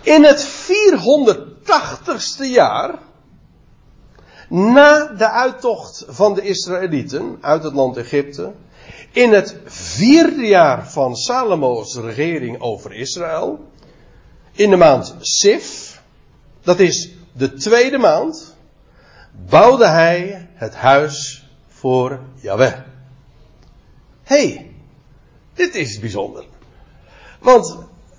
In 0.02 0.24
het 0.24 0.48
480ste 0.48 2.52
jaar 2.52 3.00
na 4.50 5.06
de 5.06 5.30
uittocht 5.30 6.06
van 6.08 6.34
de 6.34 6.42
Israëlieten 6.42 7.38
uit 7.42 7.64
het 7.64 7.74
land 7.74 7.98
Egypte, 7.98 8.54
in 9.12 9.34
het 9.34 9.56
vierde 9.66 10.48
jaar 10.48 10.92
van 10.92 11.16
Salomo's 11.16 11.96
regering 11.96 12.62
over 12.62 12.94
Israël, 12.94 13.60
in 14.52 14.70
de 14.70 14.76
maand 14.76 15.16
Sif, 15.20 16.02
dat 16.64 16.80
is 16.80 17.10
de 17.34 17.54
tweede 17.54 17.98
maand, 17.98 18.51
bouwde 19.32 19.88
hij 19.88 20.48
het 20.54 20.76
huis 20.76 21.46
voor 21.68 22.20
Yahweh. 22.36 22.74
hey, 24.24 24.72
dit 25.54 25.76
is 25.76 26.00
bijzonder. 26.00 26.44
Want 27.40 27.78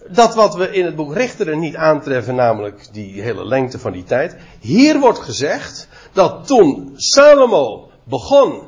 dat 0.08 0.34
wat 0.34 0.54
we 0.54 0.72
in 0.72 0.84
het 0.84 0.96
boek 0.96 1.14
Richteren 1.14 1.58
niet 1.58 1.76
aantreffen, 1.76 2.34
namelijk 2.34 2.88
die 2.92 3.22
hele 3.22 3.46
lengte 3.46 3.78
van 3.78 3.92
die 3.92 4.04
tijd. 4.04 4.36
Hier 4.60 4.98
wordt 4.98 5.18
gezegd 5.18 5.88
dat 6.12 6.46
toen 6.46 6.92
Salomo 6.96 7.90
begon 8.04 8.62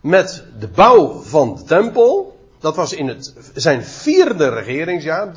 met 0.00 0.44
de 0.58 0.68
bouw 0.68 1.20
van 1.20 1.54
de 1.54 1.62
tempel. 1.62 2.38
Dat 2.58 2.76
was 2.76 2.92
in 2.92 3.08
het, 3.08 3.34
zijn 3.54 3.84
vierde 3.84 4.48
regeringsjaar. 4.48 5.32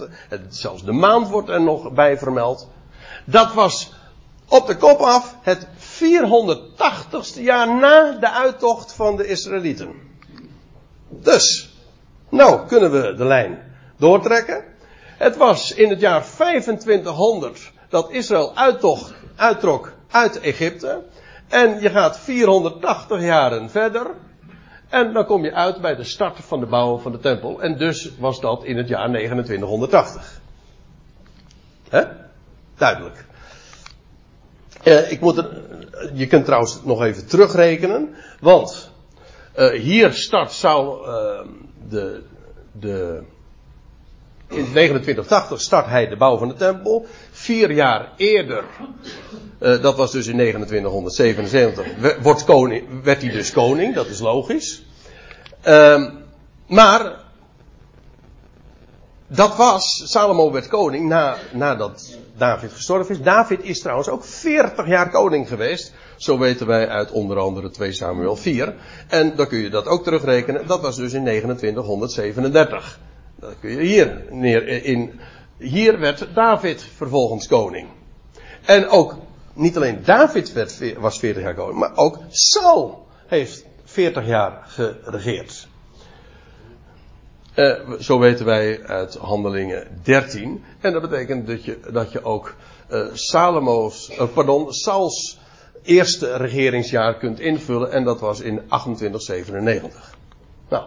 zelfs 0.50 0.84
de 0.84 0.92
maand 0.92 1.30
wordt 1.30 1.50
er 1.50 1.62
nog 1.62 1.92
bij 1.92 2.18
vermeld. 2.18 2.68
Dat 3.26 3.54
was 3.54 3.94
op 4.48 4.68
de 4.68 4.78
kop 4.78 5.00
af 5.00 5.36
het 5.42 5.68
480ste 6.02 7.41
jaar 7.41 7.76
na 7.76 8.12
de 8.12 8.32
uittocht 8.32 8.93
van 8.93 9.16
de 9.16 9.28
Israëlieten. 9.28 9.93
Dus, 11.10 11.76
nou 12.30 12.68
kunnen 12.68 12.91
we 12.91 13.14
de 13.14 13.26
lijn 13.26 13.76
doortrekken. 13.97 14.64
Het 15.18 15.38
was 15.38 15.74
in 15.74 15.89
het 15.89 15.99
jaar 15.99 16.24
2500 16.24 17.72
dat 17.89 18.12
Israël 18.12 18.56
uittocht, 18.56 19.14
uittrok 19.36 19.93
uit 20.12 20.39
Egypte. 20.39 21.04
En 21.47 21.82
je 21.82 21.89
gaat 21.89 22.20
480 22.20 23.22
jaren 23.22 23.70
verder. 23.70 24.08
En 24.89 25.14
dan 25.14 25.26
kom 25.26 25.43
je 25.43 25.54
uit 25.54 25.82
bij 25.82 25.95
de 25.95 26.04
start 26.04 26.39
van 26.39 26.60
de 26.60 26.66
bouw 26.66 26.97
van 26.97 27.12
de 27.12 27.20
tempel. 27.20 27.62
En 27.62 27.78
dus 27.78 28.12
was 28.18 28.39
dat 28.39 28.64
in 28.64 28.78
het 28.78 28.88
jaar 28.88 29.08
2980. 29.08 30.41
Hè? 31.89 32.04
Duidelijk. 32.78 33.26
Eh, 34.84 35.12
ik 35.12 35.20
moet 35.20 35.38
er, 35.38 35.62
je 36.14 36.28
kunt 36.28 36.45
trouwens 36.45 36.80
nog 36.84 37.04
even 37.04 37.28
terugrekenen. 37.28 38.16
Want 38.39 38.91
uh, 39.58 39.70
hier 39.70 40.14
start 40.14 40.52
Saul 40.52 41.08
uh, 41.08 41.39
de, 41.89 42.22
de 42.72 43.22
in 44.52 44.66
2980 44.66 45.62
start 45.62 45.86
hij 45.86 46.08
de 46.08 46.18
bouw 46.18 46.38
van 46.38 46.47
de 46.47 46.54
tempel. 46.54 47.06
Vier 47.32 47.72
jaar 47.72 48.12
eerder, 48.18 48.64
uh, 49.60 49.82
dat 49.82 49.95
was 49.95 50.12
dus 50.12 50.28
in 50.28 50.36
2977, 50.36 51.86
wordt 52.22 52.43
koning, 52.43 53.04
werd 53.04 53.22
hij 53.22 53.32
dus 53.32 53.52
koning, 53.52 53.95
dat 53.95 54.08
is 54.08 54.20
logisch. 54.20 54.84
Uh, 55.68 56.10
maar, 56.68 57.16
dat 59.34 59.55
was, 59.55 60.03
Salomo 60.05 60.51
werd 60.51 60.67
koning 60.67 61.07
na, 61.07 61.38
nadat 61.53 62.17
David 62.38 62.71
gestorven 62.71 63.15
is. 63.15 63.21
David 63.21 63.63
is 63.63 63.79
trouwens 63.79 64.09
ook 64.09 64.23
40 64.23 64.88
jaar 64.88 65.09
koning 65.09 65.47
geweest. 65.47 65.93
Zo 66.17 66.38
weten 66.38 66.67
wij 66.67 66.88
uit 66.88 67.11
onder 67.11 67.38
andere 67.38 67.69
2 67.69 67.91
Samuel 67.91 68.36
4. 68.36 68.75
En 69.07 69.36
dan 69.36 69.47
kun 69.47 69.59
je 69.59 69.69
dat 69.69 69.86
ook 69.86 70.03
terugrekenen. 70.03 70.67
Dat 70.67 70.82
was 70.82 70.95
dus 70.95 71.13
in 71.13 71.23
2937. 71.23 72.99
Dat 73.39 73.53
kun 73.59 73.69
je 73.69 73.82
hier 73.82 74.25
neer 74.29 74.67
in. 74.67 75.19
Hier 75.57 75.99
werd 75.99 76.27
David 76.34 76.86
vervolgens 76.95 77.47
koning. 77.47 77.88
En 78.65 78.88
ook, 78.88 79.15
niet 79.53 79.75
alleen 79.75 80.01
David 80.05 80.53
werd, 80.53 80.99
was 80.99 81.19
40 81.19 81.43
jaar 81.43 81.55
koning, 81.55 81.79
maar 81.79 81.95
ook 81.95 82.19
Saul 82.29 83.07
heeft 83.27 83.65
40 83.84 84.27
jaar 84.27 84.63
geregeerd. 84.67 85.67
Uh, 87.56 87.91
zo 87.99 88.20
weten 88.20 88.45
wij 88.45 88.84
uit 88.84 89.16
Handelingen 89.16 89.88
13. 90.04 90.64
En 90.80 90.93
dat 90.93 91.02
betekent 91.02 91.47
dat 91.47 91.66
je, 91.66 91.80
dat 91.91 92.12
je 92.12 92.24
ook 92.24 92.56
uh, 92.91 93.06
Salomo's, 93.14 94.10
uh, 94.10 94.24
pardon, 94.34 94.74
Sauls 94.74 95.39
eerste 95.84 96.36
regeringsjaar 96.38 97.18
kunt 97.18 97.39
invullen. 97.39 97.91
En 97.91 98.04
dat 98.04 98.20
was 98.20 98.39
in 98.39 98.56
2897. 98.56 100.18
Nou. 100.70 100.84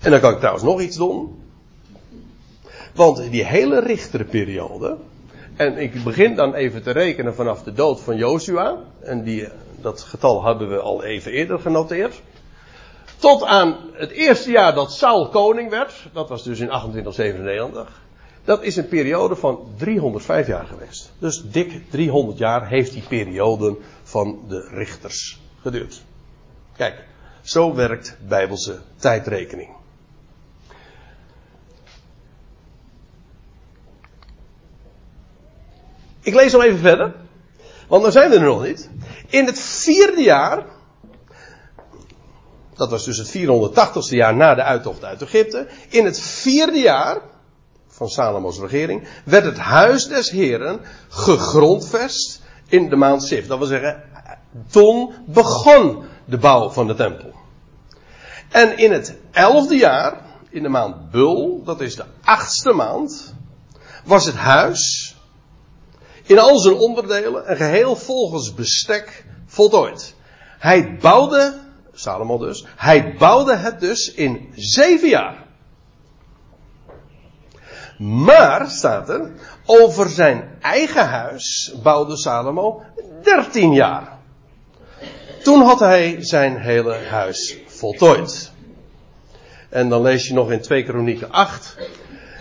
En 0.00 0.10
dan 0.10 0.20
kan 0.20 0.32
ik 0.32 0.38
trouwens 0.38 0.64
nog 0.64 0.80
iets 0.80 0.96
doen. 0.96 1.42
Want 2.94 3.30
die 3.30 3.44
hele 3.44 3.80
richterperiode. 3.80 4.96
En 5.56 5.78
ik 5.78 6.04
begin 6.04 6.34
dan 6.34 6.54
even 6.54 6.82
te 6.82 6.90
rekenen 6.90 7.34
vanaf 7.34 7.62
de 7.62 7.72
dood 7.72 8.00
van 8.00 8.16
Jozua. 8.16 8.78
En 9.00 9.22
die, 9.22 9.48
dat 9.80 10.00
getal 10.00 10.42
hadden 10.42 10.68
we 10.68 10.78
al 10.78 11.04
even 11.04 11.32
eerder 11.32 11.58
genoteerd. 11.58 12.22
Tot 13.20 13.42
aan 13.44 13.76
het 13.92 14.10
eerste 14.10 14.50
jaar 14.50 14.74
dat 14.74 14.92
Saul 14.92 15.28
koning 15.28 15.70
werd. 15.70 16.08
Dat 16.12 16.28
was 16.28 16.42
dus 16.42 16.60
in 16.60 16.66
2897. 16.66 18.00
Dat 18.44 18.62
is 18.62 18.76
een 18.76 18.88
periode 18.88 19.36
van 19.36 19.74
305 19.76 20.46
jaar 20.46 20.66
geweest. 20.66 21.12
Dus 21.18 21.42
dik 21.50 21.90
300 21.90 22.38
jaar 22.38 22.68
heeft 22.68 22.92
die 22.92 23.02
periode 23.08 23.76
van 24.02 24.44
de 24.48 24.68
richters 24.70 25.40
geduurd. 25.60 26.02
Kijk, 26.76 27.04
zo 27.42 27.74
werkt 27.74 28.16
bijbelse 28.28 28.80
tijdrekening. 28.96 29.68
Ik 36.20 36.34
lees 36.34 36.52
nog 36.52 36.62
even 36.62 36.78
verder. 36.78 37.14
Want 37.88 38.02
dan 38.02 38.12
zijn 38.12 38.30
we 38.30 38.36
er 38.36 38.42
nog 38.42 38.62
niet. 38.62 38.90
In 39.26 39.46
het 39.46 39.60
vierde 39.60 40.22
jaar. 40.22 40.64
Dat 42.80 42.90
was 42.90 43.04
dus 43.04 43.18
het 43.18 43.38
480ste 43.38 44.14
jaar 44.14 44.36
na 44.36 44.54
de 44.54 44.62
uittocht 44.62 45.04
uit 45.04 45.22
Egypte. 45.22 45.66
In 45.88 46.04
het 46.04 46.20
vierde 46.20 46.78
jaar 46.78 47.20
van 47.88 48.08
Salomo's 48.08 48.58
regering 48.58 49.08
werd 49.24 49.44
het 49.44 49.58
huis 49.58 50.06
des 50.06 50.30
Heren 50.30 50.80
gegrondvest 51.08 52.42
in 52.68 52.88
de 52.88 52.96
maand 52.96 53.22
Sif. 53.22 53.46
Dat 53.46 53.58
wil 53.58 53.66
zeggen, 53.66 54.02
toen 54.70 55.14
begon 55.26 56.04
de 56.24 56.38
bouw 56.38 56.70
van 56.70 56.86
de 56.86 56.94
tempel. 56.94 57.32
En 58.48 58.78
in 58.78 58.92
het 58.92 59.16
elfde 59.30 59.76
jaar, 59.76 60.20
in 60.50 60.62
de 60.62 60.68
maand 60.68 61.10
Bul, 61.10 61.62
dat 61.64 61.80
is 61.80 61.96
de 61.96 62.04
achtste 62.24 62.72
maand, 62.72 63.34
was 64.04 64.26
het 64.26 64.36
huis 64.36 65.14
in 66.22 66.38
al 66.38 66.58
zijn 66.58 66.76
onderdelen 66.76 67.46
en 67.46 67.56
geheel 67.56 67.96
volgens 67.96 68.54
bestek 68.54 69.24
voltooid. 69.46 70.14
Hij 70.58 70.96
bouwde, 71.00 71.69
Salomo 72.00 72.38
dus, 72.38 72.64
hij 72.76 73.14
bouwde 73.18 73.56
het 73.56 73.80
dus 73.80 74.14
in 74.14 74.52
zeven 74.54 75.08
jaar. 75.08 75.46
Maar, 77.98 78.70
staat 78.70 79.08
er, 79.08 79.32
over 79.66 80.08
zijn 80.08 80.58
eigen 80.60 81.08
huis 81.08 81.74
bouwde 81.82 82.16
Salomo 82.16 82.82
dertien 83.22 83.72
jaar. 83.72 84.18
Toen 85.42 85.62
had 85.62 85.80
hij 85.80 86.16
zijn 86.20 86.56
hele 86.56 86.94
huis 86.94 87.58
voltooid. 87.66 88.52
En 89.68 89.88
dan 89.88 90.02
lees 90.02 90.28
je 90.28 90.34
nog 90.34 90.50
in 90.50 90.60
2 90.60 90.84
Kronieken 90.84 91.30
8 91.30 91.76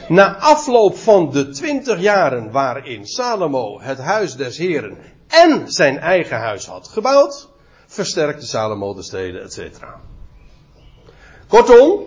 na 0.07 0.37
afloop 0.37 0.97
van 0.97 1.31
de 1.31 1.49
twintig 1.49 1.99
jaren 1.99 2.51
waarin 2.51 3.07
Salomo 3.07 3.81
het 3.81 3.97
huis 3.97 4.35
des 4.35 4.57
Heren 4.57 4.97
en 5.27 5.71
zijn 5.71 5.99
eigen 5.99 6.37
huis 6.37 6.65
had 6.65 6.87
gebouwd, 6.87 7.49
versterkte 7.89 8.45
Salomo 8.45 8.93
de 8.93 9.03
steden, 9.03 9.43
etc. 9.43 9.59
Kortom, 11.47 12.05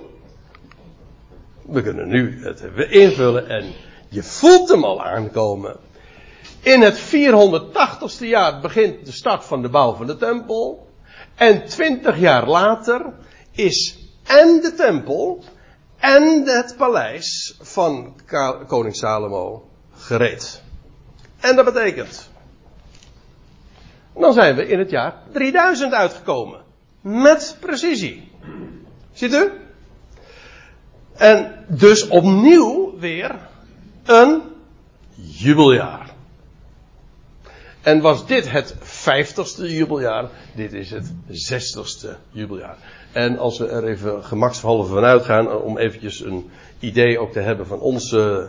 we 1.62 1.82
kunnen 1.82 2.08
nu 2.08 2.44
het 2.44 2.60
invullen 2.90 3.48
en 3.48 3.72
je 4.08 4.22
voelt 4.22 4.68
hem 4.68 4.84
al 4.84 5.02
aankomen. 5.02 5.76
In 6.60 6.80
het 6.80 7.00
480ste 7.00 8.26
jaar 8.26 8.60
begint 8.60 9.06
de 9.06 9.12
start 9.12 9.44
van 9.44 9.62
de 9.62 9.68
bouw 9.68 9.94
van 9.94 10.06
de 10.06 10.16
tempel. 10.16 10.88
En 11.34 11.66
twintig 11.66 12.18
jaar 12.18 12.48
later 12.48 13.12
is 13.52 13.98
en 14.22 14.60
de 14.60 14.74
tempel 14.76 15.44
en 15.98 16.46
het 16.46 16.74
paleis 16.76 17.56
van 17.60 18.14
koning 18.66 18.96
Salomo 18.96 19.68
gereed. 19.96 20.62
En 21.40 21.56
dat 21.56 21.64
betekent, 21.64 22.30
dan 24.14 24.32
zijn 24.32 24.56
we 24.56 24.66
in 24.66 24.78
het 24.78 24.90
jaar 24.90 25.14
3000 25.32 25.92
uitgekomen. 25.92 26.60
met 27.00 27.56
precisie. 27.60 28.30
Ziet 29.12 29.32
u? 29.34 29.50
En 31.16 31.64
dus 31.68 32.08
opnieuw 32.08 32.98
weer 32.98 33.36
een 34.04 34.42
jubeljaar. 35.14 36.10
En 37.82 38.00
was 38.00 38.26
dit 38.26 38.50
het 38.50 38.76
vijftigste 38.80 39.74
jubeljaar? 39.74 40.28
Dit 40.54 40.72
is 40.72 40.90
het 40.90 41.12
zestigste 41.28 42.16
jubeljaar. 42.30 42.76
En 43.12 43.38
als 43.38 43.58
we 43.58 43.68
er 43.68 43.84
even 43.84 44.24
gemakshalve 44.24 44.92
van 44.92 45.04
uitgaan, 45.04 45.62
om 45.62 45.78
eventjes 45.78 46.20
een 46.20 46.50
idee 46.78 47.18
ook 47.18 47.32
te 47.32 47.40
hebben 47.40 47.66
van 47.66 47.80
onze, 47.80 48.48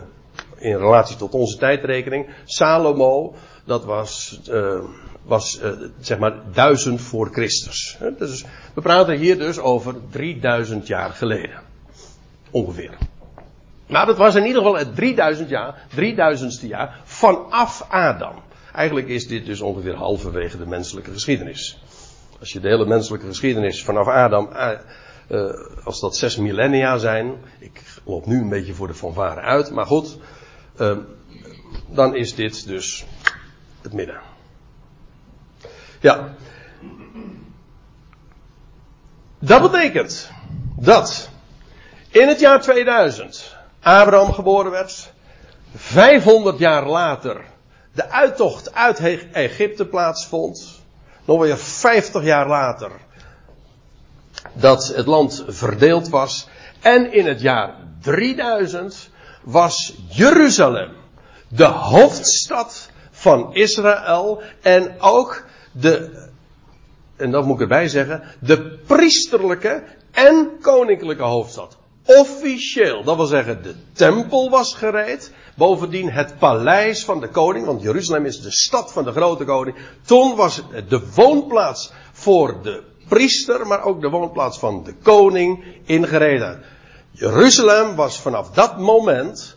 in 0.58 0.76
relatie 0.76 1.16
tot 1.16 1.34
onze 1.34 1.58
tijdrekening. 1.58 2.26
Salomo, 2.44 3.34
dat 3.64 3.84
was, 3.84 4.40
uh, 4.50 4.78
was 5.22 5.60
uh, 5.62 5.70
zeg 6.00 6.18
maar 6.18 6.34
duizend 6.52 7.00
voor 7.00 7.28
Christus. 7.32 7.98
Dus 8.18 8.44
we 8.74 8.80
praten 8.80 9.18
hier 9.18 9.38
dus 9.38 9.58
over 9.58 9.94
3000 10.10 10.86
jaar 10.86 11.10
geleden. 11.10 11.62
Ongeveer. 12.50 12.98
Maar 13.86 14.06
dat 14.06 14.16
was 14.16 14.34
in 14.34 14.46
ieder 14.46 14.62
geval 14.62 14.78
het 14.78 14.94
3000 14.94 15.48
jaar, 15.48 15.86
3000ste 15.90 16.66
jaar 16.66 17.00
vanaf 17.04 17.86
Adam. 17.88 18.42
Eigenlijk 18.72 19.08
is 19.08 19.26
dit 19.26 19.46
dus 19.46 19.60
ongeveer 19.60 19.94
halverwege 19.94 20.58
de 20.58 20.66
menselijke 20.66 21.10
geschiedenis. 21.10 21.78
Als 22.40 22.52
je 22.52 22.60
de 22.60 22.68
hele 22.68 22.86
menselijke 22.86 23.26
geschiedenis 23.26 23.84
vanaf 23.84 24.06
Adam, 24.06 24.48
uh, 25.30 25.50
als 25.84 26.00
dat 26.00 26.16
zes 26.16 26.36
millennia 26.36 26.98
zijn, 26.98 27.34
ik 27.58 27.82
loop 28.04 28.26
nu 28.26 28.40
een 28.40 28.48
beetje 28.48 28.74
voor 28.74 28.86
de 28.86 28.94
fanfare 28.94 29.40
uit, 29.40 29.70
maar 29.70 29.86
goed, 29.86 30.18
uh, 30.80 30.96
dan 31.88 32.16
is 32.16 32.34
dit 32.34 32.66
dus 32.66 33.04
het 33.84 33.92
midden. 33.92 34.20
Ja. 36.00 36.34
Dat 39.38 39.62
betekent 39.62 40.30
dat 40.76 41.30
in 42.08 42.28
het 42.28 42.40
jaar 42.40 42.60
2000 42.60 43.56
Abraham 43.80 44.32
geboren 44.32 44.70
werd, 44.70 45.12
500 45.74 46.58
jaar 46.58 46.86
later 46.86 47.44
de 47.92 48.10
uittocht 48.10 48.74
uit 48.74 48.98
Egypte 49.32 49.86
plaatsvond, 49.86 50.80
nog 51.24 51.40
weer 51.40 51.58
50 51.58 52.24
jaar 52.24 52.48
later 52.48 52.90
dat 54.52 54.86
het 54.86 55.06
land 55.06 55.44
verdeeld 55.46 56.08
was 56.08 56.48
en 56.80 57.12
in 57.12 57.26
het 57.26 57.40
jaar 57.40 57.74
3000 58.00 59.10
was 59.42 59.94
Jeruzalem 60.08 60.92
de 61.48 61.64
hoofdstad 61.64 62.88
van 63.24 63.54
Israël 63.54 64.42
en 64.60 64.94
ook 65.00 65.44
de, 65.72 66.26
en 67.16 67.30
dat 67.30 67.44
moet 67.44 67.54
ik 67.54 67.60
erbij 67.60 67.88
zeggen, 67.88 68.22
de 68.40 68.78
priesterlijke 68.86 69.82
en 70.10 70.50
koninklijke 70.60 71.22
hoofdstad. 71.22 71.76
Officieel, 72.04 73.04
dat 73.04 73.16
wil 73.16 73.26
zeggen, 73.26 73.62
de 73.62 73.74
tempel 73.92 74.50
was 74.50 74.74
gereed. 74.74 75.32
Bovendien 75.56 76.10
het 76.10 76.38
paleis 76.38 77.04
van 77.04 77.20
de 77.20 77.28
koning, 77.28 77.66
want 77.66 77.82
Jeruzalem 77.82 78.26
is 78.26 78.40
de 78.40 78.52
stad 78.52 78.92
van 78.92 79.04
de 79.04 79.12
grote 79.12 79.44
koning. 79.44 79.76
Toen 80.06 80.36
was 80.36 80.62
de 80.88 81.02
woonplaats 81.14 81.92
voor 82.12 82.62
de 82.62 82.82
priester, 83.08 83.66
maar 83.66 83.84
ook 83.84 84.00
de 84.00 84.08
woonplaats 84.08 84.58
van 84.58 84.82
de 84.84 84.94
koning 85.02 85.64
ingereden. 85.84 86.62
Jeruzalem 87.10 87.94
was 87.94 88.20
vanaf 88.20 88.50
dat 88.50 88.78
moment 88.78 89.53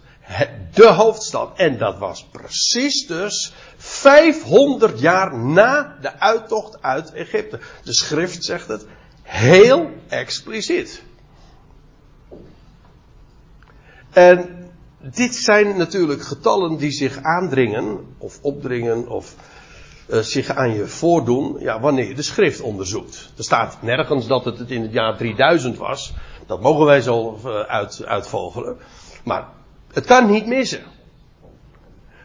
de 0.74 0.88
hoofdstad. 0.88 1.58
En 1.58 1.78
dat 1.78 1.98
was 1.98 2.28
precies 2.32 3.08
dus 3.08 3.54
500 3.78 5.00
jaar 5.00 5.38
na 5.38 5.98
de 6.02 6.20
uittocht 6.20 6.82
uit 6.82 7.14
Egypte. 7.14 7.60
De 7.84 7.94
schrift 7.94 8.44
zegt 8.46 8.68
het 8.68 8.86
heel 9.22 9.90
expliciet. 10.08 11.04
En 14.12 14.70
dit 15.00 15.36
zijn 15.36 15.78
natuurlijk 15.78 16.22
getallen 16.22 16.78
die 16.78 16.92
zich 16.92 17.18
aandringen, 17.22 18.16
of 18.18 18.40
opdringen, 18.42 19.08
of 19.08 19.36
uh, 20.08 20.20
zich 20.20 20.50
aan 20.50 20.74
je 20.74 20.88
voordoen, 20.88 21.58
ja, 21.60 21.80
wanneer 21.80 22.08
je 22.08 22.16
de 22.16 22.22
schrift 22.22 22.62
onderzoekt. 22.62 23.32
Er 23.38 23.44
staat 23.44 23.82
nergens 23.82 24.28
dat 24.28 24.46
het 24.46 24.72
in 24.72 24.82
het 24.82 24.94
jaar 24.94 25.18
3000 25.18 25.78
was. 25.78 26.14
Dat 26.46 26.62
mogen 26.62 26.86
wij 26.86 27.02
zo 27.02 27.40
uh, 27.46 27.60
uit, 27.60 28.06
uitvogelen. 28.06 28.78
Maar 29.24 29.48
het 29.98 30.06
kan 30.06 30.32
niet 30.32 30.48
missen. 30.48 30.82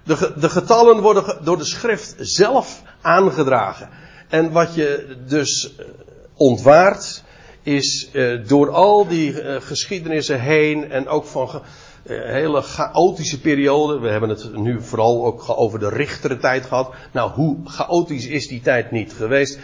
De, 0.05 0.33
de 0.37 0.49
getallen 0.49 1.01
worden 1.01 1.39
door 1.45 1.59
de 1.59 1.65
schrift 1.65 2.15
zelf 2.19 2.83
aangedragen. 3.01 3.89
En 4.29 4.53
wat 4.53 4.75
je 4.75 5.17
dus 5.27 5.73
uh, 5.79 5.87
ontwaart, 6.35 7.23
is 7.63 8.09
uh, 8.13 8.49
door 8.49 8.71
al 8.71 9.07
die 9.07 9.43
uh, 9.43 9.61
geschiedenissen 9.61 10.41
heen 10.41 10.91
en 10.91 11.09
ook 11.09 11.25
van 11.25 11.63
hele 12.05 12.63
chaotische 12.63 13.41
perioden. 13.41 14.01
We 14.01 14.09
hebben 14.09 14.29
het 14.29 14.57
nu 14.57 14.83
vooral 14.83 15.27
ook 15.27 15.45
over 15.49 15.79
de 15.79 15.89
richtere 15.89 16.39
tijd 16.39 16.67
gehad. 16.67 16.95
Nou, 17.13 17.31
hoe 17.31 17.57
chaotisch 17.65 18.27
is 18.27 18.49
die 18.49 18.61
tijd 18.61 18.91
niet 18.91 19.13
geweest? 19.13 19.59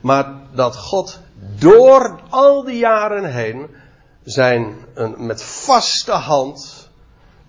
Maar 0.00 0.34
dat 0.54 0.76
God 0.76 1.20
door 1.58 2.20
al 2.28 2.64
die 2.64 2.78
jaren 2.78 3.32
heen 3.32 3.66
zijn 4.24 4.74
een, 4.94 5.26
met 5.26 5.42
vaste 5.42 6.12
hand 6.12 6.83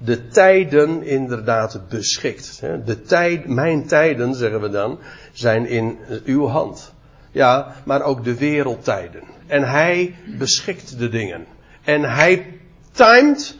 de 0.05 0.27
tijden 0.27 1.03
inderdaad 1.03 1.81
beschikt. 1.89 2.61
De 2.85 3.01
tijd, 3.01 3.47
mijn 3.47 3.87
tijden, 3.87 4.35
zeggen 4.35 4.61
we 4.61 4.69
dan, 4.69 4.99
zijn 5.33 5.67
in 5.67 5.97
uw 6.25 6.47
hand. 6.47 6.93
Ja, 7.31 7.75
maar 7.83 8.01
ook 8.01 8.23
de 8.23 8.35
wereldtijden. 8.35 9.23
En 9.47 9.63
hij 9.63 10.15
beschikt 10.37 10.99
de 10.99 11.09
dingen. 11.09 11.45
En 11.83 12.03
hij 12.03 12.59
timed 12.91 13.57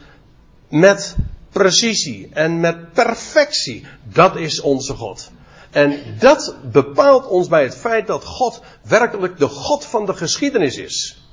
met 0.68 1.16
precisie 1.50 2.28
en 2.32 2.60
met 2.60 2.92
perfectie. 2.92 3.86
Dat 4.02 4.36
is 4.36 4.60
onze 4.60 4.94
God. 4.94 5.30
En 5.70 5.98
dat 6.18 6.56
bepaalt 6.72 7.26
ons 7.26 7.48
bij 7.48 7.62
het 7.62 7.76
feit 7.76 8.06
dat 8.06 8.24
God 8.24 8.60
werkelijk 8.82 9.38
de 9.38 9.48
God 9.48 9.84
van 9.84 10.06
de 10.06 10.14
geschiedenis 10.14 10.76
is. 10.76 11.25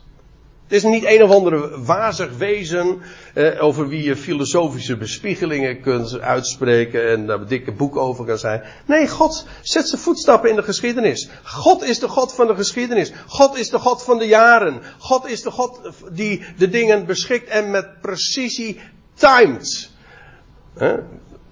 Is 0.73 0.83
niet 0.83 1.05
een 1.05 1.23
of 1.23 1.31
andere 1.31 1.83
wazig 1.83 2.37
wezen 2.37 3.01
eh, 3.33 3.63
over 3.63 3.87
wie 3.87 4.03
je 4.03 4.15
filosofische 4.15 4.97
bespiegelingen 4.97 5.81
kunt 5.81 6.19
uitspreken 6.19 7.09
en 7.09 7.25
daar 7.25 7.47
dikke 7.47 7.71
boek 7.71 7.97
over 7.97 8.25
kan 8.25 8.37
zijn. 8.37 8.63
Nee, 8.85 9.07
God 9.07 9.45
zet 9.61 9.87
zijn 9.87 10.01
voetstappen 10.01 10.49
in 10.49 10.55
de 10.55 10.63
geschiedenis. 10.63 11.29
God 11.43 11.83
is 11.83 11.99
de 11.99 12.07
God 12.07 12.33
van 12.33 12.47
de 12.47 12.55
geschiedenis. 12.55 13.11
God 13.27 13.57
is 13.57 13.69
de 13.69 13.79
God 13.79 14.03
van 14.03 14.17
de 14.17 14.25
jaren. 14.25 14.81
God 14.97 15.27
is 15.27 15.41
de 15.41 15.51
God 15.51 15.79
die 16.11 16.45
de 16.57 16.69
dingen 16.69 17.05
beschikt 17.05 17.49
en 17.49 17.71
met 17.71 18.01
precisie 18.01 18.79
timed. 19.13 19.89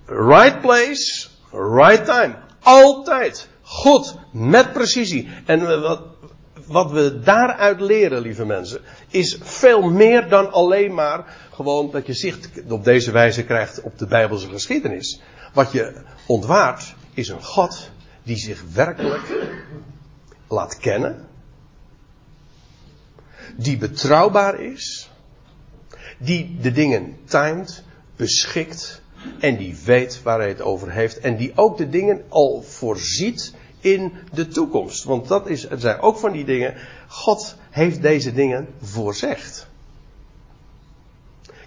Right 0.05 0.61
place, 0.61 1.28
right 1.51 2.05
time. 2.05 2.36
Altijd. 2.59 3.49
Goed, 3.61 4.15
met 4.32 4.74
precisie. 4.74 5.30
En 5.45 5.82
wat, 5.82 6.01
wat 6.66 6.91
we 6.91 7.20
daaruit 7.20 7.82
leren, 7.82 8.22
lieve 8.22 8.45
mensen, 8.45 8.82
is 9.07 9.38
veel 9.41 9.82
meer 9.82 10.30
dan 10.30 10.51
alleen 10.51 10.93
maar 10.93 11.38
gewoon 11.53 11.91
dat 11.91 12.05
je 12.05 12.14
zicht 12.14 12.49
op 12.70 12.84
deze 12.84 13.12
wijze 13.12 13.43
krijgt 13.43 13.82
op 13.82 13.97
de 13.97 14.07
Bijbelse 14.07 14.47
geschiedenis. 14.49 15.22
Wat 15.53 15.72
je 15.72 16.01
ontwaart 16.28 16.95
is 17.14 17.30
een 17.30 17.43
God 17.43 17.89
die 18.24 18.38
zich 18.38 18.64
werkelijk 18.74 19.45
laat 20.47 20.78
kennen, 20.78 21.28
die 23.55 23.78
betrouwbaar 23.78 24.59
is, 24.59 25.09
die 26.18 26.57
de 26.62 26.72
dingen 26.72 27.18
timed, 27.26 27.84
beschikt 28.16 29.01
en 29.39 29.57
die 29.57 29.78
weet 29.86 30.22
waar 30.24 30.39
hij 30.39 30.47
het 30.47 30.62
over 30.62 30.91
heeft 30.91 31.20
en 31.20 31.38
die 31.38 31.51
ook 31.55 31.78
de 31.78 31.89
dingen 31.89 32.24
al 32.30 32.62
voorziet 32.62 33.53
in 33.82 34.14
de 34.34 34.48
toekomst. 34.48 35.04
Want 35.04 35.28
dat 35.28 35.48
is, 35.48 35.70
het 35.70 35.82
zijn 35.82 36.00
ook 36.00 36.18
van 36.18 36.32
die 36.32 36.46
dingen. 36.46 36.76
God 37.08 37.56
heeft 37.70 38.02
deze 38.02 38.34
dingen 38.34 38.68
voorzegd. 38.82 39.68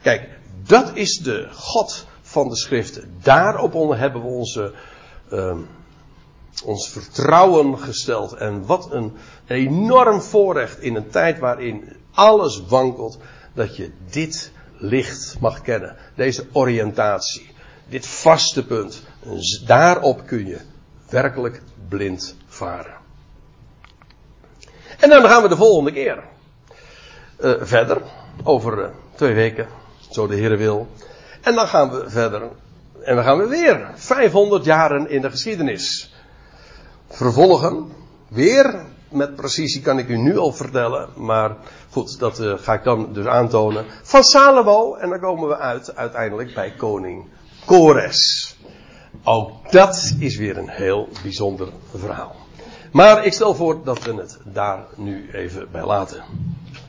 Kijk, 0.03 0.29
dat 0.67 0.91
is 0.95 1.19
de 1.19 1.49
God 1.53 2.07
van 2.23 2.49
de 2.49 2.57
schriften. 2.57 3.15
Daarop 3.23 3.73
hebben 3.97 4.23
we 4.23 4.29
onze, 4.29 4.73
uh, 5.33 5.57
ons 6.65 6.89
vertrouwen 6.89 7.79
gesteld. 7.79 8.33
En 8.33 8.67
wat 8.67 8.93
een 8.93 9.13
enorm 9.47 10.21
voorrecht 10.21 10.81
in 10.81 10.95
een 10.95 11.11
tijd 11.11 11.39
waarin 11.39 11.97
alles 12.11 12.63
wankelt. 12.67 13.19
Dat 13.55 13.77
je 13.77 13.91
dit 14.11 14.53
licht 14.79 15.37
mag 15.41 15.63
kennen. 15.63 15.97
Deze 16.15 16.47
oriëntatie. 16.53 17.51
Dit 17.89 18.07
vaste 18.07 18.67
punt. 18.67 19.03
Daarop 19.67 20.27
kun 20.27 20.47
je 20.47 20.61
werkelijk 21.15 21.63
blind 21.89 22.37
varen. 22.47 22.95
En 24.99 25.09
dan 25.09 25.25
gaan 25.25 25.43
we 25.43 25.49
de 25.49 25.57
volgende 25.57 25.93
keer 25.93 26.25
uh, 27.41 27.55
verder. 27.61 28.03
Over 28.43 28.79
uh, 28.79 28.89
twee 29.15 29.35
weken, 29.35 29.69
zo 30.11 30.27
de 30.27 30.35
Heer 30.35 30.57
wil. 30.59 30.89
En 31.41 31.55
dan 31.55 31.67
gaan 31.67 31.91
we 31.91 32.11
verder. 32.11 32.43
En 33.03 33.15
dan 33.15 33.25
gaan 33.25 33.39
we 33.39 33.47
weer 33.47 33.91
500 33.95 34.65
jaren 34.65 35.11
in 35.11 35.21
de 35.21 35.31
geschiedenis 35.31 36.15
vervolgen. 37.09 37.93
Weer 38.29 38.85
met 39.09 39.37
precisie 39.37 39.83
kan 39.83 39.99
ik 39.99 40.09
u 40.09 40.17
nu 40.17 40.37
al 40.37 40.53
vertellen, 40.53 41.09
maar 41.17 41.57
goed, 41.91 42.19
dat 42.19 42.41
uh, 42.41 42.55
ga 42.59 42.73
ik 42.73 42.85
dan 42.85 43.13
dus 43.13 43.27
aantonen. 43.27 43.85
Van 44.03 44.23
Salomo, 44.23 44.95
en 44.95 45.09
dan 45.09 45.21
komen 45.21 45.49
we 45.49 45.57
uit 45.57 45.97
uiteindelijk 45.97 46.55
bij 46.55 46.75
koning 46.77 47.29
Kores. 47.65 48.44
Ook 49.25 49.73
dat 49.73 50.15
is 50.19 50.37
weer 50.37 50.59
een 50.59 50.69
heel 50.69 51.09
bijzonder 51.23 51.69
verhaal. 51.95 52.37
Maar 52.93 53.25
ik 53.25 53.33
stel 53.33 53.55
voor 53.55 53.85
dat 53.85 54.05
we 54.05 54.15
het 54.15 54.39
daar 54.45 54.87
nu 54.97 55.31
even 55.33 55.69
bij 55.71 55.85
laten. 55.85 56.25